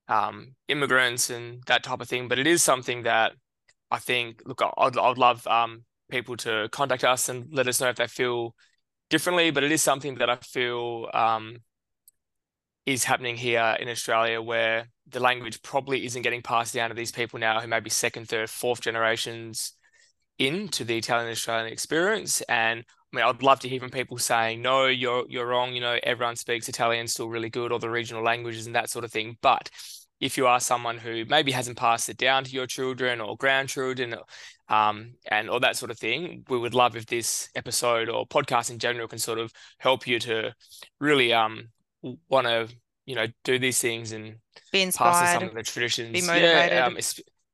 um, 0.09 0.55
immigrants 0.69 1.31
and 1.31 1.63
that 1.67 1.83
type 1.83 2.01
of 2.01 2.09
thing. 2.09 2.29
But 2.29 2.39
it 2.39 2.47
is 2.47 2.63
something 2.63 3.03
that 3.03 3.33
I 3.91 3.99
think, 3.99 4.43
look, 4.47 4.63
I'd, 4.79 4.97
I'd 4.97 5.19
love 5.19 5.47
um, 5.47 5.85
people 6.11 6.37
to 6.39 6.69
contact 6.71 7.05
us 7.05 7.29
and 7.29 7.49
let 7.53 7.67
us 7.67 7.81
know 7.81 7.89
if 7.89 7.97
they 7.97 8.07
feel 8.07 8.55
differently. 9.11 9.51
But 9.51 9.65
it 9.65 9.73
is 9.73 9.83
something 9.83 10.17
that 10.17 10.31
I 10.31 10.37
feel 10.37 11.09
um, 11.13 11.59
is 12.87 13.05
happening 13.05 13.37
here 13.37 13.77
in 13.81 13.89
Australia 13.89 14.41
where 14.41 14.89
the 15.09 15.21
language 15.21 15.63
probably 15.63 16.07
isn't 16.07 16.23
getting 16.23 16.43
passed 16.43 16.75
down 16.75 16.91
to 16.91 16.95
these 16.95 17.13
people 17.13 17.39
now 17.39 17.61
who 17.61 17.67
may 17.67 17.81
be 17.81 17.91
second, 17.91 18.29
third, 18.29 18.49
fourth 18.49 18.81
generations 18.81 19.73
into 20.39 20.85
the 20.85 20.97
Italian 20.97 21.31
Australian 21.31 21.73
experience. 21.73 22.41
And 22.43 22.85
I 23.13 23.17
mean, 23.17 23.25
I'd 23.27 23.43
love 23.43 23.61
to 23.61 23.69
hear 23.69 23.81
from 23.81 23.91
people 23.91 24.17
saying, 24.19 24.63
no, 24.63 24.87
you're 24.87 25.25
you're 25.29 25.47
wrong. 25.47 25.75
You 25.75 25.81
know, 25.81 25.99
everyone 26.03 26.37
speaks 26.37 26.69
Italian 26.69 27.07
still 27.07 27.29
really 27.29 27.51
good, 27.51 27.71
or 27.73 27.79
the 27.79 27.91
regional 27.91 28.23
languages 28.23 28.67
and 28.67 28.75
that 28.75 28.91
sort 28.91 29.05
of 29.05 29.13
thing. 29.13 29.37
But 29.43 29.71
if 30.21 30.37
you 30.39 30.47
are 30.47 30.61
someone 30.61 30.99
who 30.99 31.25
maybe 31.27 31.53
hasn't 31.53 31.77
passed 31.77 32.09
it 32.09 32.17
down 32.17 32.45
to 32.45 32.51
your 32.51 32.67
children 32.67 33.21
or 33.21 33.37
grandchildren, 33.37 34.15
um, 34.69 35.15
and 35.31 35.51
all 35.51 35.61
that 35.61 35.77
sort 35.77 35.91
of 35.91 35.99
thing, 35.99 36.45
we 36.49 36.59
would 36.59 36.75
love 36.75 36.97
if 36.97 37.07
this 37.07 37.49
episode 37.55 38.09
or 38.09 38.27
podcast 38.27 38.71
in 38.71 38.79
general 38.79 39.09
can 39.09 39.19
sort 39.19 39.39
of 39.39 39.53
help 39.79 40.07
you 40.07 40.19
to 40.21 40.55
really 41.01 41.33
um 41.33 41.69
want 42.29 42.47
to 42.47 42.69
you 43.05 43.15
know 43.15 43.27
do 43.45 43.59
these 43.59 43.79
things 43.79 44.13
and 44.13 44.37
be 44.73 44.83
inspired, 44.83 45.13
pass 45.13 45.35
some 45.35 45.49
of 45.49 45.55
the 45.55 45.63
traditions. 45.63 46.13
Be 46.13 46.27
motivated. 46.27 46.73
Yeah, 46.73 46.87
um, 46.87 46.97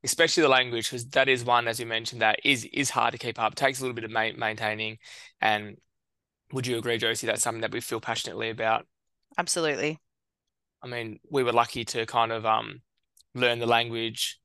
especially 0.05 0.43
the 0.43 0.49
language 0.49 0.91
because 0.91 1.07
that 1.09 1.29
is 1.29 1.45
one 1.45 1.67
as 1.69 1.81
you 1.81 1.87
mentioned 1.87 2.23
that 2.23 2.39
is 2.45 2.65
is 2.73 2.91
hard 2.91 3.13
to 3.13 3.19
keep 3.19 3.39
up. 3.39 3.55
Takes 3.55 3.81
a 3.81 3.83
little 3.83 3.95
bit 3.95 4.05
of 4.05 4.11
ma- 4.11 4.31
maintaining. 4.37 4.99
And 5.41 5.77
would 6.53 6.67
you 6.67 6.79
agree 6.79 6.99
josie 6.99 7.27
that's 7.27 7.43
something 7.43 7.61
that 7.61 7.73
we 7.73 7.81
feel 7.81 8.01
passionately 8.01 8.51
about? 8.51 8.87
Absolutely. 9.37 9.99
I 10.83 10.87
mean 10.87 11.19
we 11.31 11.43
were 11.43 11.53
lucky 11.53 11.85
to 11.87 12.07
kind 12.07 12.33
of 12.33 12.47
um 12.47 12.81
learn 13.35 13.59
the 13.59 13.67
language 13.67 14.39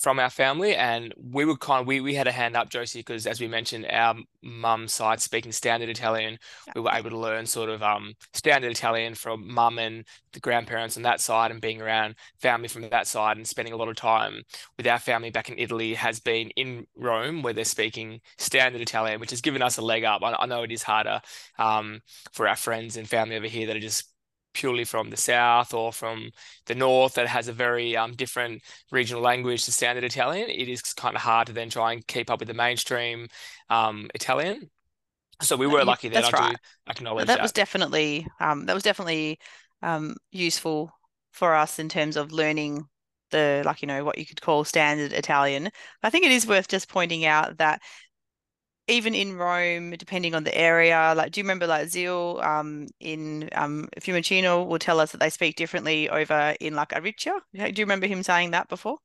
from 0.00 0.18
our 0.18 0.30
family 0.30 0.74
and 0.74 1.12
we 1.16 1.44
were 1.44 1.56
kind 1.56 1.82
of 1.82 1.86
we, 1.86 2.00
we 2.00 2.14
had 2.14 2.26
a 2.26 2.32
hand 2.32 2.56
up 2.56 2.70
josie 2.70 3.00
because 3.00 3.26
as 3.26 3.38
we 3.38 3.46
mentioned 3.46 3.86
our 3.90 4.14
mum's 4.42 4.94
side 4.94 5.20
speaking 5.20 5.52
standard 5.52 5.90
italian 5.90 6.38
yeah. 6.66 6.72
we 6.74 6.80
were 6.80 6.90
able 6.92 7.10
to 7.10 7.18
learn 7.18 7.44
sort 7.44 7.68
of 7.68 7.82
um 7.82 8.14
standard 8.32 8.70
italian 8.70 9.14
from 9.14 9.46
mum 9.52 9.78
and 9.78 10.04
the 10.32 10.40
grandparents 10.40 10.96
on 10.96 11.02
that 11.02 11.20
side 11.20 11.50
and 11.50 11.60
being 11.60 11.82
around 11.82 12.14
family 12.40 12.66
from 12.68 12.88
that 12.88 13.06
side 13.06 13.36
and 13.36 13.46
spending 13.46 13.74
a 13.74 13.76
lot 13.76 13.88
of 13.88 13.96
time 13.96 14.42
with 14.78 14.86
our 14.86 14.98
family 14.98 15.30
back 15.30 15.50
in 15.50 15.58
italy 15.58 15.92
has 15.92 16.18
been 16.18 16.48
in 16.50 16.86
rome 16.96 17.42
where 17.42 17.52
they're 17.52 17.64
speaking 17.64 18.20
standard 18.38 18.80
italian 18.80 19.20
which 19.20 19.30
has 19.30 19.42
given 19.42 19.60
us 19.60 19.76
a 19.76 19.82
leg 19.82 20.04
up 20.04 20.22
i, 20.22 20.34
I 20.38 20.46
know 20.46 20.62
it 20.62 20.72
is 20.72 20.82
harder 20.82 21.20
um, 21.58 22.00
for 22.32 22.48
our 22.48 22.56
friends 22.56 22.96
and 22.96 23.06
family 23.06 23.36
over 23.36 23.46
here 23.46 23.66
that 23.66 23.76
are 23.76 23.80
just 23.80 24.10
purely 24.52 24.84
from 24.84 25.10
the 25.10 25.16
south 25.16 25.74
or 25.74 25.92
from 25.92 26.30
the 26.66 26.74
north 26.74 27.14
that 27.14 27.26
has 27.26 27.48
a 27.48 27.52
very 27.52 27.96
um, 27.96 28.12
different 28.12 28.62
regional 28.90 29.22
language 29.22 29.64
to 29.64 29.72
standard 29.72 30.04
Italian, 30.04 30.48
it 30.50 30.68
is 30.68 30.82
kind 30.82 31.14
of 31.16 31.22
hard 31.22 31.46
to 31.46 31.52
then 31.52 31.70
try 31.70 31.92
and 31.92 32.06
keep 32.06 32.30
up 32.30 32.40
with 32.40 32.48
the 32.48 32.54
mainstream 32.54 33.28
um, 33.68 34.08
Italian. 34.14 34.70
So 35.42 35.56
we 35.56 35.66
were 35.66 35.84
lucky 35.84 36.08
that 36.08 36.22
That's 36.22 36.34
I 36.34 36.48
right. 36.48 36.52
do 36.52 36.90
acknowledge 36.90 37.26
that. 37.26 37.36
That 37.36 37.42
was 37.42 37.52
definitely 37.52 38.26
um, 38.40 38.66
that 38.66 38.74
was 38.74 38.82
definitely 38.82 39.38
um, 39.82 40.16
useful 40.30 40.92
for 41.32 41.54
us 41.54 41.78
in 41.78 41.88
terms 41.88 42.16
of 42.16 42.32
learning 42.32 42.84
the 43.30 43.62
like 43.64 43.80
you 43.80 43.88
know 43.88 44.04
what 44.04 44.18
you 44.18 44.26
could 44.26 44.40
call 44.40 44.64
standard 44.64 45.12
Italian. 45.12 45.70
I 46.02 46.10
think 46.10 46.24
it 46.24 46.32
is 46.32 46.46
worth 46.46 46.68
just 46.68 46.88
pointing 46.88 47.24
out 47.24 47.56
that 47.58 47.80
even 48.90 49.14
in 49.14 49.36
Rome, 49.36 49.92
depending 49.92 50.34
on 50.34 50.44
the 50.44 50.56
area, 50.56 51.14
like 51.16 51.32
do 51.32 51.40
you 51.40 51.44
remember 51.44 51.66
like 51.66 51.88
Zeal 51.88 52.40
um, 52.42 52.86
in 52.98 53.48
um, 53.52 53.88
Fiumicino 54.00 54.66
will 54.66 54.78
tell 54.78 55.00
us 55.00 55.12
that 55.12 55.18
they 55.18 55.30
speak 55.30 55.56
differently 55.56 56.08
over 56.10 56.54
in 56.60 56.74
like 56.74 56.90
Ariccia? 56.90 57.38
Do 57.54 57.60
you 57.74 57.84
remember 57.84 58.06
him 58.06 58.22
saying 58.22 58.50
that 58.50 58.68
before? 58.68 58.98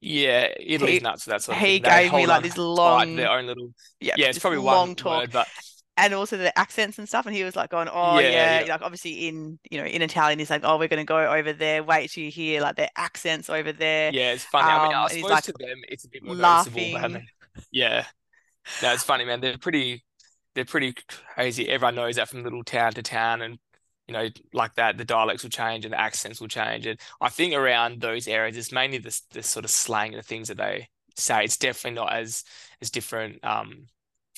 Yeah, 0.00 0.48
Italy's 0.60 0.98
he, 0.98 1.00
nuts. 1.00 1.24
That's 1.24 1.48
what 1.48 1.56
he 1.56 1.80
gave 1.80 2.12
me 2.12 2.26
like 2.26 2.42
this 2.42 2.58
long, 2.58 3.16
their 3.16 3.30
own 3.30 3.46
little. 3.46 3.72
Yeah, 4.00 4.14
yeah, 4.16 4.26
it's 4.26 4.38
probably 4.38 4.58
long 4.58 4.88
one 4.88 4.94
talk. 4.94 5.20
Word, 5.22 5.32
but 5.32 5.48
and 5.96 6.12
also 6.12 6.36
the 6.36 6.56
accents 6.58 6.98
and 6.98 7.08
stuff. 7.08 7.26
And 7.26 7.34
he 7.34 7.44
was 7.44 7.56
like 7.56 7.70
going, 7.70 7.88
oh 7.88 8.18
yeah, 8.18 8.28
yeah. 8.28 8.60
yeah. 8.60 8.72
like 8.72 8.82
obviously 8.82 9.28
in 9.28 9.58
you 9.70 9.78
know 9.78 9.86
in 9.86 10.02
Italian, 10.02 10.38
he's 10.38 10.50
like, 10.50 10.62
oh, 10.64 10.78
we're 10.78 10.88
going 10.88 11.00
to 11.00 11.04
go 11.04 11.18
over 11.18 11.52
there. 11.52 11.82
Wait 11.82 12.10
till 12.10 12.24
you 12.24 12.30
hear 12.30 12.60
like 12.60 12.76
their 12.76 12.90
accents 12.96 13.48
over 13.48 13.72
there. 13.72 14.10
Yeah, 14.12 14.32
it's 14.32 14.44
funny. 14.44 14.70
Um, 14.70 14.80
I 14.80 14.84
mean, 14.88 14.96
I 14.96 15.08
suppose 15.08 15.30
like, 15.30 15.44
to 15.44 15.54
them 15.58 15.78
it's 15.88 16.04
a 16.04 16.08
bit 16.08 16.22
more 16.22 16.34
laughing. 16.34 16.92
noticeable. 16.92 17.00
But 17.00 17.04
I 17.04 17.08
mean, 17.08 17.26
yeah, 17.72 18.04
no, 18.82 18.92
it's 18.92 19.02
funny, 19.02 19.24
man. 19.24 19.40
They're 19.40 19.58
pretty, 19.58 20.04
they're 20.54 20.64
pretty 20.64 20.94
crazy. 21.34 21.68
Everyone 21.68 21.94
knows 21.94 22.16
that 22.16 22.28
from 22.28 22.42
little 22.42 22.64
town 22.64 22.92
to 22.94 23.02
town, 23.02 23.42
and 23.42 23.58
you 24.06 24.12
know, 24.12 24.28
like 24.52 24.74
that, 24.74 24.98
the 24.98 25.04
dialects 25.04 25.42
will 25.42 25.50
change 25.50 25.84
and 25.84 25.92
the 25.92 26.00
accents 26.00 26.40
will 26.40 26.48
change. 26.48 26.86
And 26.86 26.98
I 27.20 27.28
think 27.28 27.54
around 27.54 28.00
those 28.00 28.28
areas, 28.28 28.56
it's 28.56 28.72
mainly 28.72 28.98
the 28.98 29.20
the 29.32 29.42
sort 29.42 29.64
of 29.64 29.70
slang 29.70 30.14
and 30.14 30.22
the 30.22 30.26
things 30.26 30.48
that 30.48 30.58
they 30.58 30.88
say 31.18 31.44
it's 31.44 31.56
definitely 31.56 31.96
not 31.96 32.12
as 32.12 32.44
as 32.80 32.90
different 32.90 33.42
um, 33.44 33.86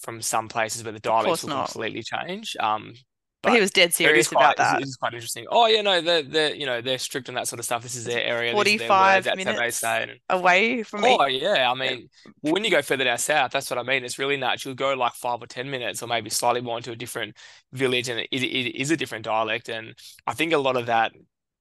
from 0.00 0.22
some 0.22 0.48
places 0.48 0.84
where 0.84 0.92
the 0.92 1.00
dialects 1.00 1.42
will 1.42 1.50
not. 1.50 1.70
completely 1.70 2.02
change. 2.02 2.56
Um, 2.60 2.94
but, 3.42 3.54
he 3.54 3.60
was 3.60 3.70
dead 3.70 3.94
serious 3.94 4.28
quite, 4.28 4.42
about 4.42 4.56
that. 4.56 4.82
It's, 4.82 4.96
quite 4.96 5.14
interesting. 5.14 5.46
Oh 5.48 5.66
yeah, 5.66 5.80
no, 5.80 6.00
they're 6.00 6.22
they're 6.22 6.54
you 6.54 6.66
know 6.66 6.80
they're 6.80 6.98
strict 6.98 7.28
on 7.28 7.36
that 7.36 7.46
sort 7.46 7.60
of 7.60 7.64
stuff. 7.64 7.82
This 7.82 7.94
is 7.94 8.04
their 8.04 8.22
area. 8.22 8.52
Forty 8.52 8.78
five 8.78 9.26
minutes 9.36 9.84
away 10.28 10.82
from 10.82 11.02
me. 11.02 11.16
Oh 11.18 11.26
yeah, 11.26 11.70
I 11.70 11.74
mean, 11.74 12.08
when 12.40 12.64
you 12.64 12.70
go 12.70 12.82
further 12.82 13.04
down 13.04 13.18
south, 13.18 13.52
that's 13.52 13.70
what 13.70 13.78
I 13.78 13.84
mean. 13.84 14.04
It's 14.04 14.18
really 14.18 14.36
nuts. 14.36 14.64
You'll 14.64 14.74
go 14.74 14.94
like 14.94 15.12
five 15.14 15.40
or 15.40 15.46
ten 15.46 15.70
minutes, 15.70 16.02
or 16.02 16.08
maybe 16.08 16.30
slightly 16.30 16.60
more 16.60 16.78
into 16.78 16.90
a 16.90 16.96
different 16.96 17.36
village, 17.72 18.08
and 18.08 18.20
it, 18.20 18.28
it 18.32 18.80
is 18.80 18.90
a 18.90 18.96
different 18.96 19.24
dialect. 19.24 19.68
And 19.68 19.94
I 20.26 20.34
think 20.34 20.52
a 20.52 20.58
lot 20.58 20.76
of 20.76 20.86
that 20.86 21.12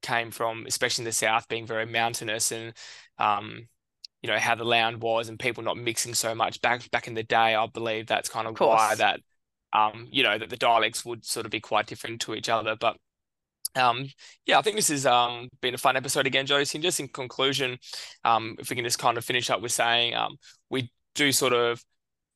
came 0.02 0.32
from, 0.32 0.66
especially 0.68 1.04
in 1.04 1.06
the 1.06 1.12
south, 1.12 1.48
being 1.48 1.68
very 1.68 1.86
mountainous 1.86 2.52
and 2.52 2.74
um, 3.20 3.68
you 4.22 4.30
know 4.30 4.40
how 4.40 4.56
the 4.56 4.64
land 4.64 5.02
was 5.02 5.30
and 5.30 5.40
people 5.40 5.64
not 5.64 5.78
mixing 5.78 6.14
so 6.14 6.34
much 6.34 6.60
back 6.62 6.90
back 6.90 7.08
in 7.08 7.14
the 7.14 7.24
day. 7.24 7.54
I 7.54 7.68
believe 7.68 8.08
that's 8.08 8.30
kind 8.30 8.48
of, 8.48 8.60
of 8.60 8.68
why 8.68 8.96
that 8.96 9.20
um, 9.74 10.08
you 10.12 10.24
know, 10.24 10.38
that 10.38 10.50
the 10.50 10.58
dialects 10.58 11.06
would 11.06 11.26
sort 11.26 11.46
of 11.46 11.52
be 11.52 11.60
quite 11.60 11.88
different 11.88 12.22
to 12.22 12.36
each 12.36 12.50
other. 12.50 12.76
But 12.80 12.98
um, 13.76 14.10
yeah, 14.46 14.58
I 14.58 14.62
think 14.62 14.76
this 14.76 14.88
has 14.90 15.06
um, 15.06 15.50
been 15.62 15.74
a 15.74 15.78
fun 15.78 15.98
episode 15.98 16.28
again, 16.28 16.46
Josie. 16.46 16.78
And 16.78 16.84
just 16.84 17.00
in 17.00 17.08
conclusion, 17.08 17.78
um, 18.24 18.56
if 18.60 18.70
we 18.70 18.76
can 18.76 18.86
just 18.86 19.00
kind 19.00 19.18
of 19.18 19.26
finish 19.26 19.50
up 19.50 19.62
with 19.62 19.72
saying 19.72 20.16
um, 20.16 20.38
we 20.70 20.92
do 21.16 21.32
sort 21.32 21.54
of 21.54 21.84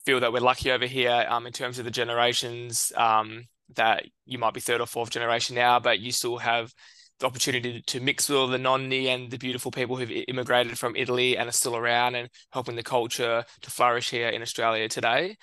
feel 0.05 0.19
that 0.19 0.33
we're 0.33 0.39
lucky 0.39 0.71
over 0.71 0.85
here 0.85 1.25
um, 1.29 1.45
in 1.45 1.53
terms 1.53 1.79
of 1.79 1.85
the 1.85 1.91
generations 1.91 2.91
um, 2.95 3.45
that 3.75 4.05
you 4.25 4.37
might 4.37 4.53
be 4.53 4.59
third 4.59 4.81
or 4.81 4.87
fourth 4.87 5.09
generation 5.09 5.55
now, 5.55 5.79
but 5.79 5.99
you 5.99 6.11
still 6.11 6.37
have 6.37 6.73
the 7.19 7.27
opportunity 7.27 7.81
to 7.85 7.99
mix 7.99 8.27
with 8.27 8.37
all 8.37 8.47
the 8.47 8.57
nonni 8.57 9.05
and 9.05 9.29
the 9.29 9.37
beautiful 9.37 9.69
people 9.69 9.95
who've 9.95 10.11
immigrated 10.27 10.77
from 10.77 10.95
Italy 10.95 11.37
and 11.37 11.47
are 11.47 11.53
still 11.53 11.75
around 11.75 12.15
and 12.15 12.27
helping 12.51 12.75
the 12.75 12.83
culture 12.83 13.45
to 13.61 13.69
flourish 13.69 14.09
here 14.09 14.29
in 14.29 14.41
Australia 14.41 14.89
today 14.89 15.37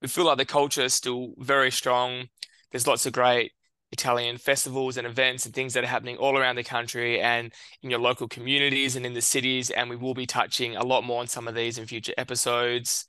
we 0.00 0.08
feel 0.08 0.24
like 0.24 0.38
the 0.38 0.44
culture 0.44 0.82
is 0.82 0.94
still 0.94 1.32
very 1.38 1.70
strong. 1.70 2.28
There's 2.70 2.86
lots 2.86 3.06
of 3.06 3.12
great 3.12 3.52
Italian 3.90 4.36
festivals 4.36 4.96
and 4.96 5.06
events 5.06 5.46
and 5.46 5.54
things 5.54 5.74
that 5.74 5.82
are 5.82 5.88
happening 5.88 6.16
all 6.18 6.36
around 6.36 6.56
the 6.56 6.64
country 6.64 7.20
and 7.20 7.52
in 7.82 7.90
your 7.90 7.98
local 7.98 8.28
communities 8.28 8.96
and 8.96 9.06
in 9.06 9.14
the 9.14 9.22
cities. 9.22 9.70
And 9.70 9.88
we 9.88 9.96
will 9.96 10.14
be 10.14 10.26
touching 10.26 10.76
a 10.76 10.84
lot 10.84 11.04
more 11.04 11.20
on 11.20 11.26
some 11.26 11.48
of 11.48 11.54
these 11.54 11.78
in 11.78 11.86
future 11.86 12.12
episodes. 12.18 13.06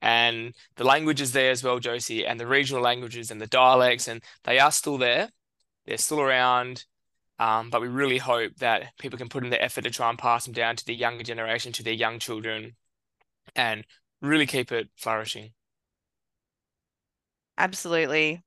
And 0.00 0.54
the 0.76 0.84
language 0.84 1.20
is 1.20 1.32
there 1.32 1.52
as 1.52 1.62
well, 1.62 1.78
Josie, 1.78 2.26
and 2.26 2.40
the 2.40 2.46
regional 2.46 2.82
languages 2.82 3.30
and 3.30 3.40
the 3.40 3.46
dialects, 3.46 4.08
and 4.08 4.20
they 4.42 4.58
are 4.58 4.72
still 4.72 4.98
there. 4.98 5.28
They're 5.86 5.96
still 5.96 6.20
around. 6.20 6.84
Um, 7.38 7.70
but 7.70 7.80
we 7.80 7.88
really 7.88 8.18
hope 8.18 8.56
that 8.56 8.96
people 8.98 9.18
can 9.18 9.28
put 9.28 9.44
in 9.44 9.50
the 9.50 9.62
effort 9.62 9.82
to 9.82 9.90
try 9.90 10.10
and 10.10 10.18
pass 10.18 10.44
them 10.44 10.54
down 10.54 10.76
to 10.76 10.84
the 10.84 10.94
younger 10.94 11.24
generation, 11.24 11.72
to 11.72 11.82
their 11.82 11.92
young 11.92 12.18
children, 12.18 12.76
and 13.54 13.84
really 14.20 14.46
keep 14.46 14.72
it 14.72 14.88
flourishing. 14.96 15.52
Absolutely. 17.58 18.42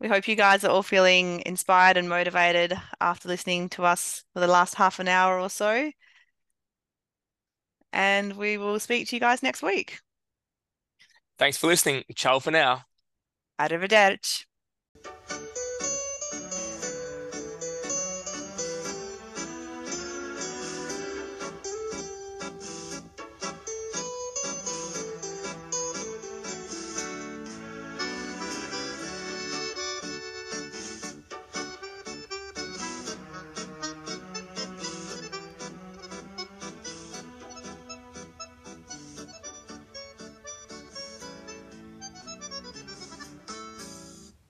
We 0.00 0.08
hope 0.08 0.26
you 0.26 0.34
guys 0.34 0.64
are 0.64 0.70
all 0.70 0.82
feeling 0.82 1.42
inspired 1.46 1.96
and 1.96 2.08
motivated 2.08 2.74
after 3.00 3.28
listening 3.28 3.68
to 3.70 3.84
us 3.84 4.24
for 4.34 4.40
the 4.40 4.48
last 4.48 4.74
half 4.74 4.98
an 4.98 5.08
hour 5.08 5.38
or 5.38 5.48
so. 5.48 5.90
And 7.92 8.36
we 8.36 8.58
will 8.58 8.80
speak 8.80 9.08
to 9.08 9.16
you 9.16 9.20
guys 9.20 9.42
next 9.42 9.62
week. 9.62 10.00
Thanks 11.38 11.56
for 11.56 11.68
listening. 11.68 12.04
Ciao 12.14 12.38
for 12.38 12.50
now. 12.50 12.82
Arrivederci. 13.60 14.44